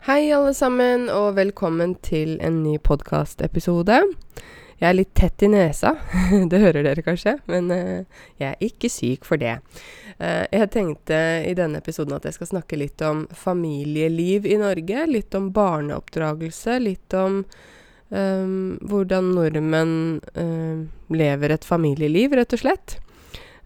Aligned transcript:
Hei, 0.00 0.30
alle 0.32 0.54
sammen, 0.56 1.10
og 1.12 1.34
velkommen 1.36 1.90
til 2.00 2.38
en 2.40 2.62
ny 2.62 2.78
podkastepisode. 2.80 3.98
Jeg 4.80 4.86
er 4.88 4.96
litt 4.96 5.10
tett 5.12 5.44
i 5.44 5.50
nesa, 5.52 5.90
det 6.50 6.60
hører 6.62 6.86
dere 6.86 7.04
kanskje, 7.04 7.34
men 7.52 7.68
uh, 7.68 8.22
jeg 8.40 8.46
er 8.48 8.64
ikke 8.64 8.88
syk 8.88 9.28
for 9.28 9.36
det. 9.36 9.58
Uh, 10.16 10.48
jeg 10.48 10.70
tenkte 10.72 11.20
i 11.44 11.52
denne 11.58 11.84
episoden 11.84 12.16
at 12.16 12.24
jeg 12.24 12.38
skal 12.38 12.48
snakke 12.54 12.80
litt 12.80 13.04
om 13.04 13.26
familieliv 13.36 14.48
i 14.48 14.56
Norge. 14.64 15.04
Litt 15.04 15.36
om 15.36 15.52
barneoppdragelse, 15.52 16.80
litt 16.80 17.20
om 17.20 17.42
um, 18.08 18.58
hvordan 18.80 19.32
nordmenn 19.36 19.94
uh, 20.32 20.80
lever 21.12 21.58
et 21.60 21.72
familieliv, 21.76 22.40
rett 22.40 22.56
og 22.56 22.64
slett. 22.64 23.00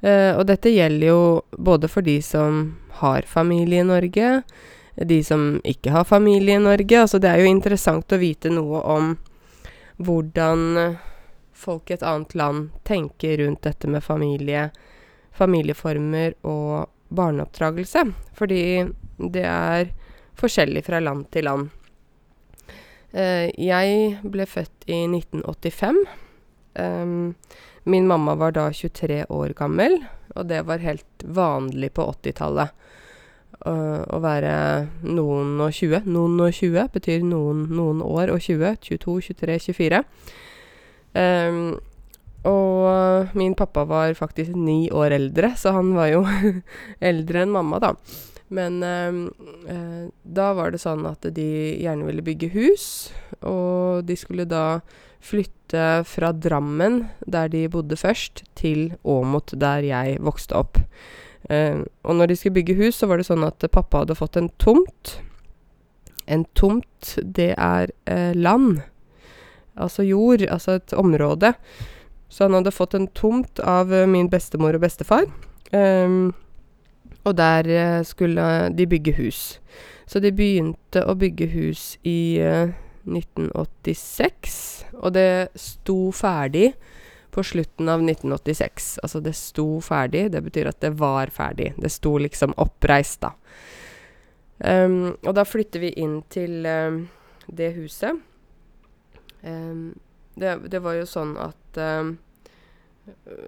og 0.05 0.43
dette 0.51 0.69
gjelder 0.69 1.07
jo 1.07 1.21
både 1.57 1.89
for 1.89 2.05
de 2.05 2.19
som 2.27 2.65
har 2.99 3.23
familie 3.23 3.87
i 3.87 3.87
Norge, 3.87 4.41
de 4.97 5.25
som 5.25 5.61
ikke 5.65 5.91
har 5.95 6.05
familie 6.05 6.57
i 6.57 6.63
Norge. 6.63 7.01
Altså, 7.01 7.19
det 7.19 7.31
er 7.31 7.43
jo 7.43 7.51
interessant 7.51 8.13
å 8.13 8.21
vite 8.21 8.53
noe 8.53 8.83
om 8.95 9.15
hvordan 9.97 10.97
folk 11.55 11.91
i 11.91 11.97
et 11.97 12.03
annet 12.07 12.35
land 12.35 12.71
tenker 12.85 13.39
rundt 13.39 13.63
dette 13.63 13.89
med 13.91 14.05
familie, 14.05 14.69
familieformer 15.33 16.35
og 16.43 16.91
barneoppdragelse. 17.15 18.05
Fordi 18.35 18.63
det 19.19 19.47
er 19.47 19.93
forskjellig 20.39 20.85
fra 20.87 21.01
land 21.03 21.29
til 21.35 21.49
land. 21.49 21.71
Uh, 23.15 23.47
jeg 23.55 24.19
ble 24.27 24.47
født 24.51 24.89
i 24.91 25.05
1985. 25.07 26.01
Um, 26.75 27.35
min 27.87 28.09
mamma 28.11 28.35
var 28.35 28.57
da 28.57 28.71
23 28.73 29.25
år 29.31 29.55
gammel, 29.55 30.01
og 30.35 30.49
det 30.51 30.65
var 30.67 30.83
helt 30.83 31.23
vanlig 31.23 31.93
på 31.95 32.09
80-tallet 32.11 32.73
å 33.65 34.21
være 34.21 34.55
noen 35.07 35.57
og 35.65 35.73
20. 35.73 36.05
Noen 36.11 36.41
og 36.45 36.53
20 36.53 36.91
betyr 36.95 37.25
noen, 37.25 37.65
noen 37.73 38.03
år 38.05 38.33
og 38.35 38.43
20. 38.45 38.77
22, 38.85 39.17
23, 39.31 39.59
24. 39.71 40.03
Um, 41.15 41.79
og 42.45 43.33
min 43.39 43.55
pappa 43.57 43.87
var 43.89 44.13
faktisk 44.19 44.53
ni 44.59 44.91
år 44.93 45.17
eldre, 45.17 45.55
så 45.57 45.73
han 45.79 45.95
var 45.97 46.11
jo 46.13 46.25
eldre 47.13 47.45
enn 47.45 47.55
mamma, 47.55 47.81
da. 47.81 47.95
Men 48.55 48.83
um, 48.85 49.23
uh, 49.65 50.05
da 50.23 50.51
var 50.57 50.75
det 50.75 50.83
sånn 50.83 51.07
at 51.09 51.25
de 51.35 51.49
gjerne 51.81 52.05
ville 52.05 52.25
bygge 52.27 52.53
hus, 52.53 52.87
og 53.41 54.05
de 54.05 54.19
skulle 54.21 54.45
da 54.51 54.83
flytte 55.25 56.05
fra 56.05 56.35
Drammen, 56.37 57.07
der 57.25 57.49
de 57.49 57.65
bodde 57.73 57.97
først, 57.97 58.45
til 58.59 58.93
Åmot, 59.09 59.57
der 59.57 59.87
jeg 59.89 60.21
vokste 60.21 60.59
opp. 60.59 60.83
Uh, 61.51 61.85
og 62.03 62.17
når 62.17 62.27
de 62.31 62.37
skulle 62.37 62.55
bygge 62.55 62.75
hus, 62.79 62.95
så 62.99 63.07
var 63.09 63.17
det 63.21 63.27
sånn 63.29 63.45
at 63.45 63.65
pappa 63.73 63.99
hadde 64.05 64.17
fått 64.17 64.37
en 64.41 64.51
tomt. 64.63 65.19
En 66.25 66.45
tomt, 66.57 67.19
det 67.21 67.53
er 67.55 67.91
uh, 68.09 68.33
land. 68.33 68.81
Altså 69.77 70.03
jord, 70.07 70.43
altså 70.49 70.79
et 70.79 70.93
område. 70.97 71.53
Så 72.33 72.45
han 72.47 72.57
hadde 72.57 72.75
fått 72.75 72.95
en 72.97 73.09
tomt 73.13 73.61
av 73.61 73.93
uh, 73.93 74.07
min 74.09 74.31
bestemor 74.33 74.75
og 74.79 74.83
bestefar. 74.87 75.25
Um, 75.75 76.33
og 77.25 77.33
der 77.39 78.03
skulle 78.05 78.69
de 78.77 78.87
bygge 78.87 79.13
hus. 79.17 79.61
Så 80.05 80.21
de 80.21 80.33
begynte 80.37 81.01
å 81.09 81.15
bygge 81.17 81.47
hus 81.55 81.97
i 82.05 82.37
1986, 82.37 84.85
og 85.01 85.17
det 85.17 85.49
sto 85.57 86.13
ferdig 86.13 86.77
på 87.35 87.43
slutten 87.43 87.89
av 87.89 88.03
1986. 88.03 88.99
Altså, 89.03 89.21
det 89.21 89.35
sto 89.35 89.81
ferdig. 89.83 90.29
Det 90.33 90.43
betyr 90.45 90.71
at 90.71 90.81
det 90.85 90.93
var 91.01 91.33
ferdig. 91.35 91.73
Det 91.77 91.91
sto 91.91 92.15
liksom 92.23 92.55
oppreist, 92.63 93.25
da. 93.27 93.35
Um, 94.59 95.17
og 95.27 95.33
da 95.35 95.43
flytter 95.43 95.83
vi 95.83 95.91
inn 95.99 96.21
til 96.31 96.63
um, 96.63 97.01
det 97.51 97.73
huset. 97.75 98.21
Um, 99.43 99.97
det, 100.39 100.55
det, 100.71 100.79
var 100.83 100.95
jo 100.97 101.07
sånn 101.07 101.35
at 101.39 101.79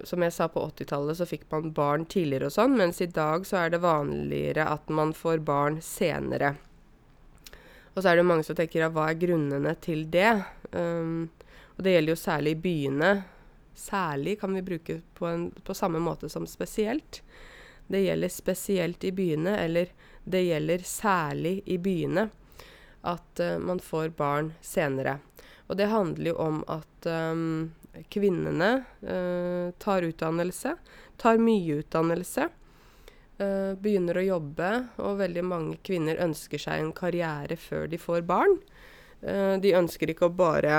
Som 0.07 0.23
jeg 0.23 0.33
sa, 0.35 0.45
på 0.51 0.61
80-tallet 0.61 1.17
så 1.17 1.25
fikk 1.27 1.47
man 1.51 1.71
barn 1.75 2.03
tidligere 2.05 2.47
og 2.47 2.53
sånn, 2.53 2.75
mens 2.77 3.01
i 3.01 3.07
dag 3.09 3.47
så 3.47 3.63
er 3.63 3.71
det 3.73 3.79
vanligere 3.83 4.67
at 4.69 4.91
man 4.93 5.15
får 5.17 5.41
barn 5.47 5.79
senere. 5.81 6.53
Og 7.95 8.03
så 8.03 8.11
er 8.11 8.19
det 8.19 8.27
mange 8.29 8.45
som 8.45 8.55
tenker 8.55 8.83
ja, 8.83 8.91
hva 8.93 9.07
er 9.09 9.19
grunnene 9.19 9.73
til 9.81 10.05
det? 10.13 10.35
og 10.77 11.85
det 11.85 11.93
gjelder 11.93 12.11
jo 12.13 12.19
særlig 12.19 12.53
byene. 12.61 13.11
Særlig 13.77 14.39
kan 14.41 14.55
vi 14.57 14.61
bruke 14.65 15.01
på, 15.13 15.25
en, 15.29 15.51
på 15.63 15.73
samme 15.77 15.99
måte 16.01 16.29
som 16.33 16.47
spesielt. 16.49 17.21
Det 17.87 18.01
gjelder 18.01 18.31
spesielt 18.33 19.03
i 19.03 19.11
byene, 19.13 19.53
eller 19.61 19.91
det 20.25 20.41
gjelder 20.47 20.81
særlig 20.83 21.61
i 21.65 21.77
byene, 21.77 22.25
at 23.05 23.39
uh, 23.39 23.59
man 23.61 23.79
får 23.79 24.09
barn 24.17 24.49
senere. 24.65 25.19
Og 25.67 25.77
det 25.77 25.91
handler 25.91 26.31
jo 26.31 26.39
om 26.41 26.63
at 26.67 27.05
um, 27.05 27.69
kvinnene 28.09 28.71
uh, 29.05 29.69
tar 29.77 30.09
utdannelse, 30.09 30.73
tar 31.21 31.37
mye 31.37 31.77
utdannelse, 31.83 32.49
uh, 33.39 33.73
begynner 33.77 34.17
å 34.17 34.25
jobbe, 34.25 34.71
og 35.05 35.21
veldig 35.21 35.45
mange 35.45 35.77
kvinner 35.85 36.19
ønsker 36.25 36.65
seg 36.65 36.81
en 36.81 36.95
karriere 36.97 37.59
før 37.61 37.85
de 37.93 38.01
får 38.01 38.25
barn. 38.25 38.57
Uh, 39.17 39.57
de 39.57 39.71
ønsker 39.73 40.11
ikke 40.11 40.27
å 40.27 40.35
bare 40.37 40.73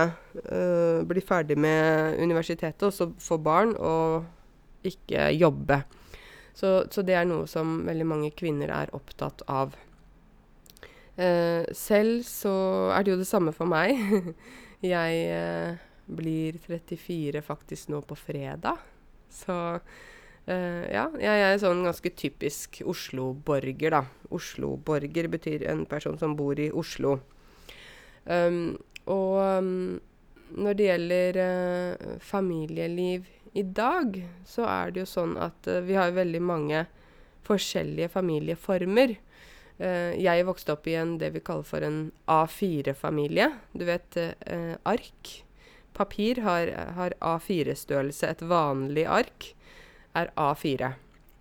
uh, 0.46 1.02
bli 1.08 1.22
ferdig 1.26 1.56
med 1.58 2.20
universitetet 2.22 2.84
og 2.86 2.92
så 2.94 3.08
få 3.18 3.38
barn 3.42 3.72
og 3.74 4.86
ikke 4.86 5.32
jobbe. 5.34 5.80
Så, 6.54 6.70
så, 6.90 7.02
det 7.02 7.16
er 7.18 7.26
noe 7.26 7.48
som 7.50 7.80
veldig 7.86 8.06
mange 8.06 8.30
kvinner 8.38 8.70
er 8.74 8.92
opptatt 8.94 9.42
av. 9.50 9.74
Uh, 11.18 11.66
selv 11.74 12.22
så 12.26 12.54
er 12.94 13.02
det 13.02 13.16
jo 13.16 13.18
det 13.18 13.26
samme 13.26 13.54
for 13.54 13.70
meg. 13.70 13.98
jeg 14.94 15.74
blir 16.06 16.60
34 16.62 17.42
faktisk 17.42 17.90
nå 17.90 18.04
på 18.06 18.18
fredag. 18.18 18.78
Så 19.34 19.56
ja, 20.48 21.02
jeg 21.20 21.40
er 21.44 21.58
sånn 21.60 21.82
ganske 21.84 22.08
typisk 22.16 22.78
Oslo-borger, 22.88 23.92
da. 23.92 24.00
Oslo-borger 24.32 25.26
betyr 25.28 25.66
en 25.68 25.82
person 25.90 26.16
som 26.16 26.38
bor 26.38 26.56
i 26.56 26.70
Oslo. 26.72 27.18
Um, 28.28 28.76
og 29.08 29.38
um, 29.40 30.00
når 30.56 30.76
det 30.76 30.88
gjelder 30.88 31.38
uh, 31.40 32.18
familieliv 32.20 33.26
i 33.56 33.64
dag, 33.64 34.20
så 34.48 34.66
er 34.68 34.92
det 34.92 35.04
jo 35.04 35.08
sånn 35.08 35.36
at 35.40 35.68
uh, 35.68 35.80
vi 35.84 35.96
har 35.96 36.16
veldig 36.16 36.42
mange 36.44 36.84
forskjellige 37.48 38.10
familieformer. 38.12 39.16
Uh, 39.80 40.12
jeg 40.18 40.46
vokste 40.48 40.76
opp 40.76 40.88
i 40.90 40.98
en, 41.00 41.16
det 41.20 41.32
vi 41.36 41.44
kaller 41.44 41.68
for 41.68 41.84
en 41.86 42.00
A4-familie. 42.28 43.50
Du 43.72 43.86
vet 43.88 44.20
ark. 44.84 45.34
Papir 45.96 46.42
har, 46.44 46.70
har 46.98 47.16
A4-størrelse. 47.24 48.28
Et 48.28 48.44
vanlig 48.46 49.08
ark 49.08 49.52
er 50.18 50.30
A4. 50.36 50.92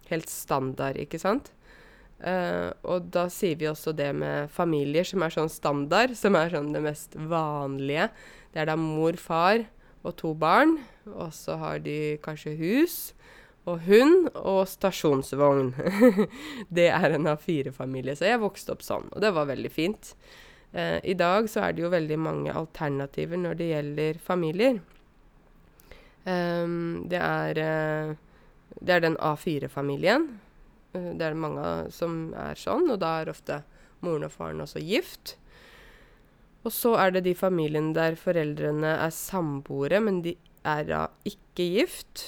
Helt 0.08 0.32
standard, 0.32 0.98
ikke 1.04 1.20
sant? 1.20 1.52
Uh, 2.18 2.74
og 2.82 3.12
da 3.14 3.28
sier 3.30 3.60
vi 3.60 3.68
også 3.70 3.94
det 3.94 4.10
med 4.18 4.50
familier, 4.50 5.06
som 5.06 5.22
er 5.22 5.34
sånn 5.36 5.52
standard, 5.54 6.16
som 6.18 6.38
er 6.40 6.50
sånn 6.54 6.72
det 6.74 6.82
mest 6.86 7.14
vanlige. 7.30 8.10
Det 8.54 8.64
er 8.64 8.72
da 8.72 8.78
mor, 8.80 9.20
far 9.22 9.68
og 10.02 10.16
to 10.18 10.34
barn. 10.38 10.80
Og 11.14 11.30
så 11.36 11.60
har 11.62 11.84
de 11.86 12.18
kanskje 12.26 12.56
hus 12.58 12.98
og 13.68 13.84
hund 13.86 14.30
og 14.40 14.64
stasjonsvogn. 14.72 15.74
det 16.78 16.90
er 16.90 17.14
en 17.14 17.30
A4-familie. 17.30 18.16
Så 18.18 18.30
jeg 18.30 18.42
vokste 18.42 18.74
opp 18.74 18.86
sånn, 18.86 19.10
og 19.12 19.22
det 19.24 19.34
var 19.36 19.50
veldig 19.52 19.72
fint. 19.74 20.14
Uh, 20.74 20.98
I 21.04 21.16
dag 21.20 21.52
så 21.52 21.68
er 21.68 21.76
det 21.76 21.86
jo 21.86 21.94
veldig 21.94 22.20
mange 22.20 22.56
alternativer 22.56 23.40
når 23.40 23.60
det 23.60 23.70
gjelder 23.76 24.24
familier. 24.24 24.82
Um, 26.28 27.06
det 27.08 27.22
er, 27.22 27.62
uh, 27.62 28.76
det 28.82 28.98
er 28.98 29.06
den 29.06 29.22
A4-familien. 29.22 30.28
Eh, 30.94 31.12
det 31.18 31.26
er 31.26 31.36
det 31.36 31.42
mange 31.42 31.68
som 31.94 32.34
er 32.38 32.60
sånn, 32.60 32.90
og 32.94 33.02
da 33.04 33.20
er 33.22 33.34
ofte 33.34 33.62
moren 34.06 34.28
og 34.28 34.34
faren 34.34 34.64
også 34.64 34.84
gift. 34.84 35.38
Og 36.66 36.74
så 36.74 36.96
er 37.00 37.16
det 37.16 37.26
de 37.28 37.36
familiene 37.38 37.96
der 37.96 38.18
foreldrene 38.20 38.98
er 39.00 39.14
samboere, 39.16 40.02
men 40.04 40.22
de 40.26 40.36
er 40.68 40.86
da 40.90 41.08
ikke 41.28 41.70
gift. 41.78 42.26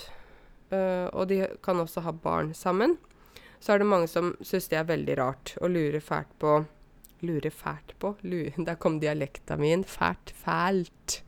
Uh, 0.69 1.09
og 1.17 1.31
de 1.31 1.41
kan 1.65 1.81
også 1.81 2.03
ha 2.05 2.13
barn 2.13 2.53
sammen. 2.53 2.99
Så 3.59 3.73
er 3.73 3.81
det 3.81 3.89
mange 3.89 4.07
som 4.07 4.35
syns 4.45 4.69
det 4.71 4.77
er 4.79 4.87
veldig 4.87 5.15
rart 5.17 5.55
og 5.59 5.73
lurer 5.73 6.03
fælt 6.03 6.29
på 6.39 6.59
Lurer 7.19 7.51
fælt 7.51 7.95
på? 7.99 8.13
Lurer, 8.21 8.55
der 8.67 8.75
kom 8.75 8.99
dialekta 8.99 9.57
min. 9.59 9.83
Fælt. 9.83 10.31
Fælt. 10.31 11.23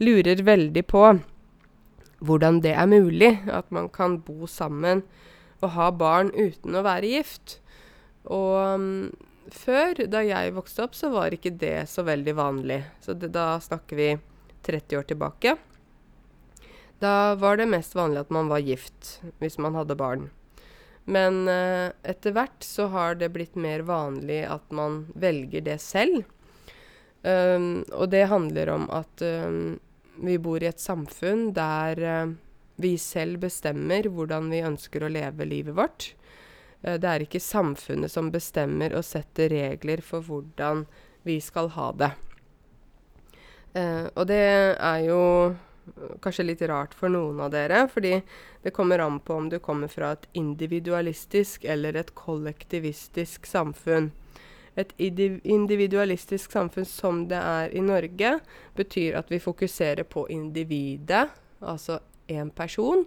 Lurer 0.00 0.42
veldig 0.44 0.86
på 0.86 1.06
hvordan 2.22 2.60
det 2.62 2.70
er 2.78 2.86
mulig 2.86 3.32
at 3.50 3.70
man 3.74 3.88
kan 3.90 4.20
bo 4.22 4.46
sammen 4.46 5.02
å 5.62 5.72
ha 5.76 5.90
barn 5.94 6.32
uten 6.34 6.76
å 6.76 6.84
være 6.86 7.10
gift. 7.16 7.58
Og 8.30 8.56
um, 8.58 9.10
før, 9.52 10.04
da 10.10 10.22
jeg 10.26 10.54
vokste 10.56 10.86
opp, 10.86 10.96
så 10.98 11.10
var 11.14 11.34
ikke 11.34 11.54
det 11.58 11.88
så 11.90 12.04
veldig 12.06 12.34
vanlig. 12.38 12.82
Så 13.04 13.16
det, 13.18 13.32
da 13.34 13.56
snakker 13.62 13.98
vi 13.98 14.10
30 14.66 15.00
år 15.00 15.08
tilbake. 15.10 15.56
Da 17.02 17.34
var 17.34 17.58
det 17.58 17.66
mest 17.70 17.96
vanlig 17.98 18.22
at 18.22 18.30
man 18.30 18.50
var 18.50 18.62
gift 18.62 19.16
hvis 19.42 19.58
man 19.58 19.74
hadde 19.74 19.98
barn. 19.98 20.28
Men 21.10 21.48
uh, 21.50 21.90
etter 22.06 22.34
hvert 22.36 22.62
så 22.62 22.86
har 22.92 23.16
det 23.18 23.32
blitt 23.34 23.56
mer 23.58 23.82
vanlig 23.86 24.44
at 24.46 24.68
man 24.70 25.04
velger 25.18 25.64
det 25.66 25.80
selv. 25.82 26.22
Um, 27.22 27.82
og 27.94 28.10
det 28.10 28.28
handler 28.30 28.70
om 28.74 28.86
at 28.90 29.22
um, 29.22 29.78
vi 30.22 30.38
bor 30.42 30.62
i 30.62 30.70
et 30.70 30.82
samfunn 30.82 31.50
der 31.54 32.02
uh, 32.02 32.32
vi 32.82 32.96
selv 33.00 33.40
bestemmer 33.44 34.08
hvordan 34.10 34.50
vi 34.52 34.64
ønsker 34.66 35.04
å 35.06 35.12
leve 35.12 35.48
livet 35.48 35.78
vårt. 35.78 36.12
Uh, 36.84 36.98
det 36.98 37.08
er 37.08 37.26
ikke 37.26 37.42
samfunnet 37.42 38.12
som 38.12 38.32
bestemmer 38.34 38.94
og 38.98 39.06
setter 39.06 39.52
regler 39.54 40.04
for 40.04 40.24
hvordan 40.26 40.86
vi 41.26 41.38
skal 41.40 41.70
ha 41.76 41.90
det. 41.96 42.12
Uh, 43.72 44.08
og 44.12 44.26
det 44.28 44.42
er 44.76 45.04
jo 45.06 45.20
kanskje 46.22 46.46
litt 46.46 46.62
rart 46.70 46.94
for 46.94 47.10
noen 47.10 47.40
av 47.42 47.50
dere, 47.54 47.86
fordi 47.90 48.20
det 48.62 48.70
kommer 48.74 49.02
an 49.02 49.18
på 49.20 49.34
om 49.34 49.48
du 49.50 49.58
kommer 49.58 49.90
fra 49.90 50.12
et 50.14 50.28
individualistisk 50.38 51.64
eller 51.64 51.96
et 51.98 52.14
kollektivistisk 52.14 53.46
samfunn. 53.46 54.12
Et 54.78 54.92
individualistisk 54.98 56.52
samfunn 56.52 56.86
som 56.88 57.26
det 57.28 57.40
er 57.40 57.74
i 57.76 57.82
Norge, 57.84 58.38
betyr 58.76 59.18
at 59.18 59.32
vi 59.32 59.42
fokuserer 59.42 60.06
på 60.08 60.24
individet, 60.32 61.26
altså 61.60 61.98
én 62.32 62.50
person, 62.54 63.06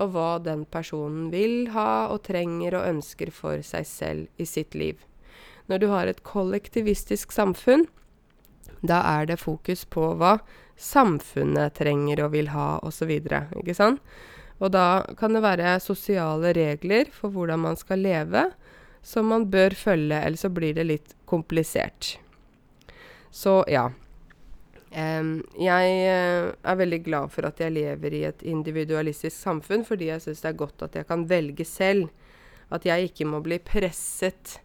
og 0.00 0.14
hva 0.14 0.38
den 0.42 0.64
personen 0.64 1.28
vil 1.32 1.70
ha 1.74 2.08
og 2.12 2.22
trenger 2.28 2.78
og 2.78 2.88
ønsker 2.94 3.32
for 3.34 3.60
seg 3.66 3.86
selv 3.88 4.40
i 4.40 4.46
sitt 4.48 4.74
liv. 4.74 5.00
Når 5.68 5.82
du 5.82 5.88
har 5.92 6.08
et 6.08 6.22
kollektivistisk 6.26 7.32
samfunn, 7.34 7.86
da 8.80 9.02
er 9.04 9.28
det 9.28 9.40
fokus 9.42 9.84
på 9.84 10.14
hva 10.18 10.38
samfunnet 10.80 11.76
trenger 11.76 12.24
og 12.24 12.32
vil 12.32 12.48
ha, 12.54 12.78
osv. 12.86 13.12
Ikke 13.20 13.76
sant? 13.76 14.00
Og 14.60 14.72
da 14.72 15.04
kan 15.20 15.36
det 15.36 15.44
være 15.44 15.78
sosiale 15.80 16.52
regler 16.56 17.08
for 17.12 17.32
hvordan 17.32 17.62
man 17.64 17.78
skal 17.80 18.02
leve, 18.04 18.48
som 19.02 19.30
man 19.32 19.46
bør 19.52 19.76
følge, 19.76 20.18
ellers 20.18 20.44
så 20.44 20.50
blir 20.52 20.76
det 20.76 20.88
litt 20.88 21.14
komplisert. 21.28 22.16
Så 23.30 23.62
ja. 23.70 23.88
Jeg 24.90 25.90
uh, 26.10 26.50
er 26.50 26.78
veldig 26.80 26.98
glad 27.06 27.30
for 27.30 27.46
at 27.46 27.60
jeg 27.62 27.76
lever 27.76 28.16
i 28.16 28.24
et 28.26 28.42
individualistisk 28.42 29.36
samfunn, 29.36 29.84
fordi 29.86 30.08
jeg 30.10 30.24
syns 30.24 30.42
det 30.42 30.50
er 30.50 30.58
godt 30.58 30.82
at 30.88 30.98
jeg 30.98 31.06
kan 31.06 31.28
velge 31.30 31.66
selv. 31.68 32.10
At 32.70 32.86
jeg 32.86 33.10
ikke 33.10 33.28
må 33.30 33.38
bli 33.42 33.58
presset 33.62 34.58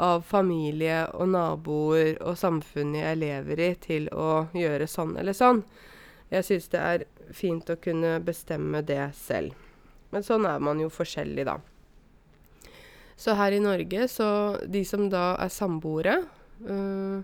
av 0.00 0.22
familie 0.26 1.04
og 1.14 1.28
naboer 1.34 2.16
og 2.24 2.38
samfunnet 2.38 3.02
jeg 3.02 3.20
lever 3.20 3.62
i, 3.62 3.70
til 3.82 4.10
å 4.14 4.46
gjøre 4.56 4.86
sånn 4.90 5.16
eller 5.20 5.36
sånn. 5.36 5.62
Jeg 6.30 6.46
syns 6.46 6.70
det 6.72 6.80
er 6.80 7.04
fint 7.34 7.70
å 7.70 7.78
kunne 7.82 8.18
bestemme 8.24 8.82
det 8.86 9.02
selv. 9.18 9.54
Men 10.10 10.24
sånn 10.26 10.46
er 10.48 10.62
man 10.62 10.80
jo 10.82 10.88
forskjellig, 10.90 11.46
da. 11.46 11.58
Så 13.20 13.34
her 13.36 13.52
i 13.52 13.62
Norge, 13.62 14.06
så 14.08 14.56
de 14.64 14.80
som 14.88 15.04
da 15.12 15.34
er 15.42 15.52
samboere 15.52 16.16
øh, 16.64 17.20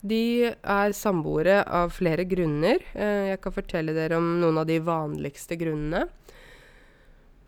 De 0.00 0.52
er 0.54 0.94
samboere 0.94 1.62
av 1.64 1.90
flere 1.96 2.22
grunner. 2.28 2.82
Eh, 2.94 3.32
jeg 3.32 3.40
kan 3.42 3.54
fortelle 3.54 3.94
dere 3.96 4.18
om 4.20 4.36
noen 4.38 4.60
av 4.62 4.68
de 4.68 4.78
vanligste 4.78 5.58
grunnene. 5.58 6.06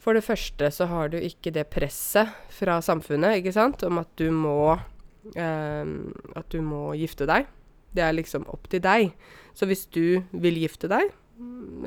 For 0.00 0.16
det 0.16 0.24
første 0.24 0.70
så 0.72 0.88
har 0.90 1.12
du 1.12 1.18
ikke 1.20 1.52
det 1.54 1.68
presset 1.70 2.32
fra 2.56 2.78
samfunnet, 2.82 3.38
ikke 3.38 3.52
sant, 3.54 3.84
om 3.84 4.00
at 4.00 4.08
du 4.16 4.30
må 4.32 4.72
eh, 5.36 5.84
At 6.34 6.48
du 6.50 6.60
må 6.64 6.90
gifte 6.98 7.28
deg. 7.28 7.46
Det 7.92 8.02
er 8.02 8.16
liksom 8.16 8.46
opp 8.50 8.68
til 8.70 8.82
deg. 8.82 9.12
Så 9.54 9.66
hvis 9.68 9.84
du 9.92 10.22
vil 10.30 10.58
gifte 10.62 10.88
deg, 10.90 11.10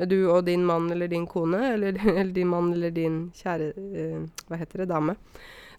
du 0.09 0.29
og 0.31 0.45
din 0.47 0.63
mann 0.65 0.91
eller 0.91 1.07
din 1.11 1.27
kone, 1.29 1.59
eller, 1.73 1.97
eller 2.05 2.31
din 2.39 2.49
mann 2.49 2.71
eller 2.73 2.93
din 2.93 3.27
kjære 3.37 3.73
eh, 3.73 4.23
Hva 4.47 4.61
heter 4.61 4.83
det? 4.83 4.89
Dame. 4.93 5.17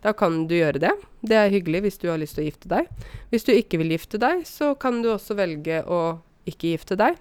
Da 0.05 0.13
kan 0.13 0.43
du 0.49 0.55
gjøre 0.59 0.83
det. 0.83 0.93
Det 1.25 1.37
er 1.41 1.53
hyggelig 1.53 1.87
hvis 1.87 2.01
du 2.03 2.11
har 2.11 2.21
lyst 2.21 2.37
til 2.37 2.45
å 2.45 2.49
gifte 2.51 2.71
deg. 2.71 2.89
Hvis 3.33 3.47
du 3.47 3.55
ikke 3.55 3.81
vil 3.81 3.95
gifte 3.97 4.21
deg, 4.21 4.45
så 4.49 4.75
kan 4.77 5.01
du 5.01 5.09
også 5.15 5.37
velge 5.39 5.81
å 5.89 6.01
ikke 6.49 6.75
gifte 6.75 6.99
deg. 7.01 7.17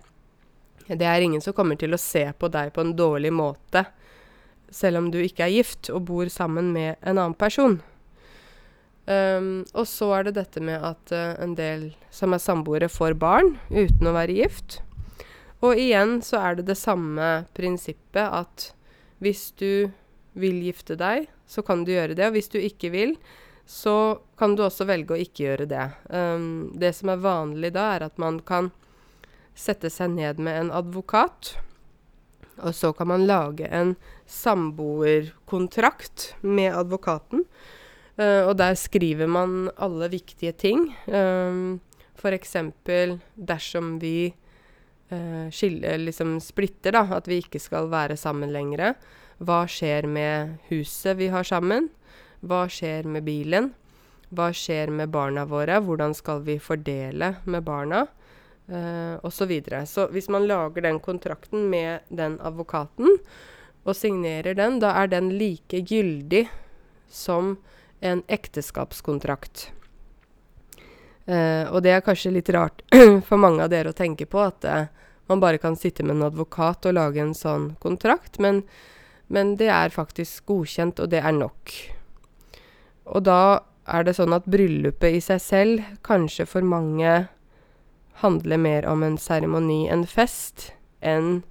Det 0.89 1.07
er 1.07 1.23
ingen 1.23 1.41
som 1.41 1.55
kommer 1.55 1.79
til 1.79 1.95
å 1.95 2.01
se 2.01 2.25
på 2.35 2.49
deg 2.51 2.73
på 2.75 2.83
en 2.83 2.95
dårlig 2.99 3.31
måte 3.31 3.85
selv 4.73 4.99
om 4.99 5.09
du 5.13 5.19
ikke 5.21 5.45
er 5.45 5.53
gift 5.53 5.89
og 5.93 6.07
bor 6.09 6.29
sammen 6.31 6.71
med 6.73 6.97
en 7.01 7.17
annen 7.17 7.37
person. 7.37 7.79
Um, 9.03 9.65
og 9.75 9.85
så 9.89 10.09
er 10.17 10.27
det 10.27 10.37
dette 10.37 10.63
med 10.63 10.79
at 10.79 11.11
uh, 11.11 11.35
en 11.43 11.55
del 11.59 11.89
som 12.13 12.33
er 12.33 12.41
samboere, 12.41 12.89
får 12.91 13.17
barn 13.19 13.57
uten 13.69 14.07
å 14.07 14.15
være 14.15 14.37
gift. 14.39 14.79
Og 15.63 15.79
igjen 15.79 16.21
så 16.23 16.39
er 16.39 16.59
det 16.59 16.67
det 16.71 16.79
samme 16.79 17.45
prinsippet 17.55 18.23
at 18.23 18.71
hvis 19.23 19.51
du 19.59 19.91
vil 20.39 20.63
gifte 20.65 20.97
deg, 20.99 21.27
så 21.47 21.63
kan 21.65 21.83
du 21.83 21.93
gjøre 21.93 22.17
det. 22.17 22.27
Og 22.27 22.37
hvis 22.37 22.51
du 22.53 22.59
ikke 22.61 22.91
vil, 22.93 23.17
så 23.69 24.19
kan 24.39 24.55
du 24.55 24.65
også 24.65 24.87
velge 24.89 25.15
å 25.15 25.19
ikke 25.19 25.47
gjøre 25.47 25.69
det. 25.71 25.85
Um, 26.09 26.71
det 26.75 26.93
som 26.97 27.13
er 27.13 27.23
vanlig 27.23 27.73
da, 27.75 27.93
er 27.95 28.09
at 28.09 28.19
man 28.21 28.41
kan 28.43 28.71
sette 29.55 29.91
seg 29.93 30.15
ned 30.15 30.41
med 30.41 30.65
en 30.65 30.73
advokat 30.73 31.55
og 32.61 32.75
så 32.75 32.93
kan 32.93 33.07
man 33.09 33.25
lage 33.25 33.65
en 33.65 33.95
samboerkontrakt 34.29 36.35
med 36.41 36.75
advokaten. 36.75 37.45
Uh, 38.19 38.45
og 38.45 38.57
der 38.61 38.75
skriver 38.77 39.27
man 39.27 39.71
alle 39.81 40.09
viktige 40.13 40.51
ting. 40.51 40.95
Um, 41.07 41.81
F.eks. 42.13 42.55
dersom 43.33 43.99
vi 44.01 44.33
uh, 45.11 45.49
skiller, 45.49 45.97
liksom 45.97 46.39
splitter, 46.43 46.91
da, 46.93 47.07
at 47.17 47.27
vi 47.27 47.41
ikke 47.41 47.59
skal 47.59 47.89
være 47.91 48.17
sammen 48.17 48.53
lenger. 48.53 48.93
Hva 49.43 49.63
skjer 49.67 50.07
med 50.07 50.57
huset 50.69 51.17
vi 51.19 51.27
har 51.33 51.43
sammen? 51.43 51.89
Hva 52.43 52.65
skjer 52.71 53.07
med 53.09 53.25
bilen? 53.27 53.71
Hva 54.33 54.49
skjer 54.55 54.91
med 54.93 55.11
barna 55.13 55.43
våre? 55.49 55.81
Hvordan 55.83 56.15
skal 56.15 56.43
vi 56.47 56.57
fordele 56.63 57.35
med 57.43 57.65
barna? 57.67 58.05
Uh, 58.63 59.19
og 59.19 59.33
så 59.35 59.45
videre. 59.49 59.83
Så 59.85 60.07
hvis 60.13 60.29
man 60.31 60.47
lager 60.47 60.85
den 60.85 61.01
kontrakten 61.03 61.67
med 61.69 62.07
den 62.07 62.37
advokaten, 62.39 63.17
og 63.83 63.97
signerer 63.99 64.55
den, 64.55 64.79
da 64.79 64.93
er 65.01 65.09
den 65.11 65.33
like 65.35 65.81
gyldig 65.83 66.45
som 67.11 67.57
en 67.99 68.23
ekteskapskontrakt. 68.31 69.67
Uh, 71.27 71.67
og 71.71 71.83
det 71.83 71.91
er 71.91 72.03
kanskje 72.03 72.31
litt 72.37 72.51
rart 72.55 72.83
for 73.27 73.39
mange 73.39 73.63
av 73.63 73.71
dere 73.71 73.91
å 73.91 73.97
tenke 73.97 74.27
på, 74.27 74.39
at 74.39 74.63
uh, 74.67 74.87
man 75.31 75.43
bare 75.43 75.59
kan 75.59 75.75
sitte 75.79 76.03
med 76.03 76.17
en 76.17 76.29
advokat 76.31 76.87
og 76.87 76.95
lage 76.95 77.21
en 77.23 77.35
sånn 77.35 77.73
kontrakt, 77.83 78.39
men, 78.43 78.63
men 79.27 79.55
det 79.59 79.69
er 79.71 79.93
faktisk 79.93 80.45
godkjent, 80.49 80.99
og 80.99 81.11
det 81.13 81.21
er 81.23 81.35
nok. 81.35 81.73
Og 83.13 83.23
da 83.27 83.63
er 83.89 84.05
det 84.07 84.15
sånn 84.17 84.35
at 84.35 84.47
bryllupet 84.47 85.17
i 85.17 85.21
seg 85.23 85.41
selv 85.43 85.87
kanskje 86.07 86.47
for 86.47 86.65
mange 86.65 87.13
handler 88.23 88.61
mer 88.61 88.87
om 88.87 89.03
en 89.03 89.17
seremoni, 89.19 89.87
en 89.91 90.05
fest, 90.07 90.71
enn 91.03 91.41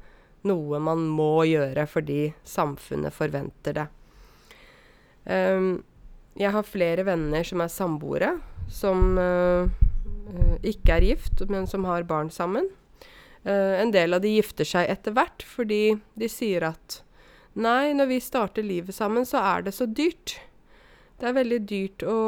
noe 0.49 0.80
man 0.82 1.04
må 1.12 1.44
gjøre 1.47 1.85
fordi 1.90 2.32
samfunnet 2.49 3.14
forventer 3.14 3.76
det. 3.76 3.88
Um, 5.25 5.82
jeg 6.38 6.50
har 6.54 6.66
flere 6.66 7.04
venner 7.06 7.44
som 7.47 7.62
er 7.62 7.70
samboere, 7.70 8.32
som 8.73 9.18
uh, 9.20 9.68
ikke 10.64 10.97
er 10.97 11.08
gift, 11.12 11.44
men 11.52 11.68
som 11.70 11.85
har 11.87 12.08
barn 12.08 12.32
sammen. 12.32 12.70
Uh, 13.44 13.78
en 13.82 13.92
del 13.94 14.16
av 14.16 14.23
de 14.25 14.32
gifter 14.38 14.66
seg 14.66 14.90
etter 14.90 15.14
hvert 15.14 15.44
fordi 15.47 15.99
de 16.18 16.30
sier 16.30 16.64
at 16.73 17.02
nei, 17.54 17.92
når 17.97 18.11
vi 18.11 18.21
starter 18.23 18.64
livet 18.66 18.97
sammen, 18.97 19.26
så 19.28 19.42
er 19.42 19.66
det 19.66 19.75
så 19.76 19.87
dyrt. 19.87 20.37
Det 21.21 21.28
er 21.28 21.37
veldig 21.37 21.61
dyrt 21.68 22.04
å, 22.09 22.18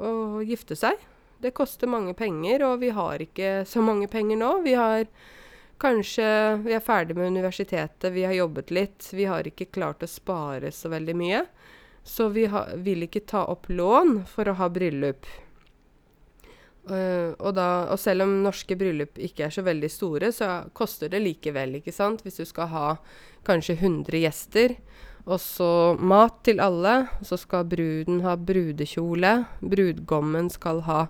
å 0.00 0.12
gifte 0.46 0.76
seg. 0.78 1.00
Det 1.42 1.52
koster 1.56 1.90
mange 1.90 2.14
penger, 2.16 2.64
og 2.64 2.80
vi 2.80 2.92
har 2.96 3.20
ikke 3.20 3.66
så 3.68 3.82
mange 3.84 4.08
penger 4.08 4.40
nå. 4.40 4.52
Vi 4.64 4.76
har 4.78 5.08
kanskje 5.76 6.26
Vi 6.64 6.72
er 6.72 6.80
ferdig 6.80 7.18
med 7.18 7.34
universitetet, 7.34 8.12
vi 8.12 8.24
har 8.24 8.32
jobbet 8.32 8.70
litt. 8.72 9.10
Vi 9.12 9.26
har 9.28 9.44
ikke 9.44 9.68
klart 9.68 10.02
å 10.02 10.08
spare 10.08 10.72
så 10.72 10.88
veldig 10.88 11.16
mye. 11.16 11.42
Så 12.06 12.30
vi 12.32 12.46
ha, 12.46 12.64
vil 12.80 13.04
ikke 13.04 13.26
ta 13.28 13.44
opp 13.50 13.68
lån 13.68 14.22
for 14.30 14.48
å 14.48 14.56
ha 14.56 14.70
bryllup. 14.72 15.26
Uh, 16.86 17.34
og, 17.42 17.50
da, 17.56 17.66
og, 17.90 17.98
selv 17.98 18.22
om 18.22 18.36
norske 18.44 18.76
bryllup 18.78 19.18
ikke 19.18 19.48
er 19.48 19.54
så 19.54 19.64
veldig 19.66 19.88
store, 19.90 20.30
så 20.34 20.68
koster 20.76 21.10
det 21.10 21.18
likevel, 21.24 21.80
ikke 21.80 21.94
sant? 21.94 22.22
Hvis 22.22 22.38
du 22.38 22.46
skal 22.46 22.70
ha 22.70 22.86
kanskje 23.46 23.74
100 23.80 24.20
gjester, 24.22 24.76
og 25.26 25.40
så 25.42 25.96
mat 25.98 26.38
til 26.46 26.62
alle. 26.62 27.08
Så 27.26 27.38
skal 27.42 27.66
bruden 27.66 28.20
ha 28.22 28.36
brudekjole. 28.38 29.32
Brudgommen 29.58 30.50
skal 30.54 30.84
ha 30.86 31.00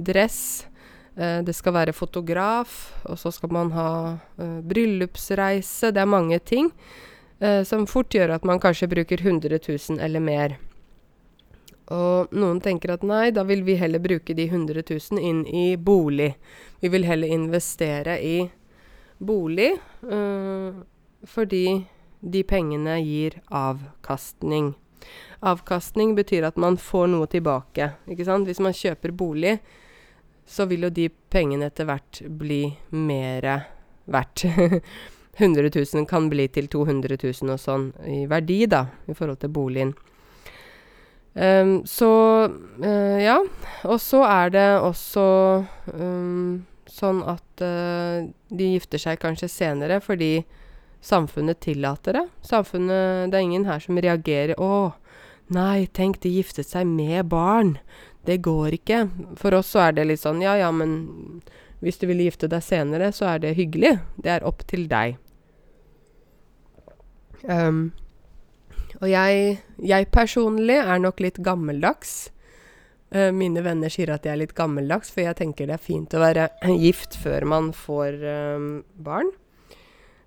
dress. 0.00 0.66
uh, 1.20 1.44
det 1.44 1.52
skal 1.54 1.76
være 1.76 1.92
fotograf. 1.92 2.94
Og 3.04 3.20
så 3.20 3.30
skal 3.30 3.52
man 3.52 3.74
ha 3.76 3.90
uh, 4.40 4.60
bryllupsreise. 4.64 5.92
Det 5.92 6.00
er 6.00 6.08
mange 6.08 6.38
ting 6.38 6.72
som 7.64 7.86
fort 7.88 8.12
gjør 8.12 8.34
at 8.34 8.44
man 8.44 8.58
kanskje 8.60 8.84
bruker 8.84 9.16
100 9.16 9.56
000 9.64 9.96
eller 10.04 10.20
mer. 10.20 10.58
Og 11.90 12.30
noen 12.36 12.60
tenker 12.62 12.92
at 12.94 13.04
nei, 13.06 13.30
da 13.34 13.42
vil 13.46 13.64
vi 13.66 13.74
heller 13.80 14.02
bruke 14.02 14.34
de 14.36 14.46
100 14.46 14.84
000 14.86 15.18
inn 15.18 15.42
i 15.46 15.74
bolig. 15.76 16.34
Vi 16.80 16.90
vil 16.92 17.06
heller 17.08 17.32
investere 17.34 18.20
i 18.22 18.36
bolig, 19.18 19.72
øh, 20.06 20.78
fordi 21.26 21.64
de 22.20 22.42
pengene 22.46 23.00
gir 23.02 23.40
avkastning. 23.50 24.74
Avkastning 25.40 26.14
betyr 26.14 26.46
at 26.46 26.56
man 26.60 26.76
får 26.76 27.08
noe 27.10 27.26
tilbake. 27.26 27.94
Ikke 28.06 28.26
sant? 28.28 28.46
Hvis 28.46 28.60
man 28.62 28.76
kjøper 28.76 29.16
bolig, 29.16 29.58
så 30.46 30.66
vil 30.70 30.86
jo 30.86 30.90
de 30.94 31.08
pengene 31.08 31.70
etter 31.70 31.88
hvert 31.88 32.22
bli 32.38 32.66
mer 32.94 33.48
verdt. 34.10 34.46
100 35.40 35.70
000 35.94 36.06
kan 36.06 36.28
bli 36.28 36.48
til 36.52 36.68
200 36.68 37.16
000 37.22 37.54
og 37.54 37.60
sånn 37.60 37.90
i 38.04 38.26
verdi, 38.28 38.66
da, 38.68 38.84
i 39.08 39.14
forhold 39.16 39.40
til 39.40 39.52
boligen. 39.54 39.94
Um, 41.34 41.86
så 41.86 42.10
uh, 42.82 43.18
ja. 43.22 43.38
Og 43.86 44.00
så 44.02 44.24
er 44.26 44.50
det 44.54 44.68
også 44.82 45.26
um, 45.94 46.64
sånn 46.90 47.22
at 47.22 47.62
uh, 47.62 48.26
de 48.50 48.72
gifter 48.74 49.00
seg 49.00 49.20
kanskje 49.22 49.50
senere 49.50 50.00
fordi 50.02 50.42
samfunnet 51.00 51.62
tillater 51.64 52.18
det. 52.18 52.26
Samfunnet 52.44 53.30
Det 53.30 53.38
er 53.38 53.46
ingen 53.46 53.64
her 53.64 53.80
som 53.80 53.96
reagerer 53.96 54.58
'Å, 54.58 54.92
nei, 55.54 55.86
tenk, 55.86 56.20
de 56.20 56.34
giftet 56.34 56.66
seg 56.68 56.86
med 56.86 57.30
barn'. 57.30 57.78
Det 58.26 58.42
går 58.42 58.76
ikke. 58.76 59.08
For 59.36 59.54
oss 59.54 59.72
så 59.72 59.88
er 59.88 59.92
det 59.96 60.10
litt 60.10 60.20
sånn 60.20 60.42
Ja, 60.42 60.58
ja, 60.58 60.70
men 60.70 61.40
hvis 61.80 61.96
du 61.96 62.06
vil 62.10 62.20
gifte 62.26 62.50
deg 62.50 62.62
senere, 62.62 63.12
så 63.16 63.30
er 63.34 63.38
det 63.40 63.56
hyggelig. 63.56 63.98
Det 64.20 64.28
er 64.28 64.44
opp 64.44 64.66
til 64.68 64.84
deg. 64.90 65.16
Um, 67.48 67.92
og 69.00 69.08
jeg, 69.08 69.56
jeg 69.80 70.08
personlig 70.12 70.76
er 70.82 71.00
nok 71.00 71.22
litt 71.24 71.40
gammeldags. 71.44 72.30
Uh, 73.10 73.30
mine 73.34 73.62
venner 73.64 73.90
sier 73.90 74.12
at 74.14 74.26
jeg 74.26 74.36
er 74.36 74.42
litt 74.42 74.56
gammeldags, 74.58 75.10
for 75.10 75.24
jeg 75.24 75.38
tenker 75.40 75.66
det 75.66 75.78
er 75.78 75.82
fint 75.82 76.12
å 76.14 76.20
være 76.22 76.50
gift 76.84 77.16
før 77.18 77.48
man 77.48 77.72
får 77.76 78.20
um, 78.20 78.68
barn. 79.00 79.32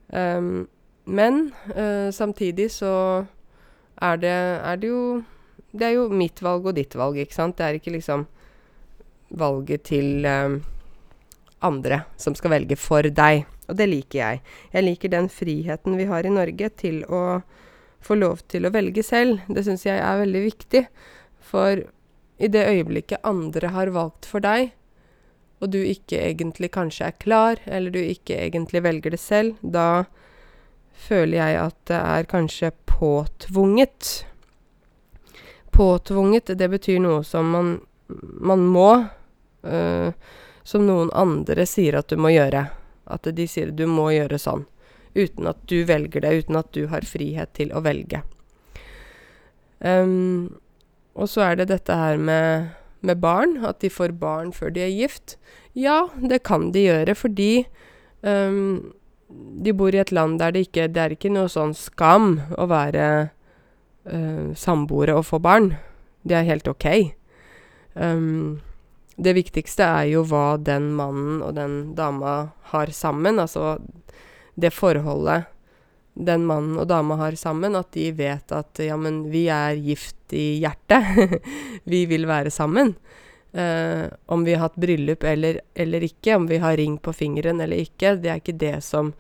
Um, 0.10 0.66
men 1.06 1.46
uh, 1.76 2.10
samtidig 2.14 2.72
så 2.74 2.94
er 4.02 4.20
det, 4.20 4.34
er 4.34 4.78
det 4.82 4.90
jo 4.90 5.24
Det 5.74 5.88
er 5.88 5.96
jo 5.96 6.10
mitt 6.10 6.42
valg 6.42 6.68
og 6.70 6.76
ditt 6.78 6.94
valg, 6.94 7.18
ikke 7.18 7.34
sant? 7.34 7.58
Det 7.58 7.66
er 7.66 7.78
ikke 7.80 7.96
liksom 7.96 8.28
valget 9.34 9.88
til 9.90 10.26
um, 10.26 10.60
andre 11.66 12.04
som 12.18 12.36
skal 12.38 12.54
velge 12.54 12.78
for 12.78 13.02
deg. 13.02 13.46
Og 13.70 13.78
det 13.80 13.88
liker 13.90 14.20
jeg. 14.20 14.42
Jeg 14.74 14.86
liker 14.86 15.14
den 15.14 15.30
friheten 15.34 15.98
vi 15.98 16.06
har 16.10 16.26
i 16.26 16.34
Norge 16.34 16.70
til 16.78 17.02
å 17.10 17.42
få 18.04 18.18
lov 18.20 18.44
til 18.52 18.68
å 18.68 18.74
velge 18.74 19.04
selv. 19.06 19.44
Det 19.48 19.66
syns 19.66 19.86
jeg 19.88 20.02
er 20.02 20.22
veldig 20.22 20.44
viktig. 20.44 20.84
For 21.44 21.84
i 22.38 22.50
det 22.52 22.66
øyeblikket 22.68 23.24
andre 23.28 23.72
har 23.76 23.94
valgt 23.96 24.28
for 24.28 24.44
deg, 24.44 24.74
og 25.64 25.72
du 25.72 25.80
ikke 25.80 26.20
egentlig 26.20 26.74
kanskje 26.76 27.08
er 27.08 27.18
klar, 27.24 27.62
eller 27.66 27.94
du 27.94 28.02
ikke 28.02 28.36
egentlig 28.36 28.84
velger 28.84 29.16
det 29.16 29.22
selv, 29.22 29.56
da 29.62 30.04
føler 31.06 31.38
jeg 31.38 31.60
at 31.62 31.78
det 31.88 32.00
er 32.00 32.30
kanskje 32.30 32.74
påtvunget. 32.90 34.12
Påtvunget, 35.74 36.52
det 36.60 36.70
betyr 36.70 37.00
noe 37.02 37.24
som 37.28 37.50
man, 37.54 37.76
man 38.08 38.68
må. 38.76 38.90
Øh, 39.64 40.12
som 40.64 40.86
noen 40.88 41.10
andre 41.16 41.66
sier 41.68 41.98
at 42.00 42.12
du 42.12 42.20
må 42.20 42.32
gjøre. 42.34 42.68
At 43.12 43.28
de 43.36 43.48
sier 43.48 43.72
du 43.72 43.86
må 43.88 44.10
gjøre 44.16 44.40
sånn 44.40 44.68
uten 45.16 45.48
at 45.50 45.60
du 45.70 45.84
velger 45.88 46.24
det, 46.24 46.34
uten 46.44 46.58
at 46.60 46.72
du 46.76 46.88
har 46.92 47.06
frihet 47.08 47.54
til 47.58 47.74
å 47.74 47.84
velge. 47.86 48.24
Um, 49.84 50.56
og 51.14 51.30
så 51.30 51.50
er 51.50 51.60
det 51.60 51.70
dette 51.70 51.96
her 51.98 52.18
med, 52.18 52.74
med, 53.02 53.20
barn, 53.22 53.60
at 53.66 53.82
de 53.84 53.92
får 53.92 54.16
barn 54.18 54.54
før 54.56 54.74
de 54.74 54.86
er 54.86 54.94
gift. 54.94 55.38
Ja, 55.78 56.08
det 56.18 56.44
kan 56.48 56.72
de 56.74 56.88
gjøre 56.88 57.16
fordi 57.18 57.66
um, 58.22 58.94
de 59.30 59.74
bor 59.74 59.94
i 59.94 60.02
et 60.02 60.14
land 60.14 60.38
der 60.40 60.54
det 60.54 60.68
ikke 60.68 60.88
Det 60.94 61.02
er 61.02 61.14
ikke 61.16 61.32
noe 61.34 61.50
sånn 61.50 61.74
skam 61.74 62.38
å 62.58 62.68
være 62.70 63.08
uh, 64.10 64.54
samboere 64.56 65.18
og 65.20 65.28
få 65.30 65.42
barn. 65.44 65.74
Det 66.24 66.40
er 66.40 66.50
helt 66.50 66.70
ok. 66.70 66.88
Um, 67.94 68.62
det 69.18 69.36
viktigste 69.38 69.86
er 69.86 70.08
jo 70.10 70.24
hva 70.26 70.58
den 70.58 70.94
mannen 70.98 71.42
og 71.46 71.54
den 71.58 71.94
dama 71.98 72.54
har 72.72 72.90
sammen. 72.96 73.38
Altså 73.40 73.78
det 74.56 74.74
forholdet 74.74 75.50
den 76.14 76.46
mannen 76.46 76.78
og 76.78 76.88
dama 76.88 77.18
har 77.18 77.36
sammen, 77.40 77.76
at 77.76 77.92
de 77.96 78.12
vet 78.16 78.54
at 78.54 78.82
ja, 78.86 78.98
men 79.00 79.24
vi 79.34 79.48
er 79.52 79.78
gift 79.82 80.34
i 80.36 80.60
hjertet. 80.62 81.42
vi 81.92 82.06
vil 82.10 82.28
være 82.30 82.54
sammen. 82.54 82.94
Uh, 83.54 84.10
om 84.34 84.42
vi 84.46 84.56
har 84.56 84.64
hatt 84.66 84.80
bryllup 84.82 85.24
eller, 85.30 85.60
eller, 85.78 86.02
ikke, 86.02 86.36
om 86.36 86.48
vi 86.50 86.58
har 86.58 86.78
ring 86.78 86.98
på 86.98 87.14
fingeren 87.14 87.62
eller 87.62 87.84
ikke, 87.84 88.16
det 88.18 88.32
er 88.32 88.40
ikke 88.42 88.56
det 88.58 88.80
som, 88.82 89.12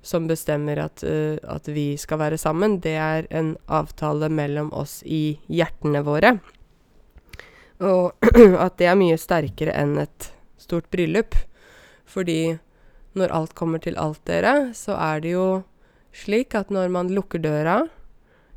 som 0.00 0.24
bestemmer 0.30 0.80
at, 0.80 1.04
uh, 1.04 1.36
at, 1.52 1.68
vi 1.68 1.98
skal 2.00 2.22
være 2.22 2.40
sammen. 2.40 2.78
Det 2.80 2.94
er 2.96 3.28
en 3.28 3.54
avtale 3.68 4.30
mellom 4.32 4.72
oss 4.72 5.00
i 5.04 5.38
hjertene 5.52 6.04
våre. 6.08 6.38
Og 7.84 8.28
at 8.64 8.80
det 8.80 8.88
er 8.88 9.00
mye 9.00 9.20
sterkere 9.20 9.76
enn 9.76 9.98
et 10.04 10.32
stort 10.60 10.88
bryllup. 10.92 11.36
Fordi 12.08 12.56
når 13.18 13.34
alt 13.34 13.54
kommer 13.58 13.82
til 13.82 13.98
alt, 14.00 14.22
dere, 14.28 14.72
så 14.76 14.96
er 14.96 15.22
det 15.24 15.34
jo 15.34 15.46
slik 16.16 16.54
at 16.56 16.70
når 16.72 16.92
man 16.92 17.10
lukker 17.12 17.42
døra 17.42 17.82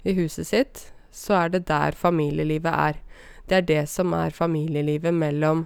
i 0.06 0.16
huset 0.18 0.48
sitt, 0.48 0.84
så 1.12 1.46
er 1.46 1.54
det 1.54 1.66
der 1.70 1.96
familielivet 1.96 2.72
er. 2.72 3.00
Det 3.48 3.58
er 3.60 3.68
det 3.68 3.84
som 3.90 4.14
er 4.18 4.36
familielivet 4.36 5.14
mellom 5.14 5.66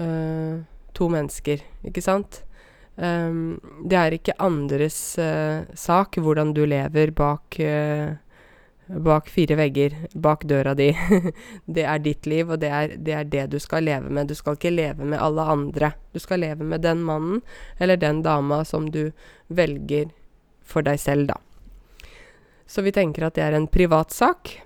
uh, 0.00 0.60
to 0.94 1.08
mennesker, 1.12 1.62
ikke 1.86 2.04
sant? 2.04 2.42
Um, 3.00 3.60
det 3.88 3.96
er 3.96 4.16
ikke 4.16 4.36
andres 4.42 4.98
uh, 5.18 5.64
sak 5.78 6.18
hvordan 6.20 6.52
du 6.52 6.66
lever 6.68 7.14
bak 7.16 7.56
uh, 7.64 8.18
bak 8.98 9.28
fire 9.28 9.56
vegger, 9.56 9.94
bak 10.12 10.44
døra 10.44 10.74
di. 10.74 10.90
det 11.66 11.84
er 11.86 11.98
ditt 12.02 12.26
liv, 12.26 12.50
og 12.50 12.60
det 12.62 12.70
er, 12.74 12.94
det 12.96 13.14
er, 13.14 13.24
det 13.24 13.46
du 13.52 13.58
skal 13.62 13.86
leve 13.86 14.10
med. 14.10 14.28
Du 14.28 14.34
skal 14.34 14.58
ikke 14.58 14.72
leve 14.74 15.06
med 15.06 15.20
alle 15.22 15.44
andre. 15.52 15.92
Du 16.12 16.18
skal 16.18 16.42
leve 16.42 16.66
med 16.66 16.82
den 16.82 17.04
mannen 17.06 17.42
eller 17.78 17.96
den 17.96 18.22
dama 18.22 18.64
som 18.64 18.90
du 18.90 19.10
velger 19.48 20.10
for 20.66 20.86
deg 20.86 20.98
selv, 21.00 21.30
da. 21.30 21.38
Så 22.70 22.82
vi 22.86 22.92
tenker 22.94 23.26
at 23.26 23.34
det 23.38 23.44
er 23.46 23.56
en 23.58 23.70
privatsak. 23.70 24.56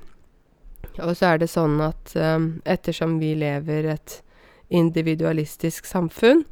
Og 1.01 1.17
så 1.17 1.33
er 1.33 1.41
det 1.41 1.51
sånn 1.51 1.81
at 1.83 2.13
um, 2.15 2.49
ettersom 2.69 3.19
vi 3.21 3.33
lever 3.41 3.89
et 3.97 4.21
individualistisk 4.75 5.89
samfunn, 5.89 6.45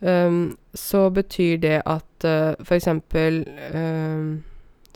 um, 0.00 0.56
så 0.74 1.06
betyr 1.12 1.60
det 1.62 1.78
at 1.84 2.26
uh, 2.26 2.72
eksempel 2.76 3.44
um, 3.72 4.40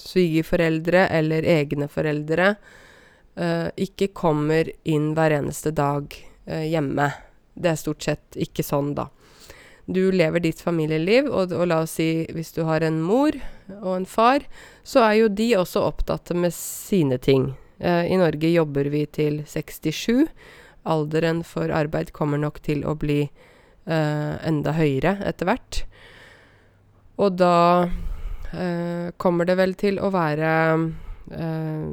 svigerforeldre 0.01 1.07
eller 1.09 1.47
egne 1.47 1.89
foreldre 1.91 2.55
uh, 3.41 3.69
ikke 3.77 4.11
kommer 4.17 4.71
inn 4.89 5.13
hver 5.17 5.37
eneste 5.41 5.73
dag 5.77 6.13
uh, 6.49 6.65
hjemme. 6.67 7.11
Det 7.55 7.73
er 7.73 7.81
stort 7.81 8.07
sett 8.07 8.39
ikke 8.41 8.65
sånn, 8.67 8.95
da. 8.99 9.09
Du 9.91 10.13
lever 10.15 10.43
ditt 10.45 10.61
familieliv, 10.63 11.27
og, 11.29 11.53
og, 11.57 11.67
la 11.67 11.81
oss 11.85 11.97
si 11.99 12.27
hvis 12.35 12.53
du 12.55 12.63
har 12.69 12.85
en 12.87 13.01
mor 13.03 13.35
og 13.81 13.93
en 13.97 14.07
far, 14.07 14.45
så 14.87 15.03
er 15.09 15.17
jo 15.23 15.33
de 15.41 15.51
også 15.59 15.83
opptatt 15.89 16.31
med 16.37 16.55
sine 16.55 17.19
ting. 17.19 17.53
Uh, 17.83 18.07
I 18.07 18.19
Norge 18.21 18.53
jobber 18.53 18.91
vi 18.93 19.05
til 19.11 19.43
67. 19.49 20.29
Alderen 20.91 21.45
for 21.45 21.73
arbeid 21.75 22.15
kommer 22.17 22.41
nok 22.41 22.63
til 22.65 22.87
å 22.89 22.97
bli 22.99 23.25
enda 23.91 24.71
høyere 24.77 25.17
etter 25.27 25.49
hvert. 25.49 25.79
Og 27.21 27.37
da 27.41 27.55
eh, 27.85 27.93
kommer 29.17 29.47
det 29.47 29.55
vel 29.61 29.77
til 29.79 30.01
å 30.03 30.09
være 30.11 30.55
eh, 31.31 31.93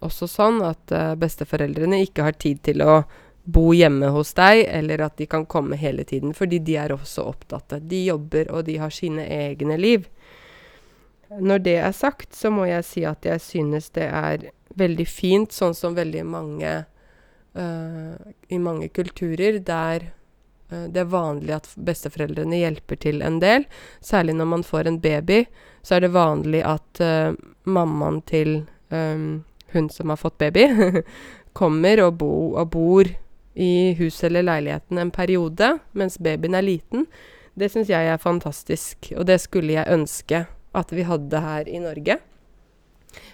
også 0.00 0.28
sånn 0.30 0.60
at 0.64 0.92
eh, 0.94 1.14
besteforeldrene 1.20 2.00
ikke 2.04 2.24
har 2.26 2.38
tid 2.40 2.62
til 2.66 2.84
å 2.84 3.02
bo 3.50 3.70
hjemme 3.74 4.10
hos 4.14 4.32
deg, 4.36 4.62
eller 4.68 5.02
at 5.04 5.16
de 5.18 5.26
kan 5.30 5.46
komme 5.48 5.78
hele 5.80 6.04
tiden, 6.06 6.34
fordi 6.36 6.60
de 6.64 6.76
er 6.78 6.94
også 6.94 7.24
opptatte. 7.32 7.80
De 7.80 8.04
jobber, 8.06 8.50
og 8.52 8.66
de 8.68 8.76
har 8.80 8.92
sine 8.94 9.24
egne 9.26 9.78
liv. 9.80 10.06
Når 11.30 11.64
det 11.64 11.76
er 11.80 11.96
sagt, 11.96 12.34
så 12.36 12.50
må 12.52 12.66
jeg 12.68 12.86
si 12.86 13.04
at 13.08 13.26
jeg 13.26 13.42
synes 13.42 13.90
det 13.96 14.06
er 14.06 14.50
veldig 14.78 15.06
fint, 15.08 15.54
sånn 15.54 15.74
som 15.74 15.96
veldig 15.96 16.24
mange 16.26 16.72
uh, 17.58 18.14
I 18.50 18.58
mange 18.62 18.90
kulturer 18.94 19.58
der 19.66 20.10
det 20.70 21.02
er 21.02 21.12
vanlig 21.12 21.54
at 21.56 21.68
besteforeldrene 21.74 22.60
hjelper 22.60 23.00
til 23.02 23.22
en 23.26 23.40
del. 23.42 23.66
Særlig 24.00 24.36
når 24.38 24.50
man 24.52 24.66
får 24.66 24.90
en 24.90 25.00
baby, 25.02 25.44
så 25.82 25.96
er 25.96 26.04
det 26.04 26.12
vanlig 26.14 26.62
at 26.66 27.02
uh, 27.02 27.34
mammaen 27.64 28.20
til 28.28 28.62
um, 28.90 29.42
hun 29.72 29.90
som 29.90 30.10
har 30.10 30.20
fått 30.20 30.38
baby, 30.38 30.66
kommer 31.52 32.02
og, 32.04 32.14
bo, 32.20 32.54
og, 32.54 32.70
bor 32.70 33.10
i 33.54 33.94
huset 33.98 34.28
eller 34.30 34.46
leiligheten 34.46 34.98
en 34.98 35.10
periode 35.10 35.76
mens 35.92 36.18
babyen 36.22 36.54
er 36.58 36.66
liten. 36.66 37.06
Det 37.58 37.70
syns 37.72 37.90
jeg 37.90 38.06
er 38.06 38.22
fantastisk, 38.22 39.10
og 39.16 39.26
det 39.26 39.40
skulle 39.42 39.74
jeg 39.74 39.90
ønske 39.90 40.44
at 40.74 40.92
vi 40.94 41.04
hadde 41.06 41.42
her 41.42 41.68
i 41.68 41.80
Norge. 41.82 42.20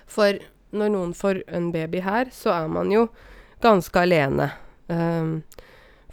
For 0.08 0.38
når 0.76 0.92
noen 0.92 1.12
får 1.16 1.42
en 1.52 1.70
baby 1.72 2.00
her, 2.04 2.30
så 2.32 2.54
er 2.56 2.70
man 2.72 2.92
jo 2.92 3.06
ganske 3.64 4.00
alene. 4.00 4.50
Um, 4.88 5.42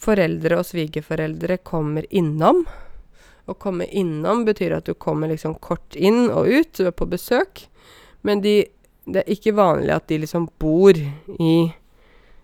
foreldre 0.03 0.59
og 0.59 0.67
svigerforeldre 0.67 1.61
kommer 1.63 2.05
innom 2.11 2.65
å 3.45 3.53
komme 3.59 3.85
innom 3.91 4.45
betyr 4.47 4.77
at 4.77 4.87
du 4.87 4.93
kommer 4.95 5.31
liksom 5.31 5.57
kort 5.63 5.95
inn 5.95 6.29
og 6.31 6.47
ut, 6.47 6.71
du 6.77 6.87
er 6.87 6.95
på 6.95 7.07
besøk. 7.11 7.65
Men 8.23 8.43
de, 8.43 8.61
det 9.03 9.23
er 9.23 9.33
ikke 9.35 9.55
vanlig 9.57 9.91
at 9.95 10.07
de 10.11 10.21
liksom 10.23 10.47
bor 10.61 10.95
i 10.95 11.55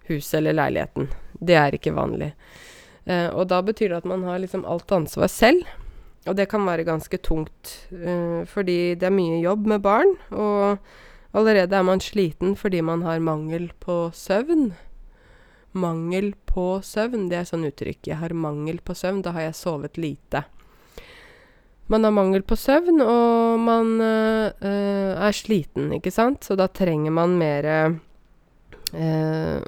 huset 0.10 0.40
eller 0.42 0.58
leiligheten. 0.60 1.08
Det 1.40 1.56
er 1.56 1.78
ikke 1.78 1.96
vanlig. 1.96 2.34
Eh, 3.06 3.30
og 3.32 3.48
da 3.52 3.62
betyr 3.64 3.94
det 3.94 4.02
at 4.02 4.10
man 4.12 4.26
har 4.28 4.42
liksom 4.44 4.66
alt 4.68 4.92
ansvar 4.92 5.32
selv. 5.32 5.64
Og 6.28 6.36
det 6.36 6.50
kan 6.52 6.66
være 6.68 6.84
ganske 6.84 7.18
tungt, 7.24 7.78
eh, 7.96 8.44
fordi 8.50 8.98
det 9.00 9.08
er 9.08 9.16
mye 9.16 9.40
jobb 9.40 9.70
med 9.72 9.86
barn. 9.86 10.18
Og 10.36 10.84
allerede 11.32 11.80
er 11.80 11.88
man 11.88 12.04
sliten 12.04 12.58
fordi 12.60 12.84
man 12.84 13.08
har 13.08 13.24
mangel 13.24 13.72
på 13.80 14.10
søvn. 14.12 14.74
Mangel 15.78 16.32
på 16.50 16.80
søvn, 16.86 17.28
det 17.30 17.38
er 17.42 17.50
sånn 17.50 17.68
uttrykk. 17.70 18.02
Jeg 18.10 18.18
har 18.22 18.34
mangel 18.34 18.80
på 18.82 18.96
søvn. 18.98 19.22
Da 19.26 19.34
har 19.36 19.50
jeg 19.50 19.60
sovet 19.60 20.00
lite. 20.02 20.44
Man 21.90 22.06
har 22.06 22.14
mangel 22.14 22.44
på 22.46 22.58
søvn, 22.58 23.02
og 23.02 23.60
man 23.66 23.96
øh, 24.02 24.50
er 24.62 25.34
sliten, 25.34 25.92
ikke 25.98 26.14
sant? 26.14 26.46
Så 26.46 26.58
da 26.58 26.68
trenger 26.70 27.14
man 27.14 27.38
mer 27.38 27.70
øh, 28.94 29.62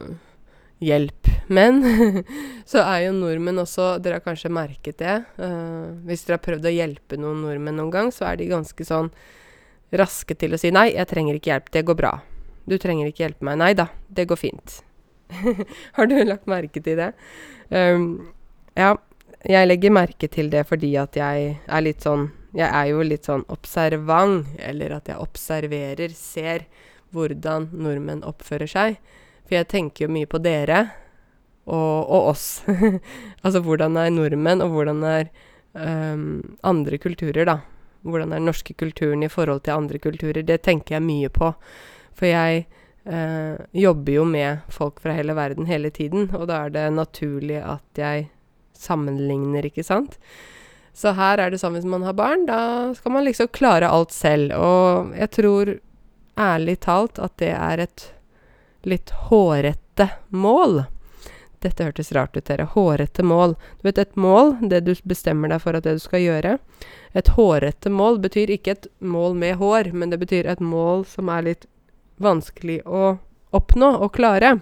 hjelp. 0.82 1.32
Men 1.52 1.82
så 2.72 2.84
er 2.84 3.08
jo 3.08 3.16
nordmenn 3.18 3.62
også 3.62 3.96
Dere 4.02 4.20
har 4.20 4.26
kanskje 4.26 4.54
merket 4.54 5.02
det. 5.02 5.18
Uh, 5.38 5.98
hvis 6.08 6.26
dere 6.26 6.38
har 6.40 6.46
prøvd 6.46 6.68
å 6.68 6.74
hjelpe 6.74 7.20
noen 7.20 7.42
nordmenn 7.46 7.78
noen 7.82 7.94
gang, 7.94 8.14
så 8.14 8.30
er 8.30 8.40
de 8.40 8.52
ganske 8.52 8.88
sånn 8.88 9.12
raske 9.92 10.38
til 10.40 10.56
å 10.56 10.60
si 10.62 10.72
'nei, 10.72 10.94
jeg 10.96 11.10
trenger 11.10 11.36
ikke 11.38 11.52
hjelp, 11.52 11.72
det 11.74 11.84
går 11.90 11.98
bra'. 12.00 12.22
'Du 12.64 12.78
trenger 12.80 13.10
ikke 13.10 13.26
hjelpe 13.26 13.44
meg'. 13.44 13.60
'Nei 13.60 13.74
da, 13.76 13.90
det 14.08 14.30
går 14.30 14.40
fint'. 14.40 14.80
har 15.98 16.10
du 16.10 16.18
lagt 16.24 16.50
merke 16.50 16.84
til 16.84 17.00
det? 17.00 17.12
Um, 17.70 18.34
ja, 18.78 18.96
jeg 19.48 19.68
legger 19.68 19.94
merke 19.96 20.30
til 20.32 20.52
det 20.54 20.66
fordi 20.70 20.94
at 21.02 21.18
jeg 21.18 21.56
er 21.66 21.84
litt 21.84 22.06
sånn 22.06 22.30
Jeg 22.52 22.68
er 22.68 22.90
jo 22.92 23.04
litt 23.08 23.30
sånn 23.30 23.46
observant, 23.48 24.48
eller 24.60 24.98
at 24.98 25.08
jeg 25.08 25.24
observerer, 25.24 26.12
ser 26.12 26.66
hvordan 27.16 27.70
nordmenn 27.72 28.26
oppfører 28.28 28.68
seg. 28.68 28.98
For 29.48 29.56
jeg 29.56 29.70
tenker 29.72 30.04
jo 30.04 30.12
mye 30.12 30.28
på 30.28 30.42
dere 30.44 30.82
og, 31.64 32.12
og 32.12 32.28
oss. 32.34 32.46
altså 33.44 33.62
hvordan 33.64 33.96
er 33.96 34.12
nordmenn, 34.12 34.64
og 34.66 34.76
hvordan 34.76 35.00
er 35.08 35.32
um, 35.72 36.58
andre 36.68 37.00
kulturer, 37.00 37.48
da. 37.48 37.62
Hvordan 38.04 38.34
er 38.34 38.42
den 38.42 38.52
norske 38.52 38.76
kulturen 38.76 39.24
i 39.24 39.32
forhold 39.32 39.64
til 39.64 39.78
andre 39.78 40.04
kulturer? 40.04 40.44
Det 40.44 40.60
tenker 40.68 40.98
jeg 40.98 41.08
mye 41.08 41.32
på. 41.32 41.54
For 42.18 42.28
jeg 42.28 42.66
jobber 43.04 44.14
jo 44.14 44.24
med 44.30 44.62
folk 44.70 45.00
fra 45.02 45.16
hele 45.18 45.34
verden 45.34 45.66
hele 45.66 45.90
tiden, 45.90 46.28
og 46.38 46.48
da 46.52 46.66
er 46.66 46.74
det 46.76 46.84
naturlig 46.94 47.58
at 47.58 47.98
jeg 47.98 48.28
sammenligner, 48.78 49.66
ikke 49.66 49.86
sant? 49.86 50.20
Så 50.94 51.14
her 51.16 51.40
er 51.40 51.52
det 51.52 51.62
sånn 51.62 51.78
hvis 51.78 51.88
man 51.88 52.04
har 52.06 52.18
barn, 52.18 52.46
da 52.50 52.92
skal 52.98 53.16
man 53.16 53.26
liksom 53.26 53.52
klare 53.56 53.90
alt 53.90 54.12
selv. 54.14 54.54
Og 54.58 55.14
jeg 55.16 55.32
tror 55.38 55.76
ærlig 56.40 56.80
talt 56.84 57.22
at 57.22 57.38
det 57.42 57.54
er 57.56 57.86
et 57.86 58.08
litt 58.88 59.14
hårete 59.30 60.10
mål. 60.30 60.84
Dette 61.62 61.86
hørtes 61.86 62.10
rart 62.18 62.36
ut, 62.36 62.46
dere. 62.48 62.66
Hårete 62.74 63.24
mål. 63.24 63.54
Du 63.80 63.86
vet, 63.86 64.00
et 64.02 64.16
mål, 64.18 64.56
det 64.66 64.82
du 64.88 64.96
bestemmer 65.08 65.52
deg 65.52 65.62
for 65.62 65.78
at 65.78 65.86
det 65.86 66.00
du 66.00 66.02
skal 66.02 66.24
gjøre 66.24 66.58
Et 67.14 67.28
hårete 67.36 67.92
mål 67.92 68.18
betyr 68.24 68.50
ikke 68.50 68.72
et 68.72 68.88
mål 69.00 69.36
med 69.38 69.60
hår, 69.60 69.92
men 69.94 70.10
det 70.10 70.20
betyr 70.20 70.48
et 70.50 70.60
mål 70.64 71.06
som 71.06 71.30
er 71.30 71.46
litt 71.46 71.68
vanskelig 72.24 72.82
å 72.86 73.16
oppnå 73.56 73.92
og 74.02 74.14
klare. 74.16 74.56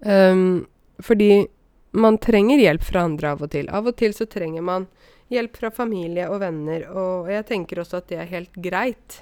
Um, 0.00 0.66
fordi 0.98 1.46
man 1.90 2.18
trenger 2.22 2.60
hjelp 2.62 2.84
fra 2.86 3.04
andre 3.08 3.34
av 3.34 3.44
og 3.44 3.52
til. 3.52 3.68
Av 3.68 3.86
og 3.86 3.96
til 3.98 4.14
så 4.16 4.26
trenger 4.30 4.64
man 4.64 4.88
hjelp 5.30 5.56
fra 5.60 5.70
familie 5.74 6.26
og 6.30 6.40
venner, 6.42 6.88
og 6.90 7.30
jeg 7.30 7.46
tenker 7.46 7.82
også 7.82 8.00
at 8.00 8.10
det 8.10 8.18
er 8.18 8.32
helt 8.32 8.56
greit 8.58 9.20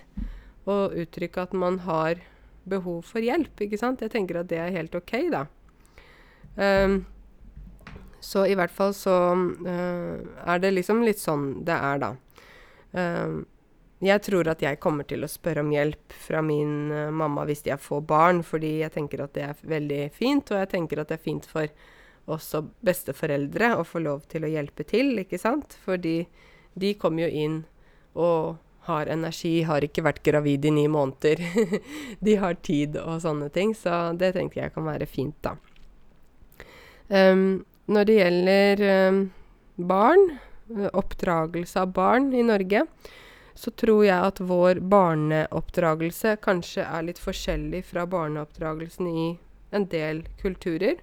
å 0.68 0.86
uttrykke 0.88 1.44
at 1.44 1.54
man 1.56 1.80
har 1.84 2.22
behov 2.68 3.04
for 3.08 3.24
hjelp, 3.24 3.60
ikke 3.64 3.80
sant? 3.80 4.02
Jeg 4.04 4.12
tenker 4.12 4.40
at 4.40 4.48
det 4.50 4.60
er 4.60 4.74
helt 4.74 4.94
ok, 4.96 5.14
da. 5.32 5.44
Um, 6.56 7.02
så 8.20 8.44
i 8.50 8.56
hvert 8.58 8.72
fall 8.74 8.92
så 8.96 9.14
uh, 9.36 10.16
er 10.44 10.64
det 10.64 10.74
liksom 10.74 11.04
litt 11.06 11.20
sånn 11.22 11.62
det 11.68 11.76
er, 11.76 12.02
da. 12.02 12.10
Um, 12.92 13.44
jeg 14.04 14.22
tror 14.22 14.48
at 14.52 14.62
jeg 14.62 14.78
kommer 14.78 15.06
til 15.08 15.26
å 15.26 15.30
spørre 15.30 15.64
om 15.64 15.72
hjelp 15.74 16.14
fra 16.26 16.42
min 16.44 16.92
uh, 16.92 17.08
mamma 17.10 17.46
hvis 17.48 17.64
jeg 17.66 17.80
får 17.82 18.04
barn, 18.06 18.42
fordi 18.46 18.78
jeg 18.84 18.94
tenker 18.94 19.24
at 19.24 19.34
det 19.34 19.46
er 19.48 19.64
veldig 19.66 20.02
fint, 20.14 20.52
og 20.52 20.62
jeg 20.62 20.70
tenker 20.74 21.02
at 21.02 21.10
det 21.10 21.18
er 21.18 21.24
fint 21.24 21.48
for 21.48 21.66
også 22.28 22.62
besteforeldre 22.84 23.72
å 23.78 23.84
få 23.88 24.02
lov 24.04 24.26
til 24.30 24.44
å 24.44 24.52
hjelpe 24.52 24.84
til, 24.86 25.16
ikke 25.24 25.40
sant? 25.40 25.74
Fordi 25.84 26.20
de 26.78 26.94
kommer 27.00 27.26
jo 27.26 27.44
inn 27.44 27.60
og 28.18 28.58
har 28.88 29.10
energi, 29.12 29.62
har 29.68 29.84
ikke 29.84 30.04
vært 30.06 30.22
gravid 30.24 30.64
i 30.68 30.72
ni 30.72 30.86
måneder. 30.88 31.42
de 32.24 32.36
har 32.40 32.60
tid 32.64 32.96
og 33.00 33.20
sånne 33.24 33.50
ting, 33.52 33.74
så 33.76 34.12
det 34.16 34.34
tenker 34.36 34.62
jeg 34.62 34.74
kan 34.76 34.86
være 34.88 35.08
fint, 35.08 35.36
da. 35.44 35.56
Um, 37.08 37.64
når 37.88 38.08
det 38.08 38.18
gjelder 38.18 38.82
um, 39.08 39.22
barn, 39.88 40.26
oppdragelse 40.92 41.80
av 41.80 41.94
barn 41.96 42.30
i 42.36 42.44
Norge, 42.44 42.84
så 43.58 43.70
tror 43.74 44.04
jeg 44.06 44.22
at 44.22 44.38
vår 44.38 44.78
barneoppdragelse 44.86 46.36
kanskje 46.44 46.84
er 46.86 47.08
litt 47.08 47.18
forskjellig 47.18 47.80
fra 47.88 48.04
barneoppdragelsen 48.06 49.06
i 49.10 49.24
en 49.74 49.86
del 49.90 50.20
kulturer. 50.38 51.00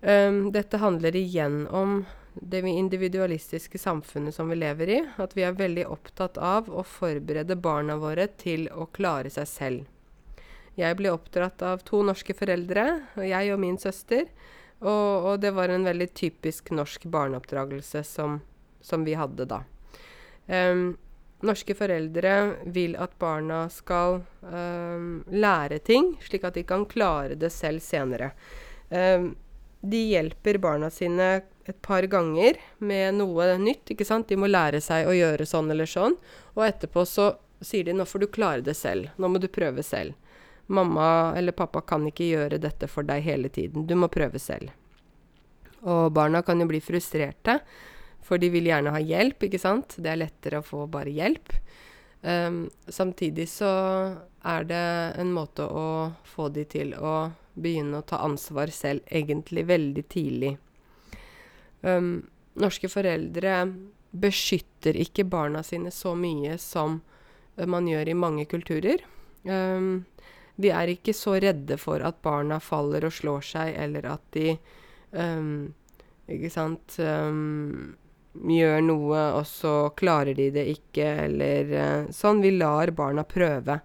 Um, 0.00 0.46
dette 0.54 0.80
handler 0.80 1.16
igjen 1.20 1.66
om 1.68 2.06
det 2.32 2.62
individualistiske 2.70 3.78
samfunnet 3.78 4.34
som 4.34 4.48
vi 4.48 4.56
lever 4.56 4.88
i, 4.94 4.98
at 5.20 5.34
vi 5.36 5.44
er 5.44 5.58
veldig 5.58 5.84
opptatt 5.92 6.38
av 6.40 6.70
å 6.72 6.84
forberede 6.86 7.58
barna 7.60 7.98
våre 8.00 8.24
til 8.40 8.64
å 8.72 8.86
klare 8.86 9.28
seg 9.34 9.48
selv. 9.50 9.82
Jeg 10.80 10.96
ble 10.96 11.10
oppdratt 11.12 11.60
av 11.66 11.82
to 11.84 12.00
norske 12.06 12.32
foreldre, 12.38 12.86
og 13.18 13.26
jeg 13.26 13.50
og 13.52 13.60
min 13.60 13.76
søster. 13.82 14.30
Og, 14.78 15.26
og 15.28 15.42
det 15.42 15.50
var 15.52 15.74
en 15.74 15.84
veldig 15.84 16.08
typisk 16.14 16.70
norsk 16.72 17.04
barneoppdragelse 17.10 18.04
som, 18.06 18.38
som 18.80 19.04
vi 19.04 19.18
hadde 19.18 19.44
da. 19.50 19.60
Um, 20.46 20.94
norske 21.46 21.74
foreldre 21.78 22.32
vil 22.74 22.96
at 22.98 23.14
barna 23.18 23.66
skal 23.70 24.22
um, 24.42 25.24
lære 25.30 25.78
ting, 25.86 26.16
slik 26.24 26.46
at 26.48 26.58
de 26.58 26.64
kan 26.66 26.86
klare 26.88 27.38
det 27.38 27.52
selv 27.54 27.82
senere. 27.84 28.32
Um, 28.90 29.36
de 29.80 30.00
hjelper 30.10 30.58
barna 30.58 30.90
sine 30.90 31.28
et 31.68 31.82
par 31.84 32.02
ganger 32.10 32.58
med 32.78 33.18
noe 33.20 33.52
nytt. 33.60 33.92
ikke 33.92 34.06
sant? 34.06 34.28
De 34.28 34.38
må 34.40 34.48
lære 34.48 34.80
seg 34.82 35.06
å 35.06 35.14
gjøre 35.14 35.46
sånn 35.46 35.70
eller 35.70 35.86
sånn. 35.86 36.16
Og 36.56 36.64
etterpå 36.66 37.04
så 37.06 37.34
sier 37.60 37.84
de 37.84 37.92
'nå 37.92 38.06
får 38.06 38.18
du 38.18 38.26
klare 38.26 38.62
det 38.62 38.74
selv'. 38.74 39.10
Nå 39.16 39.28
må 39.28 39.38
du 39.38 39.48
prøve 39.48 39.82
selv. 39.82 40.14
Mamma 40.66 41.34
eller 41.36 41.52
pappa 41.52 41.80
kan 41.80 42.06
ikke 42.06 42.28
gjøre 42.28 42.58
dette 42.58 42.88
for 42.88 43.02
deg 43.02 43.22
hele 43.22 43.48
tiden. 43.48 43.86
Du 43.86 43.94
må 43.94 44.08
prøve 44.08 44.38
selv. 44.38 44.70
Og 45.82 46.12
barna 46.12 46.42
kan 46.42 46.60
jo 46.60 46.66
bli 46.66 46.80
frustrerte, 46.80 47.60
for 48.24 48.40
de 48.40 48.50
vil 48.52 48.68
gjerne 48.68 48.92
ha 48.92 49.00
hjelp, 49.00 49.46
ikke 49.46 49.60
sant. 49.60 49.96
Det 49.96 50.10
er 50.12 50.20
lettere 50.20 50.60
å 50.60 50.66
få 50.66 50.86
bare 50.90 51.12
hjelp. 51.14 51.52
Um, 52.20 52.70
samtidig 52.88 53.46
så 53.48 53.70
er 54.42 54.64
det 54.66 54.86
en 55.22 55.30
måte 55.32 55.64
å 55.64 56.10
få 56.26 56.48
de 56.50 56.64
til 56.66 56.94
å 56.98 57.30
begynne 57.58 58.00
å 58.00 58.06
ta 58.06 58.20
ansvar 58.26 58.72
selv, 58.74 59.04
egentlig 59.06 59.66
veldig 59.68 60.04
tidlig. 60.10 60.56
Um, 61.80 62.26
norske 62.58 62.90
foreldre 62.90 63.60
beskytter 64.10 64.98
ikke 64.98 65.26
barna 65.28 65.62
sine 65.62 65.92
så 65.94 66.14
mye 66.18 66.56
som 66.58 67.00
man 67.58 67.86
gjør 67.90 68.10
i 68.10 68.18
mange 68.18 68.46
kulturer. 68.50 69.02
Um, 69.46 70.04
vi 70.58 70.72
er 70.74 70.90
ikke 70.90 71.14
så 71.14 71.36
redde 71.38 71.78
for 71.78 72.02
at 72.02 72.18
barna 72.24 72.58
faller 72.62 73.06
og 73.06 73.14
slår 73.14 73.46
seg, 73.46 73.76
eller 73.78 74.10
at 74.16 74.24
de 74.34 74.58
Ikke 76.28 76.50
sant 76.52 76.98
Gjør 78.32 78.82
noe, 78.84 79.22
og 79.38 79.46
så 79.48 79.88
klarer 79.98 80.36
de 80.36 80.50
det 80.54 80.66
ikke, 80.74 81.06
eller 81.24 81.72
uh, 81.72 82.10
sånn. 82.14 82.42
Vi 82.44 82.52
lar 82.54 82.92
barna 82.94 83.24
prøve. 83.26 83.80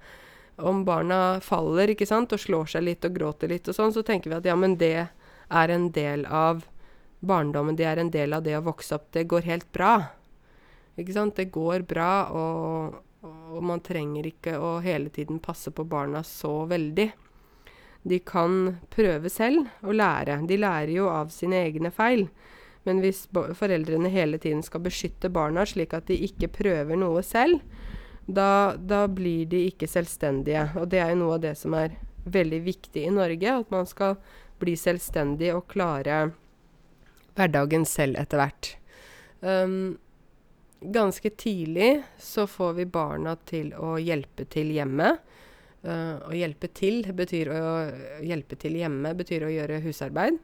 Om 0.62 0.84
barna 0.86 1.40
faller 1.42 1.94
ikke 1.94 2.06
sant, 2.06 2.36
og 2.36 2.42
slår 2.42 2.76
seg 2.76 2.86
litt 2.86 3.08
og 3.08 3.16
gråter 3.16 3.50
litt 3.50 3.70
og 3.72 3.78
sånn, 3.78 3.94
så 3.96 4.04
tenker 4.06 4.30
vi 4.30 4.38
at 4.38 4.50
ja, 4.52 4.58
men 4.60 4.78
det 4.78 5.08
er 5.50 5.74
en 5.74 5.90
del 5.96 6.28
av 6.30 6.66
barndommen, 7.24 7.78
det 7.80 7.88
er 7.88 8.02
en 8.02 8.12
del 8.14 8.36
av 8.36 8.44
det 8.46 8.58
å 8.60 8.66
vokse 8.68 9.00
opp. 9.00 9.10
Det 9.16 9.26
går 9.32 9.48
helt 9.48 9.72
bra. 9.74 9.96
Ikke 11.00 11.16
sant? 11.16 11.40
Det 11.40 11.50
går 11.56 11.88
bra, 11.90 12.12
og, 12.30 13.00
og 13.26 13.66
man 13.66 13.82
trenger 13.82 14.28
ikke 14.30 14.60
å 14.60 14.76
hele 14.84 15.10
tiden 15.14 15.42
passe 15.42 15.72
på 15.74 15.88
barna 15.90 16.22
så 16.28 16.66
veldig. 16.70 17.10
De 18.04 18.20
kan 18.20 18.76
prøve 18.92 19.32
selv 19.32 19.72
å 19.82 19.96
lære. 19.96 20.42
De 20.48 20.60
lærer 20.60 20.92
jo 20.92 21.08
av 21.10 21.32
sine 21.34 21.64
egne 21.64 21.90
feil. 21.96 22.28
Men 22.84 23.00
hvis 23.04 23.26
foreldrene 23.32 24.12
hele 24.12 24.40
tiden 24.42 24.64
skal 24.66 24.84
beskytte 24.84 25.32
barna 25.32 25.66
slik 25.68 25.96
at 25.96 26.10
de 26.10 26.18
ikke 26.28 26.52
prøver 26.52 27.00
noe 27.00 27.24
selv, 27.24 27.62
da, 28.26 28.76
da 28.80 29.06
blir 29.12 29.48
de 29.52 29.66
ikke 29.70 29.88
selvstendige. 29.88 30.70
Og 30.80 30.88
det 30.92 31.02
er 31.04 31.14
jo 31.14 31.22
noe 31.24 31.38
av 31.38 31.44
det 31.46 31.56
som 31.60 31.76
er 31.80 31.96
veldig 32.24 32.62
viktig 32.64 33.06
i 33.08 33.12
Norge, 33.12 33.58
at 33.60 33.72
man 33.72 33.88
skal 33.88 34.18
bli 34.62 34.76
selvstendig 34.80 35.52
og 35.56 35.68
klare 35.72 36.30
hverdagen 37.38 37.86
selv 37.90 38.20
etter 38.22 38.40
hvert. 38.40 38.72
Um, 39.44 39.98
ganske 40.84 41.30
tidlig 41.40 42.04
så 42.22 42.48
får 42.48 42.78
vi 42.80 42.88
barna 42.88 43.36
til 43.50 43.74
å 43.76 43.98
hjelpe 44.00 44.48
til 44.52 44.72
hjemme. 44.76 45.16
Uh, 45.84 46.20
å 46.30 46.32
hjelpe 46.36 46.70
til 46.72 47.04
betyr 47.12 47.52
å 47.52 47.64
hjelpe 48.24 48.56
til 48.60 48.78
hjemme 48.80 49.12
betyr 49.20 49.48
å 49.48 49.52
gjøre 49.52 49.82
husarbeid. 49.84 50.40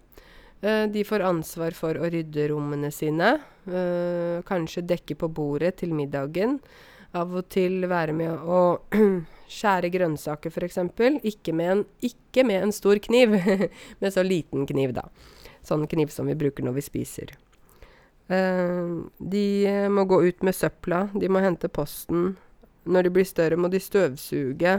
Eh, 0.62 0.86
de 0.92 1.04
får 1.08 1.24
ansvar 1.24 1.76
for 1.78 1.96
å 1.96 2.10
rydde 2.12 2.50
rommene 2.52 2.92
sine. 2.92 3.38
Eh, 3.70 4.40
kanskje 4.48 4.84
dekke 4.88 5.16
på 5.20 5.30
bordet 5.32 5.78
til 5.80 5.94
middagen. 5.96 6.58
Av 7.16 7.32
og 7.34 7.48
til 7.50 7.88
være 7.90 8.14
med 8.14 8.44
å 8.44 8.62
skjære 9.60 9.92
grønnsaker, 9.94 10.52
f.eks. 10.52 10.82
Ikke, 11.24 11.56
ikke 12.06 12.46
med 12.46 12.68
en 12.68 12.76
stor 12.76 13.00
kniv, 13.02 13.38
med 14.02 14.14
så 14.14 14.26
liten 14.26 14.68
kniv, 14.70 14.94
da. 15.00 15.08
Sånn 15.66 15.88
kniv 15.90 16.12
som 16.14 16.28
vi 16.30 16.38
bruker 16.40 16.66
når 16.66 16.78
vi 16.78 16.86
spiser. 16.86 17.34
Uh, 18.30 19.10
de 19.18 19.66
må 19.90 20.04
gå 20.06 20.20
ut 20.28 20.44
med 20.46 20.54
søpla, 20.54 21.08
de 21.18 21.32
må 21.34 21.42
hente 21.42 21.72
posten. 21.74 22.36
Når 22.86 23.08
de 23.08 23.12
blir 23.16 23.26
større, 23.26 23.58
må 23.58 23.72
de 23.74 23.82
støvsuge. 23.82 24.76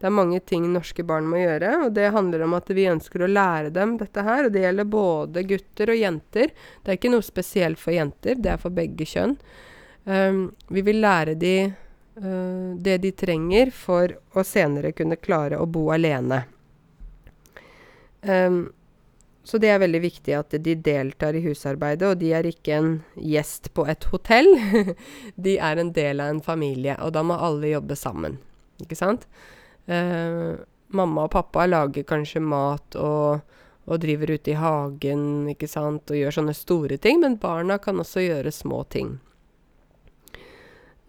Det 0.00 0.08
er 0.08 0.16
mange 0.16 0.38
ting 0.40 0.64
norske 0.72 1.04
barn 1.04 1.26
må 1.28 1.42
gjøre, 1.42 1.74
og 1.84 1.90
det 1.92 2.06
handler 2.14 2.46
om 2.46 2.54
at 2.56 2.70
vi 2.72 2.86
ønsker 2.88 3.20
å 3.20 3.28
lære 3.28 3.72
dem 3.74 3.98
dette 4.00 4.24
her. 4.24 4.46
Og 4.46 4.54
det 4.54 4.62
gjelder 4.64 4.88
både 4.88 5.42
gutter 5.50 5.92
og 5.92 6.00
jenter. 6.00 6.54
Det 6.80 6.88
er 6.88 6.96
ikke 6.96 7.12
noe 7.12 7.26
spesielt 7.26 7.80
for 7.82 7.92
jenter, 7.92 8.40
det 8.40 8.54
er 8.54 8.62
for 8.62 8.72
begge 8.72 9.04
kjønn. 9.04 9.36
Um, 10.08 10.40
vi 10.72 10.86
vil 10.86 11.02
lære 11.04 11.36
de 11.36 11.54
uh, 11.68 12.72
det 12.80 12.96
de 13.04 13.12
trenger 13.12 13.74
for 13.76 14.16
å 14.32 14.46
senere 14.46 14.94
kunne 14.96 15.20
klare 15.20 15.60
å 15.60 15.68
bo 15.68 15.90
alene. 15.92 16.46
Um, 18.24 18.70
så 19.44 19.60
det 19.60 19.68
er 19.68 19.84
veldig 19.84 20.00
viktig 20.00 20.32
at 20.36 20.56
de 20.64 20.78
deltar 20.80 21.36
i 21.36 21.44
husarbeidet, 21.44 22.08
og 22.08 22.24
de 22.24 22.32
er 22.40 22.48
ikke 22.48 22.80
en 22.80 22.90
gjest 23.20 23.74
på 23.76 23.84
et 23.84 24.08
hotell. 24.14 24.48
de 25.44 25.60
er 25.60 25.84
en 25.84 25.92
del 25.92 26.24
av 26.24 26.32
en 26.32 26.44
familie, 26.44 26.96
og 27.04 27.12
da 27.16 27.24
må 27.26 27.36
alle 27.36 27.76
jobbe 27.76 28.00
sammen. 28.00 28.40
Ikke 28.80 28.96
sant? 28.96 29.28
Uh, 29.88 30.60
mamma 30.94 31.26
og 31.26 31.32
pappa 31.34 31.66
lager 31.68 32.04
kanskje 32.08 32.42
mat 32.42 32.96
og, 32.98 33.40
og 33.86 34.02
driver 34.02 34.34
ute 34.34 34.52
i 34.52 34.58
hagen, 34.58 35.24
ikke 35.52 35.68
sant, 35.70 36.10
og 36.10 36.18
gjør 36.18 36.40
sånne 36.40 36.54
store 36.56 36.98
ting, 37.02 37.22
men 37.22 37.38
barna 37.40 37.78
kan 37.82 38.00
også 38.02 38.24
gjøre 38.26 38.52
små 38.54 38.82
ting. 38.92 39.16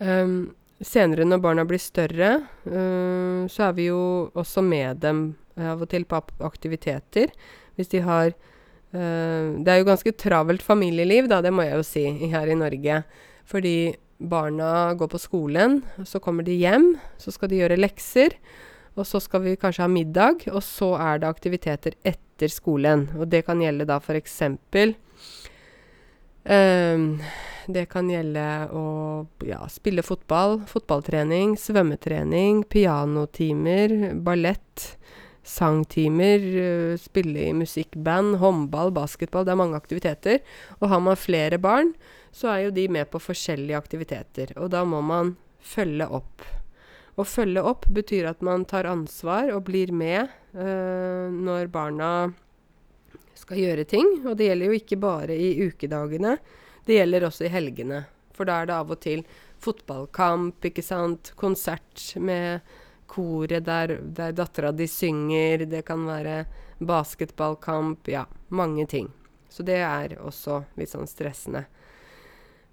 Um, 0.01 0.53
senere 0.81 1.27
når 1.27 1.41
barna 1.43 1.65
blir 1.69 1.81
større, 1.81 2.37
uh, 2.65 3.41
så 3.51 3.67
er 3.69 3.75
vi 3.77 3.89
jo 3.89 4.31
også 4.33 4.63
med 4.65 5.01
dem 5.03 5.25
av 5.61 5.83
og 5.83 5.91
til 5.91 6.07
på 6.09 6.21
aktiviteter. 6.47 7.33
Hvis 7.77 7.91
de 7.91 8.01
har 8.05 8.31
uh, 8.31 9.47
Det 9.61 9.69
er 9.69 9.81
jo 9.81 9.89
ganske 9.89 10.15
travelt 10.17 10.63
familieliv, 10.65 11.29
da, 11.29 11.41
det 11.41 11.53
må 11.53 11.67
jeg 11.67 11.77
jo 11.77 11.85
si, 11.85 12.05
her 12.31 12.49
i 12.49 12.57
Norge. 12.57 13.03
Fordi 13.45 13.75
barna 14.29 14.93
går 14.93 15.07
på 15.07 15.19
skolen, 15.19 15.81
så 16.05 16.19
kommer 16.19 16.45
de 16.45 16.55
hjem, 16.59 16.93
så 17.17 17.33
skal 17.33 17.51
de 17.51 17.61
gjøre 17.61 17.79
lekser. 17.79 18.37
Og 18.99 19.07
så 19.07 19.21
skal 19.23 19.45
vi 19.45 19.55
kanskje 19.59 19.85
ha 19.85 19.91
middag, 19.91 20.47
og 20.51 20.59
så 20.65 20.93
er 20.99 21.21
det 21.21 21.29
aktiviteter 21.29 21.95
etter 22.03 22.51
skolen. 22.51 23.07
Og 23.17 23.29
det 23.31 23.45
kan 23.47 23.61
gjelde 23.63 23.87
da 23.87 24.01
eksempel 24.17 24.95
um, 26.43 27.21
Det 27.71 27.85
kan 27.87 28.09
gjelde 28.09 28.45
å 28.75 28.85
ja, 29.47 29.61
spille 29.71 30.03
fotball, 30.03 30.59
fotballtrening, 30.67 31.55
svømmetrening, 31.55 32.65
pianotimer, 32.67 34.13
ballett 34.15 34.97
sangtimer, 35.47 36.43
uh, 36.43 36.97
spille 36.99 37.47
i 37.47 37.53
musikkband, 37.55 38.41
håndball, 38.43 38.91
basketball. 38.91 39.47
Det 39.47 39.55
er 39.55 39.61
mange 39.63 39.79
aktiviteter. 39.79 40.41
Og 40.81 40.91
har 40.91 40.99
man 40.99 41.15
flere 41.15 41.61
barn, 41.61 41.95
så 42.31 42.51
er 42.53 42.65
jo 42.65 42.75
de 42.75 42.87
med 42.91 43.09
på 43.11 43.19
forskjellige 43.21 43.77
aktiviteter. 43.77 44.53
Og 44.57 44.71
da 44.73 44.83
må 44.87 45.01
man 45.03 45.35
følge 45.59 46.07
opp. 46.07 46.45
Å 47.19 47.25
følge 47.27 47.63
opp 47.67 47.85
betyr 47.91 48.29
at 48.31 48.41
man 48.45 48.63
tar 48.65 48.87
ansvar 48.89 49.51
og 49.51 49.65
blir 49.67 49.91
med 49.91 50.31
øh, 50.55 51.27
når 51.31 51.67
barna 51.73 52.11
skal 53.35 53.59
gjøre 53.59 53.85
ting. 53.89 54.07
Og 54.25 54.37
det 54.39 54.47
gjelder 54.47 54.71
jo 54.71 54.79
ikke 54.79 54.99
bare 55.01 55.35
i 55.35 55.53
ukedagene, 55.67 56.37
det 56.87 56.97
gjelder 56.97 57.27
også 57.27 57.45
i 57.45 57.53
helgene. 57.53 58.05
For 58.33 58.47
da 58.47 58.61
er 58.61 58.69
det 58.69 58.77
av 58.77 58.93
og 58.95 59.01
til 59.03 59.25
fotballkamp, 59.61 60.63
ikke 60.65 60.83
sant, 60.85 61.33
konsert 61.37 62.15
med 62.17 62.63
koret 63.11 63.67
der, 63.67 63.97
der 64.01 64.31
dattera 64.33 64.71
di 64.73 64.87
synger, 64.89 65.67
det 65.69 65.83
kan 65.85 66.07
være 66.07 66.45
basketballkamp 66.81 68.07
Ja, 68.09 68.25
mange 68.49 68.87
ting. 68.89 69.11
Så 69.51 69.63
det 69.67 69.81
er 69.83 70.15
også 70.23 70.63
litt 70.79 70.89
sånn 70.93 71.09
stressende. 71.09 71.65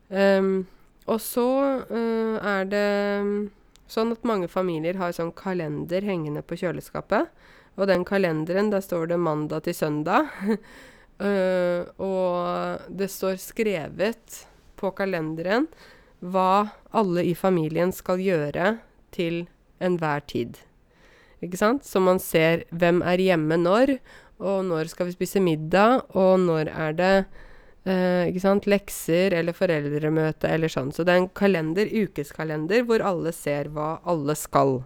Um, 0.09 0.67
og 1.09 1.21
så 1.25 1.49
uh, 1.89 2.37
er 2.41 2.69
det 2.69 2.89
sånn 3.89 4.13
at 4.13 4.27
mange 4.29 4.49
familier 4.53 4.99
har 5.01 5.15
sånn 5.17 5.33
kalender 5.37 6.05
hengende 6.05 6.45
på 6.45 6.59
kjøleskapet. 6.61 7.31
Og 7.79 7.89
den 7.89 8.05
kalenderen, 8.09 8.73
der 8.73 8.83
står 8.85 9.13
det 9.13 9.21
mandag 9.23 9.65
til 9.69 9.77
søndag. 9.77 10.33
uh, 11.21 11.85
og 12.11 12.89
det 12.89 13.11
står 13.13 13.39
skrevet 13.43 14.43
på 14.79 14.93
kalenderen 14.97 15.69
hva 16.19 16.75
alle 16.97 17.23
i 17.27 17.35
familien 17.39 17.93
skal 17.95 18.21
gjøre 18.23 18.79
til 19.15 19.47
enhver 19.83 20.25
tid. 20.27 20.59
Ikke 21.45 21.61
sant? 21.61 21.87
Så 21.87 22.03
man 22.03 22.19
ser 22.23 22.65
hvem 22.75 23.01
er 23.07 23.23
hjemme 23.23 23.59
når, 23.61 23.99
og 24.43 24.65
når 24.67 24.91
skal 24.91 25.09
vi 25.09 25.15
spise 25.15 25.43
middag, 25.43 26.03
og 26.19 26.41
når 26.43 26.71
er 26.73 26.97
det 26.99 27.13
eh, 27.89 28.29
ikke 28.29 28.43
sant, 28.43 28.69
lekser 28.71 29.35
eller 29.39 29.57
foreldremøte 29.57 30.51
eller 30.53 30.73
sånn. 30.73 30.93
Så 30.95 31.07
det 31.07 31.15
er 31.15 31.23
en 31.23 31.31
kalender, 31.41 31.89
ukeskalender, 31.89 32.85
hvor 32.89 33.05
alle 33.05 33.33
ser 33.37 33.71
hva 33.75 33.97
alle 34.09 34.37
skal. 34.39 34.83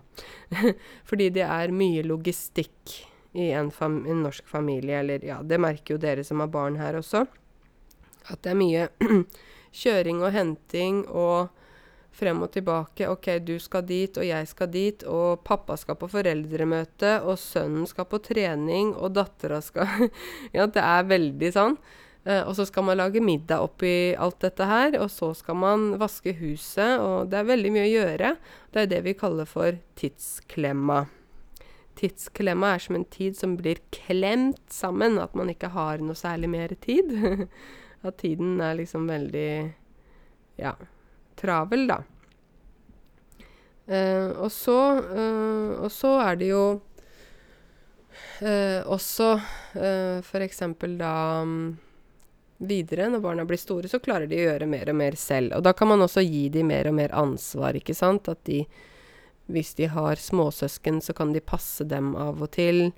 Fordi 1.09 1.31
det 1.35 1.47
er 1.47 1.75
mye 1.75 2.05
logistikk 2.07 2.99
i 3.33 3.51
en, 3.57 3.71
en 3.81 4.23
norsk 4.23 4.49
familie, 4.49 5.01
eller 5.01 5.25
ja, 5.25 5.41
det 5.43 5.61
merker 5.63 5.97
jo 5.97 6.03
dere 6.03 6.25
som 6.25 6.43
har 6.45 6.53
barn 6.53 6.77
her 6.81 6.99
også. 7.01 7.25
At 8.31 8.43
det 8.45 8.53
er 8.53 8.61
mye 8.61 8.87
kjøring 9.83 10.23
og 10.23 10.33
henting 10.37 11.03
og 11.09 11.51
frem 12.13 12.43
og 12.45 12.53
tilbake. 12.53 13.09
OK, 13.09 13.29
du 13.41 13.57
skal 13.61 13.87
dit, 13.89 14.17
og 14.21 14.27
jeg 14.27 14.49
skal 14.51 14.71
dit, 14.73 15.05
og 15.09 15.43
pappa 15.47 15.79
skal 15.81 15.97
på 16.01 16.11
foreldremøte, 16.13 17.17
og 17.25 17.41
sønnen 17.41 17.89
skal 17.89 18.09
på 18.11 18.21
trening, 18.25 18.93
og 18.93 19.15
dattera 19.17 19.63
skal 19.65 20.09
Ja, 20.57 20.69
det 20.69 20.85
er 20.85 21.09
veldig 21.09 21.53
sånn. 21.57 21.79
Eh, 22.25 22.43
og 22.47 22.55
så 22.59 22.67
skal 22.69 22.87
man 22.87 23.01
lage 23.01 23.23
middag 23.25 23.65
oppi 23.65 24.15
alt 24.15 24.39
dette 24.45 24.67
her, 24.69 24.95
og 25.01 25.11
så 25.11 25.33
skal 25.35 25.59
man 25.59 25.89
vaske 26.01 26.37
huset, 26.39 27.01
og 27.03 27.33
det 27.33 27.41
er 27.41 27.51
veldig 27.51 27.75
mye 27.75 27.89
å 27.89 27.93
gjøre. 27.93 28.37
Det 28.71 28.85
er 28.85 28.93
det 28.95 29.03
vi 29.09 29.19
kaller 29.19 29.49
for 29.51 29.81
tidsklemma. 29.99 31.05
Tidsklemma 31.99 32.73
er 32.75 32.83
som 32.83 32.97
en 32.97 33.09
tid 33.13 33.37
som 33.37 33.59
blir 33.59 33.83
klemt 33.95 34.63
sammen, 34.73 35.19
at 35.21 35.35
man 35.39 35.51
ikke 35.53 35.75
har 35.75 36.01
noe 36.01 36.17
særlig 36.19 36.51
mer 36.55 36.75
tid. 36.81 37.13
at 38.07 38.19
tiden 38.19 38.61
er 38.61 38.81
liksom 38.81 39.07
veldig 39.11 39.53
Ja 40.61 40.75
travel, 41.39 41.87
da. 41.89 42.03
Uh, 43.83 44.31
og, 44.45 44.51
så, 44.55 44.79
uh, 45.03 45.83
og 45.83 45.91
så 45.91 46.13
er 46.23 46.37
det 46.39 46.51
jo 46.53 46.65
uh, 48.43 48.81
også 48.87 49.33
eh, 49.75 50.21
f.eks. 50.23 50.63
da 51.01 51.15
um, 51.43 51.57
videre, 52.69 53.09
når 53.11 53.23
barna 53.25 53.45
blir 53.49 53.61
store, 53.61 53.91
så 53.91 54.01
klarer 54.03 54.29
de 54.31 54.39
å 54.39 54.47
gjøre 54.47 54.69
mer 54.71 54.91
og 54.93 54.99
mer 54.99 55.17
selv. 55.19 55.57
Og 55.59 55.65
da 55.67 55.75
kan 55.77 55.91
man 55.91 56.05
også 56.05 56.25
gi 56.25 56.47
dem 56.55 56.71
mer 56.71 56.89
og 56.91 56.97
mer 56.99 57.15
ansvar, 57.17 57.77
ikke 57.79 57.97
sant. 57.97 58.31
At 58.31 58.45
de, 58.49 58.63
hvis 59.53 59.75
de 59.79 59.91
har 59.93 60.21
småsøsken, 60.21 61.03
så 61.03 61.15
kan 61.17 61.35
de 61.35 61.43
passe 61.45 61.87
dem 61.89 62.15
av 62.19 62.43
og 62.43 62.53
til. 62.55 62.89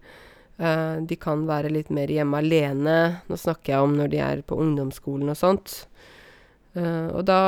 Uh, 0.60 1.00
de 1.02 1.16
kan 1.18 1.46
være 1.48 1.72
litt 1.72 1.90
mer 1.94 2.12
hjemme 2.12 2.38
alene. 2.38 2.98
Nå 3.26 3.40
snakker 3.40 3.74
jeg 3.74 3.88
om 3.88 3.96
når 3.98 4.12
de 4.12 4.20
er 4.22 4.44
på 4.46 4.58
ungdomsskolen 4.60 5.32
og 5.32 5.40
sånt. 5.40 5.80
Uh, 6.74 7.10
og 7.14 7.24
da 7.30 7.40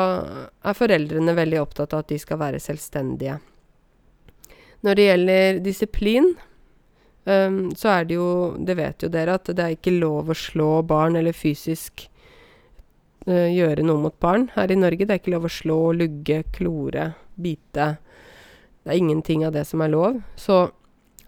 er 0.62 0.78
foreldrene 0.78 1.36
veldig 1.36 1.60
opptatt 1.62 1.94
av 1.94 2.04
at 2.04 2.10
de 2.14 2.18
skal 2.22 2.40
være 2.42 2.62
selvstendige. 2.62 3.38
Når 4.86 4.98
det 4.98 5.06
gjelder 5.06 5.60
disiplin, 5.64 6.34
um, 7.26 7.58
så 7.76 7.90
er 7.92 8.06
det 8.08 8.16
jo 8.16 8.28
Det 8.58 8.76
vet 8.78 9.02
jo 9.02 9.10
dere 9.12 9.36
at 9.38 9.50
det 9.50 9.64
er 9.64 9.76
ikke 9.76 9.94
lov 9.98 10.30
å 10.30 10.36
slå 10.38 10.70
barn 10.86 11.18
eller 11.18 11.36
fysisk 11.36 12.06
uh, 13.28 13.48
gjøre 13.50 13.84
noe 13.86 14.06
mot 14.06 14.16
barn 14.20 14.48
her 14.54 14.72
i 14.72 14.78
Norge. 14.78 15.04
Det 15.04 15.14
er 15.14 15.22
ikke 15.22 15.36
lov 15.36 15.50
å 15.50 15.52
slå, 15.52 15.80
lugge, 15.98 16.42
klore, 16.56 17.12
bite. 17.34 17.92
Det 18.86 18.94
er 18.94 19.02
ingenting 19.02 19.44
av 19.46 19.54
det 19.56 19.66
som 19.66 19.82
er 19.82 19.92
lov. 19.92 20.22
Så 20.38 20.68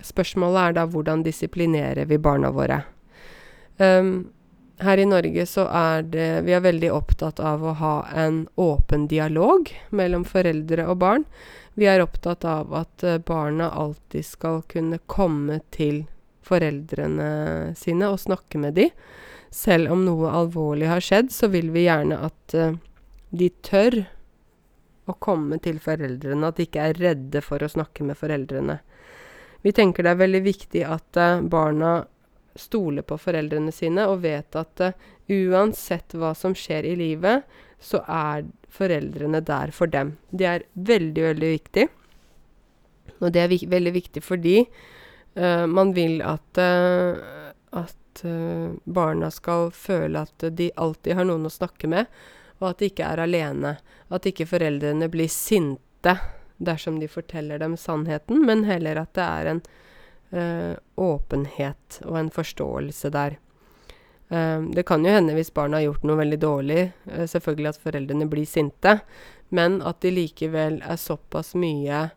spørsmålet 0.05 0.63
er 0.63 0.77
da 0.79 0.89
hvordan 0.89 1.25
disiplinerer 1.27 2.07
vi 2.07 2.21
barna 2.23 2.53
våre? 2.55 2.83
Um, 3.79 4.31
her 4.83 4.99
i 4.99 5.07
Norge 5.07 5.47
så 5.47 5.67
er 5.75 6.05
det 6.07 6.29
Vi 6.47 6.55
er 6.55 6.63
veldig 6.63 6.91
opptatt 6.95 7.41
av 7.43 7.65
å 7.67 7.75
ha 7.81 7.95
en 8.15 8.45
åpen 8.55 9.09
dialog 9.11 9.71
mellom 9.91 10.27
foreldre 10.27 10.87
og 10.87 11.01
barn. 11.03 11.25
Vi 11.79 11.87
er 11.87 12.03
opptatt 12.03 12.43
av 12.45 12.73
at 12.75 13.05
uh, 13.07 13.21
barna 13.23 13.71
alltid 13.71 14.27
skal 14.27 14.65
kunne 14.67 14.99
komme 15.07 15.61
til 15.71 16.09
foreldrene 16.43 17.29
sine 17.79 18.09
og 18.11 18.19
snakke 18.19 18.59
med 18.59 18.75
dem. 18.75 18.91
Selv 19.55 19.93
om 19.95 20.03
noe 20.03 20.33
alvorlig 20.41 20.89
har 20.91 21.05
skjedd, 21.05 21.31
så 21.31 21.47
vil 21.53 21.71
vi 21.71 21.85
gjerne 21.87 22.19
at 22.27 22.57
uh, 22.59 22.75
de 23.31 23.51
tør 23.63 24.01
å 25.07 25.15
komme 25.23 25.61
til 25.63 25.79
foreldrene. 25.79 26.51
At 26.51 26.59
de 26.59 26.67
ikke 26.67 26.91
er 26.91 26.99
redde 26.99 27.45
for 27.47 27.63
å 27.63 27.71
snakke 27.71 28.09
med 28.11 28.19
foreldrene. 28.19 28.81
Vi 29.63 29.71
tenker 29.75 30.03
det 30.03 30.17
er 30.17 30.23
veldig 30.25 30.45
viktig 30.51 30.83
at 30.83 31.23
uh, 31.23 31.47
barna 31.47 32.01
stoler 32.59 33.07
på 33.07 33.21
foreldrene 33.23 33.71
sine 33.71 34.11
og 34.11 34.25
vet 34.27 34.59
at 34.59 34.89
uansett 35.31 36.19
hva 36.19 36.35
som 36.35 36.59
skjer 36.59 36.91
i 36.91 36.99
livet, 36.99 37.47
så 37.79 38.03
er 38.03 38.49
foreldrene 38.69 39.41
der 39.41 39.73
for 39.75 39.91
dem. 39.91 40.17
Det 40.31 40.47
er 40.47 40.67
veldig, 40.75 41.23
veldig 41.31 41.51
viktig. 41.55 41.87
Og 43.19 43.33
det 43.35 43.43
er 43.43 43.51
vik 43.51 43.67
veldig 43.71 43.95
viktig 43.97 44.23
fordi 44.23 44.59
uh, 44.63 45.67
man 45.67 45.95
vil 45.97 46.21
at, 46.23 46.61
uh, 46.61 47.51
at 47.81 48.25
uh, 48.25 48.75
barna 48.85 49.31
skal 49.35 49.73
føle 49.75 50.23
at 50.23 50.49
de 50.55 50.71
alltid 50.77 51.19
har 51.19 51.29
noen 51.29 51.49
å 51.49 51.53
snakke 51.53 51.91
med, 51.91 52.07
og 52.59 52.73
at 52.73 52.81
de 52.83 52.91
ikke 52.93 53.09
er 53.09 53.25
alene. 53.25 53.77
At 54.15 54.27
ikke 54.29 54.49
foreldrene 54.51 55.11
blir 55.11 55.31
sinte 55.33 56.17
dersom 56.59 56.99
de 56.99 57.11
forteller 57.11 57.61
dem 57.63 57.77
sannheten, 57.79 58.43
men 58.47 58.65
heller 58.67 58.99
at 58.99 59.13
det 59.15 59.27
er 59.27 59.51
en 59.53 59.61
åpenhet 60.99 62.01
og 62.05 62.19
en 62.19 62.31
forståelse 62.35 63.09
der. 63.15 63.39
Um, 64.29 64.73
det 64.77 64.85
kan 64.85 65.05
jo 65.05 65.13
hende 65.15 65.33
hvis 65.37 65.55
barna 65.57 65.79
har 65.79 65.87
gjort 65.87 66.05
noe 66.05 66.19
veldig 66.21 66.39
dårlig, 66.43 66.83
uh, 67.09 67.25
selvfølgelig 67.25 67.71
at 67.71 67.81
foreldrene 67.85 68.29
blir 68.29 68.49
sinte, 68.49 68.99
men 69.49 69.81
at 69.81 70.03
de 70.05 70.13
likevel 70.13 70.83
er 70.85 71.01
såpass 71.01 71.55
mye 71.57 72.11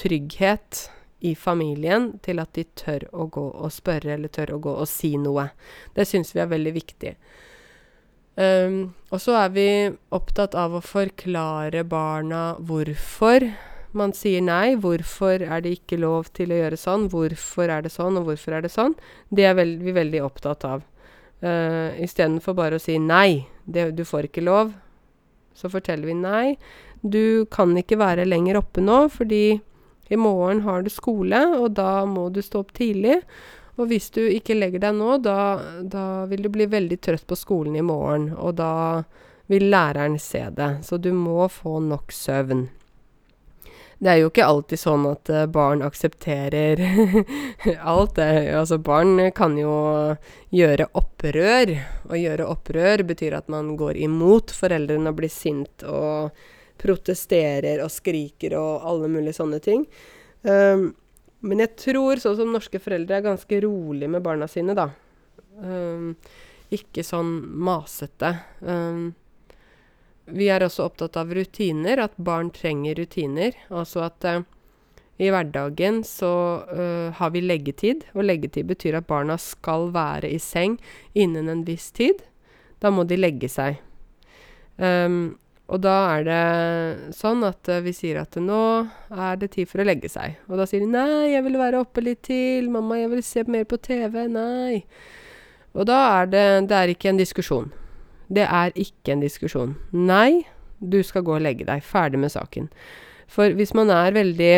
trygghet 0.00 0.86
i 1.20 1.34
familien 1.36 2.14
til 2.24 2.40
at 2.40 2.54
de 2.56 2.64
tør 2.78 3.04
å 3.12 3.26
gå 3.28 3.44
og 3.50 3.72
spørre, 3.74 4.14
eller 4.16 4.32
tør 4.32 4.54
å 4.56 4.62
gå 4.64 4.72
og 4.72 4.88
si 4.88 5.12
noe. 5.20 5.50
Det 5.92 6.08
syns 6.08 6.32
vi 6.32 6.40
er 6.40 6.48
veldig 6.48 6.72
viktig. 6.78 7.14
Um, 8.40 8.94
og 9.12 9.20
så 9.20 9.34
er 9.42 9.50
vi 9.52 9.66
opptatt 10.16 10.54
av 10.56 10.78
å 10.78 10.84
forklare 10.84 11.82
barna 11.84 12.54
hvorfor 12.56 13.50
man 13.92 14.14
sier 14.16 14.40
nei. 14.44 14.78
Hvorfor 14.80 15.42
er 15.42 15.64
det 15.64 15.74
ikke 15.76 15.98
lov 16.00 16.30
til 16.36 16.54
å 16.54 16.60
gjøre 16.62 16.78
sånn? 16.80 17.08
Hvorfor 17.12 17.68
er 17.74 17.84
det 17.84 17.92
sånn, 17.92 18.16
og 18.16 18.30
hvorfor 18.30 18.56
er 18.56 18.64
det 18.64 18.72
sånn? 18.72 18.96
Det 19.28 19.44
er 19.50 19.58
vi 19.60 19.92
veldig 19.92 20.22
opptatt 20.24 20.64
av. 20.64 20.86
Uh, 21.40 21.96
Istedenfor 22.02 22.56
bare 22.58 22.76
å 22.76 22.82
si 22.82 22.98
nei, 23.00 23.46
det, 23.64 23.90
du 23.96 24.04
får 24.04 24.28
ikke 24.28 24.44
lov, 24.44 24.74
så 25.56 25.70
forteller 25.72 26.10
vi 26.10 26.16
nei. 26.18 26.56
Du 27.00 27.46
kan 27.52 27.72
ikke 27.80 27.98
være 28.00 28.28
lenger 28.28 28.60
oppe 28.60 28.84
nå, 28.84 29.06
fordi 29.12 29.60
i 30.10 30.18
morgen 30.18 30.64
har 30.66 30.82
du 30.82 30.90
skole, 30.92 31.40
og 31.56 31.72
da 31.78 32.04
må 32.04 32.28
du 32.34 32.42
stå 32.42 32.64
opp 32.64 32.74
tidlig. 32.76 33.20
Og 33.80 33.88
hvis 33.88 34.10
du 34.12 34.20
ikke 34.26 34.58
legger 34.58 34.82
deg 34.82 34.96
nå, 34.98 35.16
da, 35.24 35.38
da 35.80 36.26
vil 36.28 36.44
du 36.44 36.50
bli 36.52 36.66
veldig 36.68 36.98
trøtt 37.00 37.24
på 37.30 37.38
skolen 37.38 37.78
i 37.78 37.84
morgen. 37.86 38.28
Og 38.36 38.58
da 38.58 38.72
vil 39.50 39.70
læreren 39.70 40.18
se 40.20 40.42
det. 40.56 40.82
Så 40.84 40.98
du 41.00 41.12
må 41.16 41.46
få 41.48 41.78
nok 41.84 42.12
søvn. 42.12 42.66
Det 44.00 44.08
er 44.08 44.22
jo 44.22 44.30
ikke 44.30 44.46
alltid 44.48 44.80
sånn 44.80 45.02
at 45.10 45.28
uh, 45.28 45.42
barn 45.52 45.82
aksepterer 45.84 46.80
alt. 47.92 48.14
Det. 48.16 48.28
Altså, 48.56 48.78
barn 48.80 49.18
kan 49.36 49.58
jo 49.60 49.74
gjøre 50.56 50.88
opprør. 50.96 51.74
Å 52.08 52.16
gjøre 52.16 52.48
opprør 52.48 53.04
betyr 53.10 53.36
at 53.36 53.52
man 53.52 53.74
går 53.80 54.00
imot 54.00 54.54
foreldrene 54.56 55.12
og 55.12 55.20
blir 55.20 55.32
sint 55.32 55.84
og 55.84 56.32
protesterer 56.80 57.82
og 57.84 57.92
skriker 57.92 58.56
og 58.56 58.88
alle 58.88 59.12
mulige 59.12 59.36
sånne 59.36 59.60
ting. 59.60 59.84
Um, 60.48 60.90
men 61.44 61.60
jeg 61.64 61.76
tror, 61.80 62.20
sånn 62.20 62.36
som 62.40 62.52
norske 62.52 62.80
foreldre, 62.80 63.18
er 63.18 63.24
ganske 63.24 63.60
rolig 63.64 64.08
med 64.12 64.24
barna 64.24 64.48
sine, 64.48 64.76
da. 64.76 64.88
Um, 65.60 66.14
ikke 66.72 67.04
sånn 67.04 67.32
masete. 67.64 68.34
Um, 68.64 69.10
vi 70.26 70.48
er 70.52 70.62
også 70.64 70.86
opptatt 70.88 71.16
av 71.20 71.32
rutiner, 71.34 72.00
at 72.02 72.16
barn 72.16 72.50
trenger 72.54 72.98
rutiner. 73.00 73.56
Altså 73.72 74.04
at 74.06 74.26
uh, 74.28 74.42
i 75.20 75.28
hverdagen 75.32 76.02
så 76.06 76.32
uh, 76.70 77.10
har 77.16 77.34
vi 77.34 77.42
leggetid, 77.44 78.06
og 78.14 78.24
leggetid 78.28 78.68
betyr 78.70 79.00
at 79.00 79.08
barna 79.10 79.36
skal 79.40 79.90
være 79.94 80.30
i 80.32 80.40
seng 80.40 80.78
innen 81.18 81.50
en 81.52 81.64
viss 81.66 81.90
tid. 81.96 82.22
Da 82.80 82.92
må 82.94 83.04
de 83.04 83.18
legge 83.20 83.50
seg. 83.52 83.80
Um, 84.80 85.36
og 85.70 85.82
da 85.84 85.96
er 86.16 86.24
det 86.26 87.14
sånn 87.14 87.44
at 87.46 87.68
uh, 87.68 87.82
vi 87.84 87.92
sier 87.94 88.22
at 88.22 88.38
nå 88.40 88.62
er 89.12 89.36
det 89.42 89.52
tid 89.58 89.68
for 89.70 89.82
å 89.82 89.86
legge 89.86 90.08
seg. 90.10 90.38
Og 90.48 90.56
da 90.58 90.66
sier 90.66 90.82
de 90.82 90.90
nei, 90.90 91.34
jeg 91.34 91.44
vil 91.46 91.60
være 91.60 91.82
oppe 91.84 92.02
litt 92.04 92.24
til, 92.26 92.70
mamma, 92.72 92.98
jeg 93.02 93.12
vil 93.12 93.22
se 93.26 93.44
mer 93.46 93.68
på 93.68 93.78
TV, 93.82 94.24
nei. 94.32 94.80
Og 95.76 95.86
da 95.86 96.00
er 96.16 96.32
det 96.32 96.46
Det 96.70 96.76
er 96.76 96.90
ikke 96.94 97.12
en 97.12 97.20
diskusjon. 97.20 97.70
Det 98.30 98.46
er 98.46 98.74
ikke 98.78 99.14
en 99.14 99.24
diskusjon. 99.24 99.74
Nei, 99.90 100.44
du 100.78 101.00
skal 101.06 101.24
gå 101.26 101.34
og 101.36 101.42
legge 101.44 101.66
deg. 101.68 101.82
Ferdig 101.84 102.20
med 102.22 102.32
saken. 102.32 102.70
For 103.30 103.52
hvis 103.58 103.74
man 103.78 103.90
er 103.94 104.14
veldig 104.14 104.54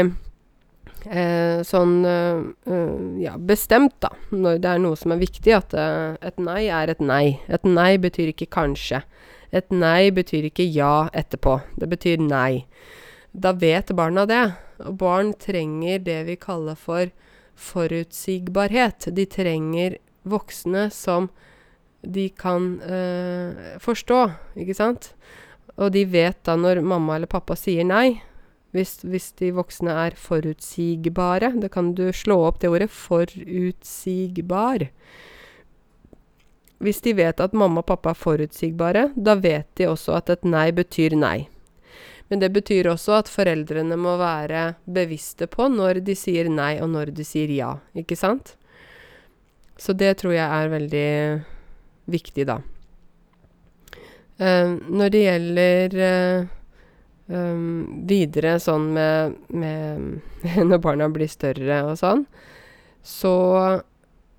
eh, 1.10 1.60
sånn 1.66 1.94
eh, 2.08 2.76
ja, 3.24 3.36
bestemt, 3.36 3.96
da, 4.04 4.12
når 4.30 4.60
det 4.62 4.70
er 4.70 4.82
noe 4.84 4.98
som 4.98 5.14
er 5.14 5.22
viktig, 5.22 5.54
at 5.56 5.76
eh, 5.76 6.18
et 6.20 6.40
nei 6.40 6.66
er 6.68 6.92
et 6.92 7.02
nei. 7.04 7.38
Et 7.52 7.68
nei 7.68 7.96
betyr 8.00 8.32
ikke 8.32 8.50
kanskje. 8.52 9.02
Et 9.52 9.74
nei 9.74 10.12
betyr 10.14 10.48
ikke 10.48 10.68
ja 10.68 11.08
etterpå. 11.12 11.58
Det 11.80 11.88
betyr 11.90 12.22
nei. 12.24 12.64
Da 13.32 13.52
vet 13.56 13.92
barna 13.96 14.24
det. 14.28 14.44
Og 14.84 14.96
barn 15.00 15.32
trenger 15.40 16.00
det 16.04 16.22
vi 16.28 16.36
kaller 16.40 16.76
for 16.76 17.12
forutsigbarhet. 17.56 19.08
De 19.12 19.26
trenger 19.28 19.98
voksne 20.28 20.88
som 20.92 21.30
de 22.02 22.28
kan 22.34 22.74
uh, 22.82 23.78
forstå, 23.82 24.20
ikke 24.58 24.76
sant? 24.76 25.12
Og 25.78 25.92
de 25.94 26.04
vet 26.04 26.38
da 26.44 26.56
når 26.58 26.82
mamma 26.84 27.16
eller 27.16 27.30
pappa 27.30 27.56
sier 27.56 27.86
nei, 27.86 28.20
hvis, 28.72 28.98
hvis, 29.04 29.32
de 29.36 29.50
voksne 29.52 29.92
er 30.06 30.14
forutsigbare 30.16 31.50
Da 31.60 31.68
kan 31.68 31.90
du 31.96 32.06
slå 32.16 32.38
opp 32.46 32.62
det 32.62 32.70
ordet 32.72 32.88
forutsigbar. 32.92 34.86
Hvis 36.82 37.02
de 37.04 37.12
vet 37.14 37.40
at 37.40 37.52
mamma 37.54 37.82
og 37.82 37.88
pappa 37.90 38.10
er 38.14 38.18
forutsigbare, 38.18 39.10
da 39.14 39.36
vet 39.38 39.68
de 39.78 39.90
også 39.90 40.16
at 40.18 40.32
et 40.32 40.48
nei 40.48 40.70
betyr 40.74 41.14
nei. 41.14 41.48
Men 42.32 42.40
det 42.40 42.48
betyr 42.56 42.88
også 42.88 43.18
at 43.20 43.28
foreldrene 43.28 43.96
må 44.00 44.16
være 44.16 44.74
bevisste 44.88 45.46
på 45.52 45.68
når 45.68 46.00
de 46.06 46.16
sier 46.16 46.48
nei, 46.48 46.80
og 46.80 46.88
når 46.94 47.12
de 47.12 47.26
sier 47.28 47.52
ja, 47.52 47.74
ikke 47.92 48.16
sant? 48.16 48.56
Så 49.76 49.92
det 49.92 50.16
tror 50.22 50.32
jeg 50.32 50.48
er 50.48 50.72
veldig 50.72 51.10
viktig, 52.12 52.46
da. 52.48 52.60
Uh, 54.40 54.78
når 54.88 55.12
det 55.12 55.22
gjelder 55.26 55.96
uh, 56.02 56.52
um, 57.30 58.04
videre 58.08 58.56
sånn 58.62 58.88
med, 58.96 59.36
med 59.52 60.20
Når 60.70 60.80
barna 60.82 61.08
blir 61.12 61.30
større 61.30 61.82
og 61.86 61.96
sånn, 62.00 62.24
så 63.06 63.34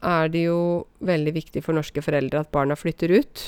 er 0.04 0.32
det 0.32 0.46
jo 0.50 0.84
veldig 1.04 1.34
viktig 1.36 1.64
for 1.64 1.76
norske 1.78 2.04
foreldre 2.04 2.42
at 2.44 2.52
barna 2.52 2.76
flytter 2.76 3.14
ut. 3.16 3.44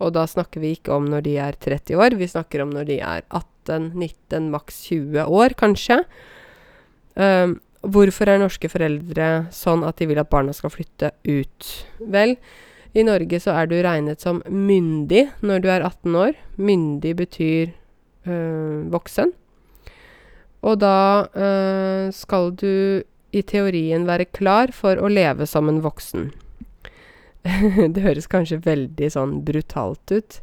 Og 0.00 0.14
da 0.16 0.24
snakker 0.28 0.62
vi 0.62 0.74
ikke 0.76 0.94
om 0.96 1.08
når 1.12 1.26
de 1.26 1.34
er 1.44 1.58
30 1.60 2.00
år, 2.00 2.16
vi 2.16 2.28
snakker 2.30 2.64
om 2.64 2.72
når 2.72 2.88
de 2.88 3.00
er 3.04 3.24
18, 3.28 3.90
19, 3.92 4.48
maks 4.52 4.80
20 4.88 5.28
år, 5.28 5.56
kanskje. 5.60 6.00
Um, 7.20 7.58
hvorfor 7.84 8.28
er 8.28 8.40
norske 8.40 8.70
foreldre 8.72 9.28
sånn 9.52 9.84
at 9.88 10.00
de 10.00 10.08
vil 10.08 10.20
at 10.20 10.32
barna 10.32 10.56
skal 10.56 10.72
flytte 10.72 11.12
ut? 11.28 11.68
Vel, 12.00 12.36
i 12.94 13.04
Norge 13.06 13.38
så 13.42 13.54
er 13.54 13.68
du 13.70 13.76
regnet 13.84 14.22
som 14.22 14.40
myndig 14.46 15.28
når 15.46 15.62
du 15.62 15.68
er 15.70 15.84
18 15.86 16.16
år. 16.18 16.38
Myndig 16.58 17.14
betyr 17.20 17.70
øh, 18.26 18.90
voksen. 18.90 19.32
Og 20.66 20.80
da 20.82 21.26
øh, 21.32 22.12
skal 22.12 22.50
du 22.58 23.02
i 23.32 23.42
teorien 23.46 24.06
være 24.08 24.26
klar 24.34 24.72
for 24.74 24.98
å 24.98 25.10
leve 25.10 25.46
som 25.46 25.70
en 25.70 25.80
voksen. 25.84 26.30
det 27.94 28.04
høres 28.04 28.28
kanskje 28.28 28.60
veldig 28.66 29.10
sånn 29.14 29.38
brutalt 29.46 30.12
ut, 30.12 30.40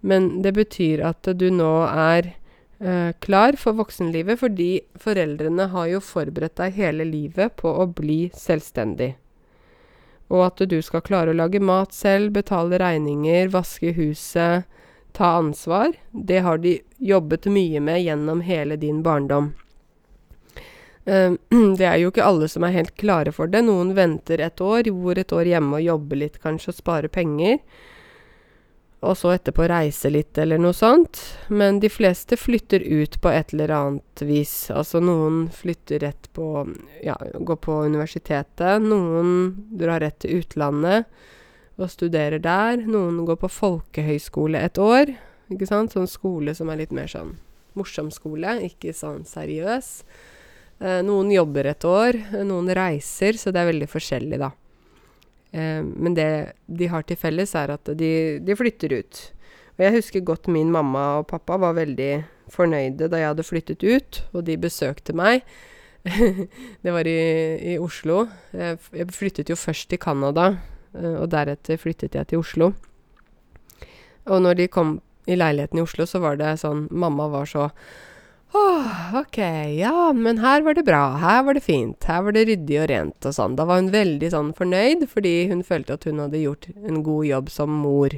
men 0.00 0.38
det 0.44 0.54
betyr 0.56 1.02
at 1.04 1.28
du 1.36 1.50
nå 1.52 1.72
er 1.90 2.30
øh, 2.80 3.10
klar 3.20 3.58
for 3.60 3.76
voksenlivet 3.76 4.40
fordi 4.40 4.70
foreldrene 5.02 5.68
har 5.74 5.90
jo 5.90 6.00
forberedt 6.00 6.56
deg 6.62 6.78
hele 6.78 7.04
livet 7.04 7.58
på 7.60 7.74
å 7.82 7.90
bli 7.90 8.22
selvstendig. 8.32 9.12
Og 10.30 10.44
at 10.46 10.62
du 10.70 10.78
skal 10.82 11.02
klare 11.02 11.32
å 11.32 11.36
lage 11.36 11.60
mat 11.62 11.94
selv, 11.96 12.32
betale 12.36 12.78
regninger, 12.78 13.50
vaske 13.50 13.92
huset, 13.96 14.68
ta 15.16 15.32
ansvar. 15.40 15.96
Det 16.12 16.38
har 16.46 16.60
de 16.62 16.78
jobbet 17.02 17.48
mye 17.50 17.82
med 17.82 18.04
gjennom 18.04 18.44
hele 18.46 18.78
din 18.78 19.02
barndom. 19.02 19.52
Uh, 21.08 21.34
det 21.78 21.86
er 21.88 21.98
jo 21.98 22.12
ikke 22.12 22.26
alle 22.26 22.46
som 22.48 22.66
er 22.66 22.76
helt 22.76 22.94
klare 23.00 23.34
for 23.34 23.50
det. 23.50 23.64
Noen 23.66 23.96
venter 23.98 24.42
et 24.44 24.62
år, 24.62 24.92
bor 24.94 25.18
et 25.18 25.34
år 25.34 25.50
hjemme 25.50 25.80
og 25.80 25.88
jobber 25.88 26.22
litt 26.22 26.38
kanskje 26.44 26.74
og 26.74 26.78
sparer 26.78 27.10
penger 27.10 27.58
og 29.00 29.16
så 29.16 29.32
etterpå 29.32 29.64
reise 29.70 30.10
litt 30.12 30.36
eller 30.38 30.60
noe 30.60 30.76
sånt. 30.76 31.22
Men 31.48 31.80
de 31.80 31.88
fleste 31.88 32.36
flytter 32.36 32.84
ut 32.84 33.16
på 33.22 33.32
et 33.32 33.54
eller 33.54 33.72
annet 33.72 34.24
vis. 34.28 34.54
Altså 34.74 35.00
noen 35.00 35.46
flytter 35.54 36.04
rett 36.04 36.28
på 36.36 36.66
Ja, 37.04 37.16
går 37.16 37.60
på 37.64 37.78
universitetet. 37.88 38.84
Noen 38.84 39.54
drar 39.80 40.04
rett 40.04 40.20
til 40.20 40.42
utlandet 40.42 41.08
og 41.80 41.88
studerer 41.88 42.42
der. 42.44 42.84
Noen 42.84 43.22
går 43.24 43.40
på 43.40 43.48
folkehøyskole 43.48 44.60
et 44.60 44.76
år. 44.78 45.14
Ikke 45.50 45.68
sant? 45.70 45.96
Sånn 45.96 46.10
skole 46.10 46.52
som 46.54 46.68
er 46.68 46.82
litt 46.84 46.92
mer 46.92 47.08
sånn 47.08 47.38
morsom 47.78 48.10
skole, 48.12 48.58
ikke 48.66 48.92
sånn 48.96 49.24
seriøs. 49.28 49.90
Eh, 50.80 51.00
noen 51.06 51.30
jobber 51.32 51.70
et 51.70 51.84
år, 51.86 52.18
noen 52.44 52.70
reiser, 52.76 53.38
så 53.38 53.52
det 53.54 53.62
er 53.62 53.70
veldig 53.70 53.88
forskjellig, 53.90 54.40
da. 54.42 54.50
Eh, 55.52 55.82
men 55.82 56.14
det 56.14 56.30
de 56.66 56.88
har 56.90 57.06
til 57.06 57.18
felles, 57.18 57.54
er 57.58 57.74
at 57.74 57.92
de, 57.98 58.12
de 58.44 58.56
flytter 58.56 58.94
ut. 59.00 59.22
Og 59.78 59.86
jeg 59.86 59.96
husker 59.96 60.26
godt 60.26 60.50
min 60.52 60.70
mamma 60.72 61.20
og 61.20 61.28
pappa 61.30 61.56
var 61.60 61.78
veldig 61.78 62.12
fornøyde 62.52 63.08
da 63.08 63.20
jeg 63.20 63.32
hadde 63.32 63.46
flyttet 63.46 63.84
ut, 63.86 64.22
og 64.34 64.44
de 64.46 64.58
besøkte 64.60 65.14
meg. 65.16 65.44
det 66.84 66.92
var 66.94 67.08
i, 67.08 67.20
i 67.74 67.78
Oslo. 67.80 68.26
Jeg, 68.52 68.78
jeg, 68.92 69.12
flyttet 69.14 69.52
jo 69.52 69.56
først 69.58 69.90
til 69.90 70.00
Canada, 70.00 70.52
eh, 70.94 71.16
og 71.16 71.30
deretter 71.32 71.80
flyttet 71.80 72.18
jeg 72.18 72.30
til 72.30 72.42
Oslo. 72.44 72.72
Og 74.30 74.42
når 74.42 74.60
de 74.60 74.68
kom 74.68 74.98
i 75.30 75.36
leiligheten 75.36 75.80
i 75.80 75.84
Oslo, 75.84 76.06
så 76.06 76.20
var 76.22 76.38
det 76.40 76.58
sånn 76.60 76.86
Mamma 76.90 77.28
var 77.32 77.48
så 77.48 77.70
å, 78.50 78.62
OK, 79.20 79.38
ja, 79.78 80.10
men 80.16 80.40
her 80.42 80.64
var 80.66 80.74
det 80.74 80.82
bra, 80.86 81.04
her 81.22 81.44
var 81.46 81.54
det 81.54 81.62
fint, 81.62 82.02
her 82.08 82.24
var 82.26 82.34
det 82.34 82.48
ryddig 82.48 82.80
og 82.82 82.88
rent 82.90 83.28
og 83.28 83.36
sånn. 83.36 83.54
Da 83.58 83.66
var 83.68 83.78
hun 83.78 83.92
veldig 83.94 84.30
sånn 84.32 84.50
fornøyd, 84.58 85.06
fordi 85.12 85.34
hun 85.52 85.62
følte 85.66 85.94
at 85.94 86.06
hun 86.08 86.18
hadde 86.24 86.42
gjort 86.42 86.66
en 86.74 87.02
god 87.06 87.28
jobb 87.28 87.52
som 87.54 87.76
mor. 87.84 88.16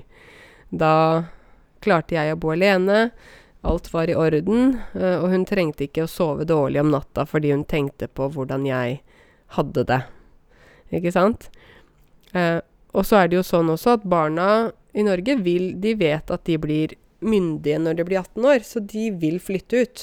Da 0.73 0.95
klarte 1.85 2.17
jeg 2.17 2.33
å 2.33 2.41
bo 2.41 2.55
alene, 2.55 3.11
alt 3.63 3.93
var 3.93 4.11
i 4.11 4.17
orden, 4.19 4.79
eh, 4.97 5.19
og 5.21 5.29
hun 5.35 5.45
trengte 5.47 5.87
ikke 5.87 6.07
å 6.07 6.11
sove 6.11 6.47
dårlig 6.49 6.81
om 6.83 6.91
natta 6.95 7.27
fordi 7.29 7.53
hun 7.53 7.67
tenkte 7.69 8.09
på 8.11 8.31
hvordan 8.35 8.65
jeg 8.67 9.03
hadde 9.59 9.85
det. 9.87 10.01
Ikke 10.97 11.13
sant? 11.15 11.51
Eh, 12.33 12.59
og 12.93 13.07
så 13.07 13.21
er 13.21 13.29
det 13.29 13.39
jo 13.39 13.45
sånn 13.47 13.71
også 13.73 13.99
at 13.99 14.09
barna 14.09 14.73
i 14.93 15.05
Norge 15.05 15.39
vil 15.41 15.71
De 15.81 15.95
vet 15.97 16.29
at 16.33 16.43
de 16.45 16.59
blir 16.61 16.93
myndige 17.25 17.79
når 17.81 17.97
de 17.97 18.05
blir 18.09 18.21
18 18.21 18.49
år, 18.51 18.67
så 18.67 18.83
de 18.83 19.07
vil 19.23 19.39
flytte 19.41 19.85
ut. 19.85 20.03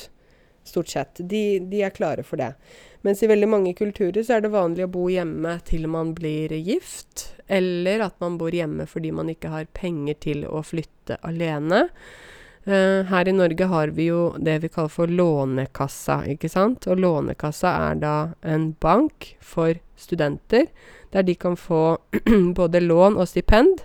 Stort 0.69 0.91
sett. 0.93 1.19
De, 1.19 1.59
de 1.59 1.83
er 1.83 1.93
klare 1.95 2.23
for 2.23 2.41
det. 2.41 2.53
Mens 3.01 3.23
i 3.23 3.29
veldig 3.31 3.49
mange 3.49 3.73
kulturer 3.77 4.23
så 4.23 4.37
er 4.37 4.43
det 4.43 4.53
vanlig 4.53 4.85
å 4.85 4.91
bo 4.91 5.07
hjemme 5.09 5.55
til 5.67 5.87
man 5.91 6.11
blir 6.17 6.51
gift, 6.57 7.29
eller 7.47 8.03
at 8.05 8.17
man 8.21 8.37
bor 8.37 8.53
hjemme 8.53 8.85
fordi 8.89 9.13
man 9.15 9.31
ikke 9.31 9.53
har 9.53 9.69
penger 9.73 10.19
til 10.27 10.43
å 10.45 10.61
flytte 10.67 11.17
alene. 11.25 11.87
Uh, 12.67 13.07
her 13.07 13.29
i 13.31 13.33
Norge 13.33 13.65
har 13.71 13.93
vi 13.95 14.09
jo 14.09 14.33
det 14.37 14.57
vi 14.61 14.69
kaller 14.69 14.91
for 14.93 15.09
Lånekassa, 15.09 16.21
ikke 16.35 16.51
sant. 16.51 16.85
Og 16.91 16.99
Lånekassa 16.99 17.71
er 17.87 18.01
da 18.03 18.15
en 18.43 18.73
bank 18.83 19.33
for 19.39 19.79
studenter, 19.99 20.67
der 21.15 21.23
de 21.25 21.35
kan 21.39 21.55
få 21.57 21.97
både 22.59 22.83
lån 22.83 23.17
og 23.17 23.31
stipend 23.31 23.81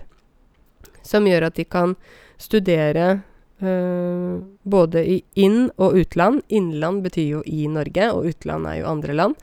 som 1.05 1.27
gjør 1.27 1.47
at 1.49 1.57
de 1.57 1.65
kan 1.65 1.95
studere 2.41 3.21
uh, 3.61 4.41
både 4.63 5.05
i 5.05 5.21
inn- 5.33 5.71
og 5.77 5.95
utland. 6.01 6.41
Innland 6.47 7.03
betyr 7.03 7.29
jo 7.29 7.43
i 7.45 7.67
Norge, 7.67 8.11
og 8.11 8.25
utland 8.25 8.67
er 8.67 8.81
jo 8.81 8.91
andre 8.91 9.13
land. 9.13 9.39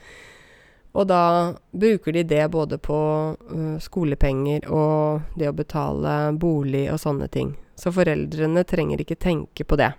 Og 0.93 1.07
da 1.09 1.55
bruker 1.73 2.13
de 2.13 2.23
det 2.29 2.51
både 2.53 2.77
på 2.79 2.99
uh, 3.33 3.77
skolepenger 3.81 4.69
og 4.69 5.37
det 5.41 5.49
å 5.49 5.57
betale 5.57 6.33
bolig 6.37 6.87
og 6.93 7.01
sånne 7.01 7.29
ting. 7.33 7.55
Så 7.77 7.93
foreldrene 7.95 8.65
trenger 8.69 9.01
ikke 9.01 9.17
tenke 9.17 9.65
på 9.65 9.79
det. 9.81 9.93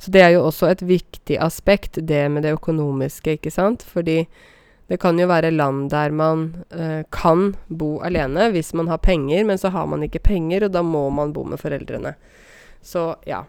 Så 0.00 0.10
det 0.10 0.24
er 0.24 0.32
jo 0.34 0.46
også 0.48 0.70
et 0.70 0.82
viktig 0.82 1.36
aspekt, 1.38 2.00
det 2.02 2.24
med 2.32 2.42
det 2.42 2.56
økonomiske, 2.56 3.36
ikke 3.38 3.52
sant. 3.54 3.84
Fordi 3.86 4.24
det 4.90 4.98
kan 4.98 5.18
jo 5.20 5.28
være 5.30 5.52
land 5.54 5.90
der 5.92 6.10
man 6.10 6.64
uh, 6.74 7.06
kan 7.14 7.52
bo 7.68 8.00
alene 8.02 8.48
hvis 8.50 8.72
man 8.74 8.90
har 8.90 8.98
penger, 8.98 9.44
men 9.46 9.60
så 9.60 9.70
har 9.70 9.86
man 9.86 10.02
ikke 10.02 10.24
penger, 10.26 10.66
og 10.66 10.74
da 10.74 10.82
må 10.82 11.06
man 11.14 11.34
bo 11.36 11.44
med 11.46 11.62
foreldrene. 11.62 12.16
Så 12.82 13.16
ja. 13.28 13.44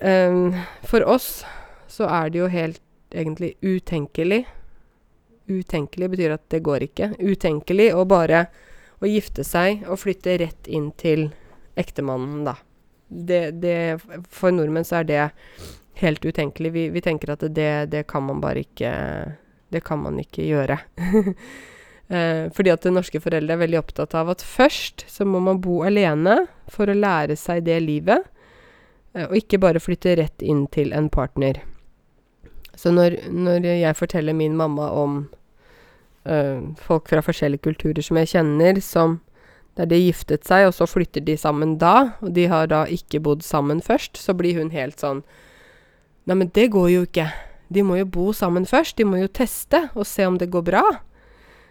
Um, 0.00 0.54
for 0.82 1.04
oss 1.04 1.44
så 1.90 2.06
er 2.08 2.30
det 2.30 2.40
jo 2.40 2.48
helt 2.48 2.80
egentlig 3.10 3.56
utenkelig 3.60 4.46
Utenkelig 5.50 6.06
betyr 6.12 6.30
at 6.30 6.44
det 6.54 6.60
går 6.62 6.84
ikke. 6.84 7.08
Utenkelig 7.18 7.88
å 7.98 8.04
bare 8.06 8.44
å 9.02 9.08
gifte 9.10 9.42
seg 9.42 9.80
og 9.90 9.98
flytte 9.98 10.36
rett 10.38 10.68
inn 10.70 10.92
til 10.94 11.24
ektemannen, 11.74 12.44
da. 12.46 12.54
Det, 13.08 13.40
det, 13.58 13.98
for 14.30 14.54
nordmenn 14.54 14.86
så 14.86 15.00
er 15.00 15.08
det 15.08 15.24
helt 16.04 16.22
utenkelig. 16.22 16.70
Vi, 16.70 16.84
vi 16.94 17.02
tenker 17.02 17.34
at 17.34 17.42
det, 17.50 17.72
det 17.90 18.04
kan 18.06 18.28
man 18.28 18.38
bare 18.44 18.62
ikke 18.62 18.92
det 19.70 19.80
kan 19.86 20.02
man 20.02 20.18
ikke 20.22 20.46
gjøre. 20.46 20.78
eh, 22.10 22.50
fordi 22.54 22.72
at 22.74 22.86
norske 22.90 23.20
foreldre 23.22 23.56
er 23.56 23.62
veldig 23.62 23.80
opptatt 23.80 24.14
av 24.18 24.32
at 24.34 24.44
først 24.44 25.06
så 25.10 25.26
må 25.26 25.40
man 25.44 25.62
bo 25.62 25.80
alene 25.86 26.42
for 26.70 26.90
å 26.90 26.96
lære 26.96 27.38
seg 27.38 27.64
det 27.68 27.80
livet, 27.86 28.26
eh, 29.14 29.26
og 29.28 29.36
ikke 29.38 29.62
bare 29.62 29.82
flytte 29.82 30.16
rett 30.20 30.44
inn 30.44 30.66
til 30.74 30.94
en 30.96 31.10
partner. 31.12 31.62
Så 32.76 32.92
når, 32.94 33.18
når 33.30 33.66
jeg 33.68 33.98
forteller 33.98 34.36
min 34.36 34.56
mamma 34.56 34.90
om 34.96 35.18
eh, 36.24 36.62
folk 36.80 37.10
fra 37.10 37.22
forskjellige 37.24 37.66
kulturer 37.66 38.04
som 38.04 38.20
jeg 38.20 38.32
kjenner, 38.34 38.80
som 38.84 39.18
der 39.78 39.88
de 39.90 40.00
giftet 40.00 40.46
seg, 40.48 40.66
og 40.68 40.74
så 40.76 40.88
flytter 40.88 41.24
de 41.24 41.36
sammen 41.38 41.76
da, 41.80 42.16
og 42.20 42.34
de 42.36 42.46
har 42.50 42.70
da 42.70 42.84
ikke 42.90 43.22
bodd 43.22 43.44
sammen 43.46 43.82
først, 43.84 44.18
så 44.18 44.34
blir 44.36 44.58
hun 44.60 44.74
helt 44.74 45.00
sånn 45.00 45.24
Nei, 46.28 46.36
men 46.36 46.50
det 46.54 46.66
går 46.70 46.90
jo 46.92 47.04
ikke. 47.06 47.24
De 47.72 47.82
må 47.82 47.96
jo 47.96 48.04
bo 48.06 48.26
sammen 48.36 48.66
først. 48.68 48.98
De 48.98 49.06
må 49.08 49.18
jo 49.22 49.30
teste 49.34 49.86
og 49.96 50.04
se 50.06 50.26
om 50.28 50.36
det 50.38 50.50
går 50.52 50.62
bra. 50.66 50.82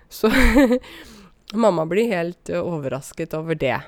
Så 0.09 0.31
mamma 1.53 1.85
blir 1.85 2.09
helt 2.11 2.49
uh, 2.49 2.61
overrasket 2.61 3.33
over 3.33 3.55
det. 3.55 3.81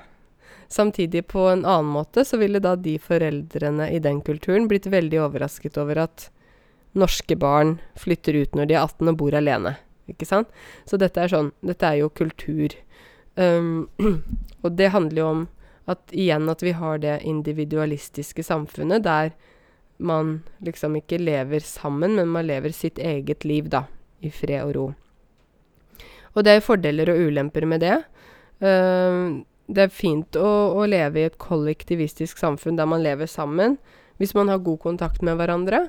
Samtidig 0.68 1.26
på 1.26 1.48
en 1.48 1.64
annen 1.64 1.90
måte 1.92 2.24
så 2.24 2.38
ville 2.40 2.62
da 2.62 2.76
de 2.76 2.96
foreldrene 2.98 3.90
i 3.90 3.98
den 3.98 4.22
kulturen 4.24 4.68
blitt 4.68 4.86
veldig 4.86 5.20
overrasket 5.20 5.76
over 5.78 6.06
at 6.06 6.30
norske 6.92 7.36
barn 7.36 7.78
flytter 7.96 8.36
ut 8.36 8.54
når 8.56 8.70
de 8.70 8.76
er 8.76 8.86
18 8.86 9.12
og 9.12 9.18
bor 9.20 9.36
alene. 9.36 9.74
Ikke 10.08 10.26
sant? 10.28 10.48
Så 10.88 10.98
dette 11.00 11.20
er 11.20 11.30
sånn 11.32 11.52
Dette 11.60 11.88
er 11.88 12.00
jo 12.02 12.08
kultur. 12.08 12.74
Um, 13.36 13.88
og 14.64 14.72
det 14.78 14.92
handler 14.94 15.20
jo 15.20 15.28
om 15.28 15.44
at 15.90 16.14
igjen 16.14 16.48
at 16.48 16.62
vi 16.62 16.74
har 16.78 17.00
det 17.02 17.20
individualistiske 17.26 18.44
samfunnet 18.46 19.04
der 19.04 19.32
man 20.02 20.42
liksom 20.64 20.96
ikke 20.98 21.20
lever 21.20 21.60
sammen, 21.60 22.16
men 22.16 22.28
man 22.28 22.46
lever 22.46 22.72
sitt 22.74 22.98
eget 22.98 23.44
liv, 23.44 23.68
da, 23.70 23.84
i 24.20 24.30
fred 24.30 24.64
og 24.64 24.74
ro. 24.76 24.86
Og 26.32 26.44
det 26.44 26.56
er 26.56 26.64
fordeler 26.64 27.12
og 27.12 27.22
ulemper 27.28 27.66
med 27.68 27.82
det. 27.84 27.98
Uh, 28.62 29.42
det 29.72 29.86
er 29.86 29.94
fint 29.94 30.36
å, 30.36 30.50
å, 30.76 30.84
leve 30.88 31.20
i 31.20 31.26
et 31.28 31.40
kollektivistisk 31.40 32.40
samfunn 32.40 32.78
der 32.78 32.88
man 32.88 33.02
lever 33.04 33.30
sammen, 33.30 33.78
hvis 34.20 34.34
man 34.36 34.50
har 34.52 34.62
god 34.64 34.80
kontakt 34.82 35.24
med 35.24 35.38
hverandre. 35.40 35.86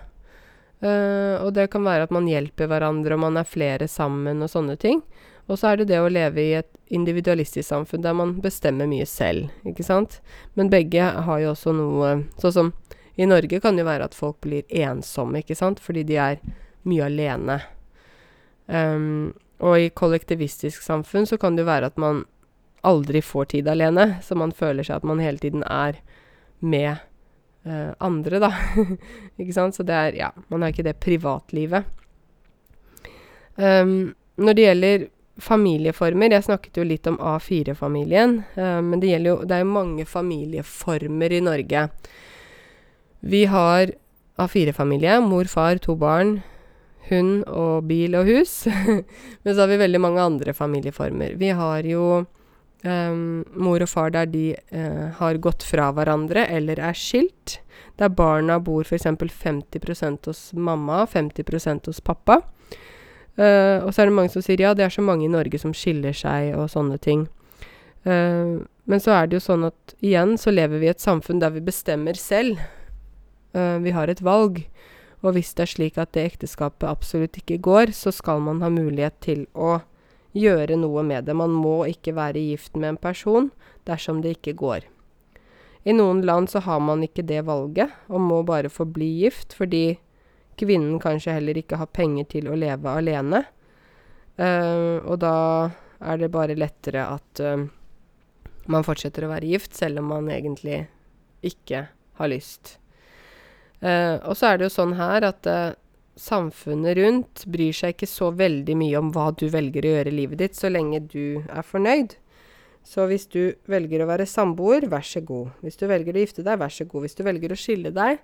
Uh, 0.84 1.40
og 1.44 1.54
det 1.56 1.70
kan 1.72 1.86
være 1.86 2.08
at 2.08 2.16
man 2.16 2.28
hjelper 2.28 2.70
hverandre, 2.72 3.16
og 3.16 3.24
man 3.24 3.40
er 3.40 3.48
flere 3.48 3.88
sammen 3.92 4.44
og 4.44 4.52
sånne 4.52 4.78
ting. 4.80 5.04
Og 5.52 5.60
så 5.60 5.74
er 5.74 5.82
det 5.82 5.90
det 5.92 6.00
å 6.00 6.12
leve 6.12 6.40
i 6.40 6.56
et 6.62 6.70
individualistisk 6.94 7.68
samfunn 7.68 8.04
der 8.04 8.16
man 8.16 8.38
bestemmer 8.44 8.88
mye 8.88 9.08
selv, 9.10 9.52
ikke 9.68 9.84
sant. 9.84 10.22
Men 10.56 10.72
begge 10.72 11.04
har 11.04 11.42
jo 11.44 11.52
også 11.52 11.74
noe 11.76 12.14
Sånn 12.40 12.56
som 12.56 12.72
i 13.20 13.28
Norge 13.30 13.60
kan 13.62 13.76
det 13.76 13.84
jo 13.84 13.90
være 13.90 14.08
at 14.08 14.16
folk 14.18 14.40
blir 14.42 14.64
ensomme, 14.84 15.44
ikke 15.44 15.58
sant, 15.58 15.82
fordi 15.84 16.06
de 16.08 16.18
er 16.18 16.40
mye 16.90 17.06
alene. 17.06 17.60
Um, 18.66 19.34
og 19.64 19.80
i 19.80 19.92
kollektivistisk 19.96 20.84
samfunn 20.84 21.28
så 21.30 21.40
kan 21.40 21.56
det 21.56 21.64
jo 21.64 21.72
være 21.72 21.92
at 21.92 22.00
man 22.02 22.24
aldri 22.84 23.22
får 23.24 23.54
tid 23.54 23.70
alene, 23.72 24.18
så 24.24 24.36
man 24.36 24.52
føler 24.52 24.84
seg 24.84 25.00
at 25.00 25.08
man 25.08 25.22
hele 25.24 25.40
tiden 25.40 25.64
er 25.64 26.02
med 26.60 27.00
uh, 27.68 27.96
andre, 28.04 28.42
da. 28.44 28.52
ikke 29.40 29.56
sant? 29.56 29.78
Så 29.78 29.88
det 29.88 29.96
er 29.96 30.20
Ja, 30.20 30.32
man 30.52 30.64
har 30.64 30.74
ikke 30.74 30.88
det 30.90 31.00
privatlivet. 31.04 31.88
Um, 33.56 34.14
når 34.36 34.58
det 34.58 34.64
gjelder 34.66 35.04
familieformer 35.38 36.34
Jeg 36.34 36.46
snakket 36.48 36.78
jo 36.80 36.84
litt 36.88 37.06
om 37.06 37.20
A4-familien, 37.22 38.40
uh, 38.58 38.82
men 38.82 39.00
det 39.00 39.12
jo 39.14 39.36
Det 39.46 39.56
er 39.56 39.62
jo 39.62 39.70
mange 39.70 40.06
familieformer 40.06 41.32
i 41.32 41.44
Norge. 41.46 41.90
Vi 43.22 43.46
har 43.46 43.94
A4-familie. 44.38 45.22
Mor, 45.22 45.46
far, 45.46 45.78
to 45.78 45.96
barn. 45.96 46.42
Hund 47.10 47.44
og 47.52 47.84
bil 47.90 48.16
og 48.16 48.30
hus. 48.30 48.64
Men 49.44 49.54
så 49.54 49.60
har 49.64 49.72
vi 49.72 49.82
veldig 49.82 50.02
mange 50.02 50.24
andre 50.24 50.54
familieformer. 50.56 51.36
Vi 51.40 51.52
har 51.56 51.84
jo 51.88 52.24
um, 52.84 53.44
mor 53.56 53.84
og 53.84 53.90
far 53.90 54.14
der 54.14 54.30
de 54.32 54.54
uh, 54.74 55.12
har 55.20 55.42
gått 55.44 55.66
fra 55.68 55.90
hverandre 55.96 56.46
eller 56.48 56.80
er 56.80 56.98
skilt. 56.98 57.60
Der 58.00 58.12
barna 58.14 58.60
bor 58.64 58.86
f.eks. 58.86 59.06
50% 59.06 60.30
hos 60.30 60.44
mamma, 60.54 61.04
50% 61.06 61.92
hos 61.92 62.02
pappa. 62.02 62.42
Uh, 63.38 63.82
og 63.82 63.94
så 63.94 64.04
er 64.04 64.10
det 64.10 64.18
mange 64.18 64.34
som 64.34 64.46
sier 64.46 64.62
ja, 64.62 64.76
det 64.78 64.86
er 64.86 64.94
så 64.94 65.02
mange 65.02 65.26
i 65.26 65.32
Norge 65.32 65.58
som 65.60 65.74
skiller 65.74 66.14
seg 66.16 66.54
og 66.58 66.70
sånne 66.72 67.00
ting. 67.02 67.28
Uh, 68.06 68.62
men 68.90 69.00
så 69.00 69.16
er 69.16 69.28
det 69.28 69.40
jo 69.40 69.48
sånn 69.48 69.68
at 69.70 69.96
igjen 70.04 70.36
så 70.38 70.52
lever 70.52 70.82
vi 70.82 70.90
i 70.90 70.94
et 70.94 71.04
samfunn 71.04 71.40
der 71.40 71.54
vi 71.56 71.64
bestemmer 71.64 72.18
selv 72.20 72.60
vi 73.54 73.92
har 73.94 74.10
et 74.10 74.22
valg. 74.26 74.64
Og 75.24 75.38
hvis 75.38 75.54
det 75.56 75.66
er 75.66 75.72
slik 75.72 75.98
at 76.02 76.12
det 76.16 76.26
ekteskapet 76.34 76.90
absolutt 76.90 77.40
ikke 77.40 77.62
går, 77.64 77.94
så 77.96 78.12
skal 78.12 78.44
man 78.44 78.62
ha 78.64 78.70
mulighet 78.72 79.16
til 79.24 79.46
å 79.56 79.78
gjøre 80.36 80.76
noe 80.82 81.04
med 81.06 81.30
det. 81.30 81.36
Man 81.38 81.54
må 81.56 81.84
ikke 81.88 82.16
være 82.18 82.42
gift 82.42 82.76
med 82.76 82.96
en 82.96 83.00
person 83.02 83.52
dersom 83.88 84.22
det 84.24 84.38
ikke 84.38 84.58
går. 84.60 84.90
I 85.84 85.96
noen 85.96 86.22
land 86.24 86.50
så 86.52 86.62
har 86.64 86.80
man 86.80 87.04
ikke 87.04 87.26
det 87.28 87.42
valget, 87.48 87.92
og 88.08 88.24
må 88.24 88.42
bare 88.48 88.72
få 88.72 88.86
bli 88.88 89.10
gift, 89.24 89.56
fordi 89.56 89.98
kvinnen 90.60 91.00
kanskje 91.04 91.36
heller 91.38 91.58
ikke 91.60 91.80
har 91.82 91.92
penger 91.92 92.30
til 92.38 92.48
å 92.48 92.60
leve 92.60 92.92
alene. 92.92 93.44
Uh, 94.40 95.00
og 95.04 95.20
da 95.22 95.36
er 96.04 96.22
det 96.22 96.32
bare 96.34 96.58
lettere 96.58 97.04
at 97.06 97.44
uh, 97.44 97.66
man 98.72 98.88
fortsetter 98.88 99.28
å 99.28 99.34
være 99.34 99.52
gift, 99.52 99.76
selv 99.76 100.02
om 100.02 100.14
man 100.16 100.32
egentlig 100.32 100.86
ikke 101.44 101.88
har 102.20 102.32
lyst. 102.32 102.78
Uh, 103.84 104.16
og 104.30 104.38
så 104.40 104.52
er 104.54 104.60
det 104.60 104.70
jo 104.70 104.76
sånn 104.78 104.94
her 104.96 105.26
at 105.28 105.48
eh, 105.50 105.74
samfunnet 106.16 106.96
rundt 106.96 107.42
bryr 107.52 107.76
seg 107.76 107.96
ikke 107.96 108.08
så 108.08 108.30
veldig 108.32 108.76
mye 108.80 109.00
om 109.00 109.10
hva 109.12 109.32
du 109.36 109.50
velger 109.52 109.84
å 109.84 109.96
gjøre 109.98 110.14
i 110.14 110.18
livet 110.22 110.40
ditt, 110.40 110.56
så 110.56 110.72
lenge 110.72 111.02
du 111.12 111.42
er 111.50 111.66
fornøyd. 111.68 112.16
Så 112.84 113.08
hvis 113.10 113.26
du 113.32 113.56
velger 113.72 114.04
å 114.04 114.08
være 114.10 114.28
samboer, 114.28 114.88
vær 114.92 115.06
så 115.08 115.24
god. 115.24 115.52
Hvis 115.64 115.80
du 115.80 115.88
velger 115.90 116.16
å 116.16 116.24
gifte 116.24 116.44
deg, 116.46 116.60
vær 116.60 116.72
så 116.74 116.88
god. 116.88 117.06
Hvis 117.06 117.16
du 117.18 117.24
velger 117.28 117.54
å 117.54 117.60
skille 117.60 117.94
deg, 117.96 118.20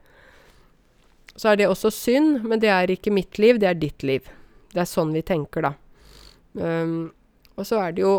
så 1.35 1.51
er 1.51 1.59
det 1.59 1.69
også 1.71 1.91
synd, 1.95 2.43
men 2.47 2.59
det 2.59 2.71
er 2.73 2.91
ikke 2.91 3.13
mitt 3.15 3.39
liv, 3.39 3.59
det 3.59 3.69
er 3.69 3.79
ditt 3.79 4.03
liv. 4.03 4.27
Det 4.73 4.83
er 4.83 4.89
sånn 4.89 5.13
vi 5.15 5.23
tenker, 5.25 5.69
da. 5.69 5.73
Um, 6.59 7.11
og 7.55 7.67
så 7.67 7.79
er 7.83 7.95
det 7.95 8.03
jo 8.03 8.13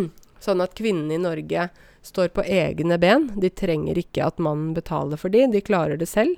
sånn 0.46 0.62
at 0.64 0.76
kvinnene 0.76 1.16
i 1.16 1.22
Norge 1.22 1.68
står 2.06 2.30
på 2.36 2.44
egne 2.44 3.00
ben. 3.00 3.30
De 3.40 3.50
trenger 3.50 3.98
ikke 4.00 4.28
at 4.28 4.42
mannen 4.42 4.74
betaler 4.76 5.20
for 5.20 5.32
dem, 5.32 5.54
de 5.54 5.64
klarer 5.64 5.96
det 6.00 6.10
selv. 6.10 6.36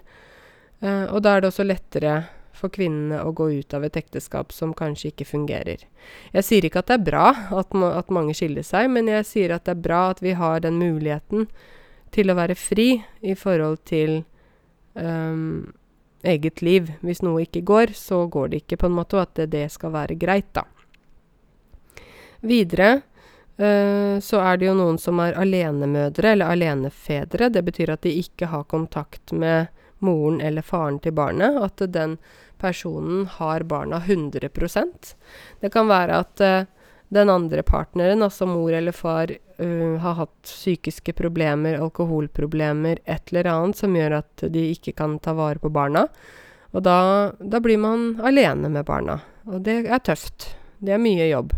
Uh, 0.83 1.07
og 1.11 1.23
da 1.25 1.35
er 1.35 1.43
det 1.43 1.51
også 1.51 1.67
lettere 1.67 2.21
for 2.59 2.73
kvinnene 2.75 3.21
å 3.23 3.33
gå 3.37 3.49
ut 3.61 3.75
av 3.75 3.85
et 3.87 3.97
ekteskap 3.99 4.53
som 4.55 4.75
kanskje 4.77 5.13
ikke 5.13 5.27
fungerer. 5.29 5.85
Jeg 6.35 6.47
sier 6.47 6.67
ikke 6.67 6.83
at 6.83 6.91
det 6.91 6.99
er 6.99 7.07
bra 7.07 7.27
at, 7.55 7.75
ma 7.75 7.93
at 7.99 8.13
mange 8.15 8.35
skiller 8.37 8.67
seg, 8.67 8.91
men 8.95 9.11
jeg 9.11 9.27
sier 9.29 9.55
at 9.55 9.67
det 9.69 9.77
er 9.77 9.85
bra 9.85 10.09
at 10.13 10.23
vi 10.25 10.35
har 10.39 10.63
den 10.65 10.81
muligheten 10.81 11.49
til 12.15 12.31
å 12.31 12.39
være 12.39 12.57
fri 12.59 12.89
i 13.21 13.35
forhold 13.39 13.83
til 13.89 14.23
um, 14.95 15.69
eget 16.27 16.63
liv. 16.65 16.91
Hvis 17.05 17.23
noe 17.23 17.45
ikke 17.45 17.63
går, 17.69 17.95
så 17.95 18.25
går 18.27 18.51
det 18.51 18.63
ikke, 18.65 18.81
på 18.83 18.91
en 18.91 18.99
måte, 18.99 19.19
og 19.19 19.27
at 19.27 19.37
det, 19.43 19.51
det 19.55 19.67
skal 19.75 19.95
være 19.95 20.19
greit, 20.19 20.51
da. 20.57 20.65
Videre 22.49 22.91
uh, 23.59 24.19
så 24.23 24.43
er 24.43 24.59
det 24.59 24.71
jo 24.71 24.77
noen 24.79 24.99
som 25.03 25.21
er 25.23 25.39
alenemødre 25.39 26.35
eller 26.35 26.55
alenefedre. 26.55 27.53
Det 27.55 27.65
betyr 27.67 27.95
at 27.95 28.07
de 28.07 28.15
ikke 28.23 28.51
har 28.51 28.67
kontakt 28.71 29.35
med 29.35 29.75
moren 30.05 30.41
eller 30.41 30.63
faren 30.63 30.99
til 31.03 31.15
barnet. 31.17 31.59
At 31.63 31.83
den 31.93 32.17
personen 32.59 33.27
har 33.39 33.63
barna 33.63 34.03
100 34.05 34.51
Det 35.61 35.71
kan 35.73 35.89
være 35.89 36.19
at 36.19 36.41
uh, 36.41 36.67
den 37.09 37.31
andre 37.31 37.63
partneren, 37.63 38.23
altså 38.23 38.47
mor 38.47 38.73
eller 38.73 38.93
far, 38.93 39.31
uh, 39.59 39.97
har 39.97 40.15
hatt 40.15 40.43
psykiske 40.43 41.13
problemer, 41.13 41.79
alkoholproblemer, 41.79 42.99
et 43.05 43.33
eller 43.33 43.47
annet 43.47 43.77
som 43.77 43.97
gjør 43.97 44.19
at 44.19 44.45
de 44.51 44.71
ikke 44.75 44.93
kan 44.93 45.19
ta 45.19 45.33
vare 45.33 45.59
på 45.59 45.71
barna. 45.71 46.09
Og 46.77 46.83
da, 46.85 47.33
da 47.41 47.61
blir 47.65 47.79
man 47.81 48.21
alene 48.21 48.69
med 48.69 48.85
barna. 48.85 49.21
Og 49.49 49.63
det 49.65 49.87
er 49.89 50.03
tøft. 50.05 50.53
Det 50.79 50.93
er 50.95 51.01
mye 51.03 51.31
jobb. 51.31 51.55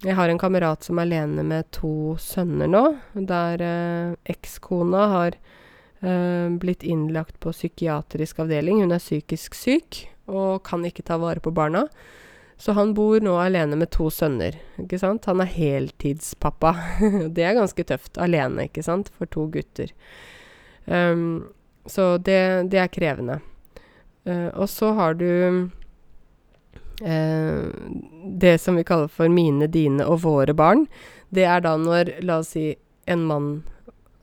Jeg 0.00 0.16
har 0.16 0.30
en 0.32 0.40
kamerat 0.40 0.86
som 0.86 0.98
er 0.98 1.04
alene 1.04 1.42
med 1.44 1.68
to 1.76 2.16
sønner 2.16 2.70
nå, 2.70 2.84
der 3.28 3.60
eh, 3.60 4.14
ekskona 4.32 5.02
har 5.12 5.36
blitt 6.00 6.82
innlagt 6.82 7.34
på 7.44 7.52
psykiatrisk 7.52 8.38
avdeling. 8.40 8.78
Hun 8.80 8.94
er 8.96 9.02
psykisk 9.02 9.56
syk 9.58 9.98
og 10.30 10.62
kan 10.64 10.84
ikke 10.88 11.04
ta 11.04 11.18
vare 11.20 11.42
på 11.44 11.52
barna. 11.52 11.84
Så 12.60 12.74
han 12.76 12.92
bor 12.94 13.22
nå 13.24 13.38
alene 13.40 13.78
med 13.80 13.88
to 13.94 14.10
sønner. 14.12 14.58
ikke 14.82 14.98
sant? 15.00 15.24
Han 15.30 15.40
er 15.40 15.48
heltidspappa. 15.48 16.74
det 17.34 17.46
er 17.46 17.56
ganske 17.56 17.84
tøft. 17.88 18.20
Alene, 18.20 18.66
ikke 18.68 18.84
sant, 18.84 19.08
for 19.16 19.30
to 19.32 19.46
gutter. 19.48 19.88
Um, 20.84 21.48
så 21.88 22.18
det, 22.20 22.68
det, 22.68 22.82
er 22.82 22.92
krevende. 22.92 23.38
Uh, 24.28 24.52
og 24.52 24.68
så 24.68 24.92
har 24.98 25.16
du 25.16 25.30
uh, 27.00 27.64
det 28.44 28.58
som 28.60 28.76
vi 28.76 28.84
kaller 28.84 29.08
for 29.08 29.32
mine, 29.32 29.64
dine 29.72 30.04
og 30.04 30.20
våre 30.26 30.52
barn. 30.52 30.84
Det 31.32 31.48
er 31.48 31.64
da 31.64 31.78
når, 31.80 32.18
la 32.20 32.42
oss 32.44 32.52
si, 32.58 32.74
en 33.08 33.24
mann 33.24 33.50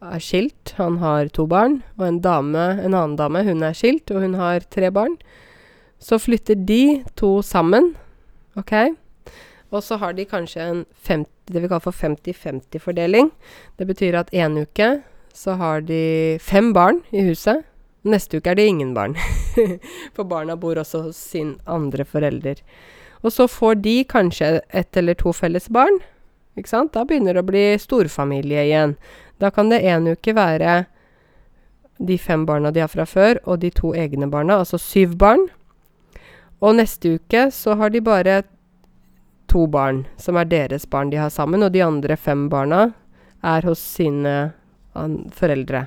er 0.02 0.22
skilt, 0.22 0.74
han 0.78 1.00
har 1.02 1.32
to 1.34 1.48
barn, 1.50 1.82
og 1.98 2.06
en 2.08 2.22
dame, 2.22 2.66
en 2.84 2.94
annen 2.94 3.18
dame, 3.18 3.44
hun 3.48 3.64
er 3.66 3.78
skilt, 3.78 4.12
og 4.14 4.22
hun 4.26 4.38
har 4.38 4.66
tre 4.74 4.92
barn. 4.94 5.18
Så 6.00 6.20
flytter 6.22 6.60
de 6.68 7.04
to 7.18 7.42
sammen, 7.42 7.96
OK? 8.58 8.74
Og 9.74 9.84
så 9.84 9.98
har 10.00 10.14
de 10.14 10.26
kanskje 10.26 10.64
en 10.64 10.84
50, 11.08 11.32
det 11.48 11.64
vi 11.64 11.70
kaller 11.70 11.84
for 11.84 11.96
50-50-fordeling. 11.96 13.32
Det 13.80 13.88
betyr 13.88 14.20
at 14.20 14.34
en 14.36 14.62
uke 14.64 14.90
så 15.38 15.58
har 15.60 15.82
de 15.86 16.38
fem 16.42 16.72
barn 16.74 17.02
i 17.14 17.24
huset. 17.28 17.66
Neste 18.08 18.40
uke 18.40 18.52
er 18.52 18.58
det 18.60 18.68
ingen 18.70 18.94
barn. 18.96 19.16
For 20.16 20.26
barna 20.28 20.56
bor 20.58 20.80
også 20.80 21.04
hos 21.08 21.18
sin 21.18 21.58
andre 21.68 22.06
forelder. 22.08 22.62
Og 23.22 23.34
så 23.34 23.48
får 23.50 23.82
de 23.84 23.96
kanskje 24.08 24.62
ett 24.70 24.98
eller 24.98 25.18
to 25.18 25.34
felles 25.36 25.68
barn. 25.74 26.00
Ikke 26.58 26.72
sant? 26.72 26.94
Da 26.96 27.04
begynner 27.06 27.38
det 27.38 27.44
å 27.44 27.50
bli 27.50 27.66
storfamilie 27.82 28.66
igjen. 28.66 28.96
Da 29.40 29.52
kan 29.54 29.70
det 29.70 29.84
en 29.86 30.08
uke 30.08 30.34
være 30.36 30.86
de 31.98 32.18
fem 32.18 32.46
barna 32.46 32.72
de 32.72 32.82
har 32.84 32.92
fra 32.92 33.06
før, 33.06 33.40
og 33.46 33.62
de 33.62 33.72
to 33.74 33.94
egne 33.98 34.30
barna, 34.30 34.60
altså 34.62 34.78
syv 34.82 35.18
barn. 35.18 35.48
Og 36.62 36.78
neste 36.78 37.18
uke 37.18 37.48
så 37.54 37.76
har 37.78 37.94
de 37.94 38.02
bare 38.02 38.44
to 39.50 39.66
barn, 39.72 40.06
som 40.18 40.38
er 40.38 40.50
deres 40.50 40.86
barn 40.90 41.12
de 41.14 41.20
har 41.22 41.34
sammen, 41.34 41.64
og 41.64 41.74
de 41.74 41.84
andre 41.86 42.18
fem 42.18 42.48
barna 42.50 42.92
er 43.44 43.66
hos 43.66 43.80
sine 43.80 44.54
foreldre. 45.38 45.86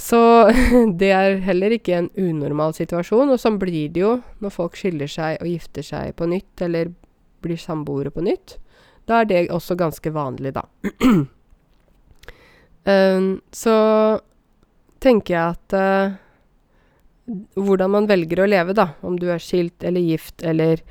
Så 0.00 0.20
det 1.00 1.10
er 1.12 1.40
heller 1.44 1.74
ikke 1.76 1.98
en 1.98 2.10
unormal 2.16 2.74
situasjon, 2.76 3.30
og 3.30 3.42
sånn 3.42 3.58
blir 3.60 3.90
det 3.92 4.04
jo 4.04 4.14
når 4.40 4.54
folk 4.54 4.78
skiller 4.78 5.10
seg 5.10 5.42
og 5.42 5.50
gifter 5.50 5.86
seg 5.86 6.14
på 6.16 6.30
nytt, 6.30 6.54
eller 6.64 6.94
blir 7.44 7.60
samboere 7.60 8.12
på 8.14 8.24
nytt. 8.24 8.56
Da 9.08 9.20
er 9.20 9.28
det 9.28 9.44
også 9.52 9.76
ganske 9.78 10.12
vanlig, 10.14 10.54
da. 10.56 10.64
Um, 12.90 13.28
så 13.52 13.76
tenker 15.04 15.34
jeg 15.34 15.54
at 15.54 15.76
uh, 15.76 16.16
hvordan 17.60 17.92
man 17.94 18.08
velger 18.10 18.42
å 18.42 18.48
leve, 18.48 18.74
da, 18.76 18.90
om 19.06 19.18
du 19.20 19.28
er 19.30 19.42
skilt 19.42 19.84
eller 19.86 20.02
gift 20.02 20.42
eller 20.46 20.82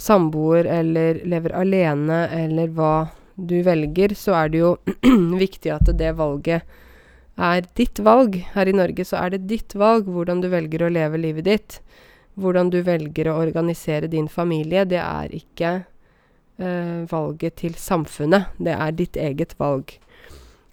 samboer 0.00 0.68
eller 0.68 1.20
lever 1.28 1.54
alene 1.56 2.24
eller 2.32 2.70
hva 2.72 2.94
du 3.36 3.58
velger, 3.64 4.14
så 4.16 4.36
er 4.38 4.52
det 4.52 4.62
jo 4.62 4.76
viktig 5.44 5.72
at 5.74 5.90
det 5.98 6.14
valget 6.18 6.68
er 7.40 7.64
ditt 7.76 8.00
valg. 8.04 8.36
Her 8.54 8.68
i 8.68 8.76
Norge 8.76 9.06
så 9.08 9.22
er 9.22 9.34
det 9.34 9.46
ditt 9.50 9.76
valg 9.78 10.08
hvordan 10.08 10.42
du 10.42 10.50
velger 10.52 10.84
å 10.84 10.92
leve 10.92 11.20
livet 11.20 11.48
ditt. 11.48 11.80
Hvordan 12.40 12.70
du 12.72 12.80
velger 12.84 13.28
å 13.28 13.38
organisere 13.40 14.08
din 14.12 14.28
familie. 14.28 14.84
Det 14.88 15.00
er 15.00 15.32
ikke 15.36 15.72
uh, 15.82 17.02
valget 17.10 17.58
til 17.64 17.76
samfunnet. 17.76 18.52
Det 18.60 18.76
er 18.76 18.96
ditt 18.96 19.18
eget 19.20 19.56
valg. 19.60 19.96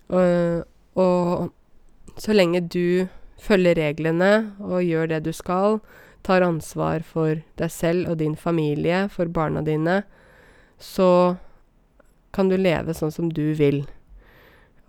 Og, 0.09 0.65
og 0.99 2.19
så 2.19 2.35
lenge 2.35 2.61
du 2.65 3.07
følger 3.39 3.77
reglene 3.79 4.55
og 4.59 4.83
gjør 4.83 5.11
det 5.13 5.23
du 5.27 5.31
skal, 5.35 5.79
tar 6.25 6.43
ansvar 6.43 7.05
for 7.07 7.39
deg 7.59 7.71
selv 7.71 8.11
og 8.11 8.19
din 8.19 8.35
familie, 8.35 9.07
for 9.11 9.31
barna 9.31 9.63
dine, 9.63 10.01
så 10.79 11.37
kan 12.35 12.51
du 12.51 12.57
leve 12.59 12.93
sånn 12.95 13.13
som 13.13 13.31
du 13.31 13.53
vil. 13.57 13.83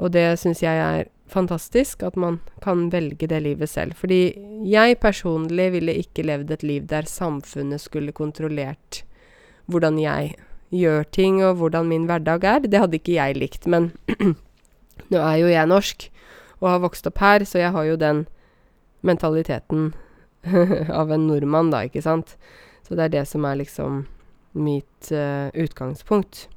Og 0.00 0.12
det 0.16 0.26
syns 0.40 0.62
jeg 0.64 0.80
er 0.80 1.08
fantastisk, 1.30 2.02
at 2.02 2.16
man 2.18 2.40
kan 2.64 2.88
velge 2.90 3.28
det 3.30 3.40
livet 3.44 3.70
selv. 3.70 3.94
Fordi 3.98 4.32
jeg 4.66 4.98
personlig 5.02 5.70
ville 5.76 5.94
ikke 6.02 6.26
levd 6.26 6.50
et 6.56 6.66
liv 6.66 6.86
der 6.90 7.08
samfunnet 7.08 7.82
skulle 7.82 8.16
kontrollert 8.16 9.04
hvordan 9.70 10.00
jeg 10.02 10.34
gjør 10.74 11.04
ting, 11.14 11.40
og 11.44 11.60
hvordan 11.60 11.86
min 11.90 12.06
hverdag 12.10 12.44
er. 12.46 12.66
Det 12.66 12.80
hadde 12.82 12.98
ikke 12.98 13.18
jeg 13.18 13.38
likt. 13.38 13.66
Men 13.70 13.92
Nå 15.09 15.22
er 15.24 15.36
jo 15.40 15.51
jeg 15.51 15.70
norsk 15.70 16.09
og 16.61 16.68
har 16.68 16.82
vokst 16.84 17.09
opp 17.09 17.20
her, 17.22 17.44
så 17.48 17.62
jeg 17.62 17.72
har 17.72 17.86
jo 17.88 17.98
den 18.01 18.24
mentaliteten 19.07 19.92
av 21.01 21.12
en 21.12 21.26
nordmann, 21.28 21.72
da, 21.72 21.84
ikke 21.88 22.05
sant. 22.05 22.36
Så 22.84 22.96
det 22.96 23.07
er 23.07 23.14
det 23.20 23.26
som 23.30 23.46
er 23.48 23.61
liksom 23.61 24.05
mitt 24.61 25.11
uh, 25.14 25.48
utgangspunkt. 25.55 26.48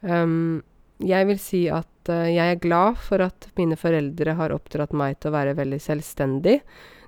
Um, 0.00 0.62
jeg 1.02 1.28
vil 1.28 1.40
si 1.42 1.62
at 1.72 2.12
uh, 2.12 2.28
jeg 2.30 2.54
er 2.54 2.62
glad 2.62 3.00
for 3.02 3.24
at 3.24 3.48
mine 3.58 3.76
foreldre 3.80 4.36
har 4.38 4.54
oppdratt 4.54 4.94
meg 4.96 5.18
til 5.20 5.32
å 5.32 5.36
være 5.36 5.56
veldig 5.58 5.80
selvstendig. 5.82 6.60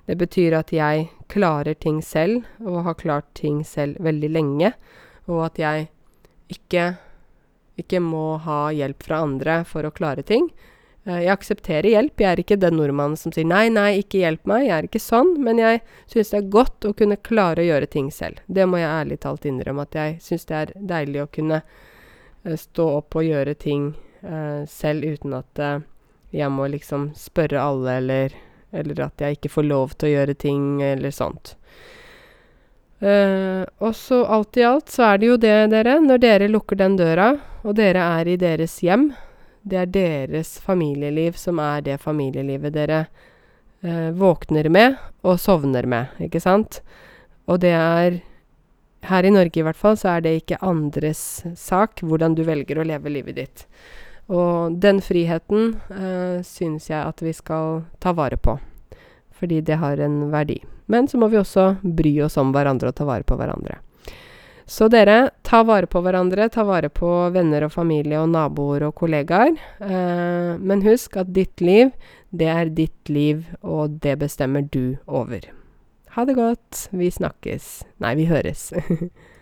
Det 0.09 0.17
betyr 0.17 0.57
at 0.57 0.73
jeg 0.73 1.07
klarer 1.29 1.77
ting 1.77 2.01
selv, 2.05 2.45
og 2.65 2.83
har 2.87 2.97
klart 2.97 3.29
ting 3.37 3.61
selv 3.65 3.99
veldig 4.03 4.31
lenge. 4.33 4.73
Og 5.29 5.45
at 5.45 5.61
jeg 5.61 5.89
ikke 6.49 6.91
ikke 7.81 8.01
må 8.03 8.37
ha 8.45 8.69
hjelp 8.75 9.05
fra 9.05 9.21
andre 9.25 9.61
for 9.67 9.87
å 9.87 9.93
klare 9.95 10.25
ting. 10.25 10.49
Uh, 11.07 11.19
jeg 11.19 11.33
aksepterer 11.33 11.89
hjelp. 11.93 12.19
Jeg 12.19 12.31
er 12.31 12.41
ikke 12.43 12.59
den 12.59 12.77
nordmannen 12.79 13.19
som 13.19 13.33
sier 13.35 13.47
'nei, 13.47 13.67
nei, 13.73 14.01
ikke 14.01 14.23
hjelp 14.23 14.49
meg'. 14.49 14.65
Jeg 14.67 14.75
er 14.77 14.89
ikke 14.89 15.03
sånn, 15.03 15.35
men 15.43 15.61
jeg 15.61 15.81
syns 16.07 16.33
det 16.33 16.41
er 16.41 16.51
godt 16.57 16.85
å 16.85 16.93
kunne 16.93 17.17
klare 17.29 17.63
å 17.63 17.69
gjøre 17.69 17.87
ting 17.87 18.11
selv. 18.11 18.41
Det 18.47 18.65
må 18.67 18.81
jeg 18.81 18.89
ærlig 18.89 19.19
talt 19.19 19.45
innrømme, 19.45 19.87
at 19.87 19.95
jeg 19.95 20.19
syns 20.21 20.45
det 20.45 20.55
er 20.55 20.73
deilig 20.75 21.23
å 21.23 21.31
kunne 21.31 21.61
uh, 21.61 22.55
stå 22.55 22.89
opp 22.99 23.15
og 23.15 23.27
gjøre 23.27 23.55
ting 23.55 23.93
uh, 24.23 24.65
selv 24.67 25.05
uten 25.05 25.33
at 25.33 25.63
jeg 26.31 26.49
må 26.53 26.67
liksom 26.69 27.09
spørre 27.17 27.61
alle, 27.61 27.97
eller, 27.97 28.35
eller 28.71 29.01
at 29.01 29.21
jeg 29.21 29.37
ikke 29.37 29.49
får 29.49 29.65
lov 29.65 29.95
til 29.97 30.09
å 30.09 30.13
gjøre 30.13 30.35
ting, 30.37 30.81
eller 30.85 31.11
sånt. 31.11 31.55
Eh, 32.99 33.63
og 33.79 33.95
så 33.95 34.25
alt 34.27 34.57
i 34.59 34.65
alt 34.67 34.91
så 34.91 35.13
er 35.13 35.19
det 35.21 35.29
jo 35.29 35.37
det, 35.39 35.55
dere, 35.71 35.99
når 36.03 36.19
dere 36.19 36.49
lukker 36.51 36.79
den 36.79 36.97
døra, 36.99 37.31
og 37.63 37.75
dere 37.79 38.03
er 38.19 38.27
i 38.27 38.39
deres 38.39 38.79
hjem, 38.83 39.09
det 39.63 39.79
er 39.79 39.91
deres 39.93 40.57
familieliv 40.63 41.37
som 41.39 41.59
er 41.63 41.83
det 41.85 41.99
familielivet 42.03 42.75
dere 42.75 43.05
eh, 43.83 44.09
våkner 44.15 44.69
med 44.71 44.97
og 45.23 45.39
sovner 45.39 45.87
med, 45.87 46.19
ikke 46.27 46.41
sant? 46.43 46.81
Og 47.47 47.61
det 47.63 47.75
er 47.75 48.19
Her 48.99 49.23
i 49.23 49.29
Norge 49.31 49.55
i 49.55 49.63
hvert 49.63 49.79
fall, 49.79 49.95
så 49.95 50.09
er 50.17 50.23
det 50.25 50.33
ikke 50.41 50.57
andres 50.59 51.45
sak 51.55 52.01
hvordan 52.03 52.33
du 52.35 52.41
velger 52.43 52.81
å 52.81 52.83
leve 52.83 53.07
livet 53.07 53.37
ditt. 53.37 53.61
Og 54.27 54.75
den 54.75 54.99
friheten 54.99 55.77
eh, 55.87 56.43
syns 56.43 56.89
jeg 56.89 56.99
at 56.99 57.23
vi 57.23 57.31
skal 57.31 57.85
ta 58.03 58.11
vare 58.11 58.35
på, 58.35 58.57
fordi 59.39 59.61
det 59.65 59.79
har 59.81 60.01
en 60.03 60.27
verdi. 60.33 60.59
Men 60.91 61.07
så 61.07 61.19
må 61.21 61.29
vi 61.31 61.39
også 61.39 61.75
bry 61.83 62.15
oss 62.25 62.37
om 62.41 62.51
hverandre 62.55 62.91
og 62.91 62.97
ta 62.97 63.07
vare 63.07 63.23
på 63.27 63.37
hverandre. 63.39 63.79
Så 64.69 64.85
dere, 64.91 65.31
ta 65.41 65.63
vare 65.65 65.87
på 65.89 66.01
hverandre, 66.05 66.45
ta 66.53 66.61
vare 66.67 66.91
på 66.93 67.07
venner 67.33 67.63
og 67.65 67.71
familie 67.73 68.19
og 68.21 68.29
naboer 68.29 68.85
og 68.85 68.93
kollegaer. 69.01 69.55
Eh, 69.81 70.51
men 70.61 70.83
husk 70.85 71.17
at 71.17 71.31
ditt 71.33 71.63
liv, 71.65 71.89
det 72.29 72.51
er 72.53 72.69
ditt 72.77 73.09
liv, 73.09 73.47
og 73.65 73.97
det 74.03 74.19
bestemmer 74.21 74.67
du 74.69 74.99
over. 75.07 75.47
Ha 76.13 76.25
det 76.25 76.37
godt. 76.37 76.85
Vi 76.93 77.09
snakkes. 77.09 77.71
Nei, 77.97 78.13
vi 78.21 78.29
høres. 78.29 78.69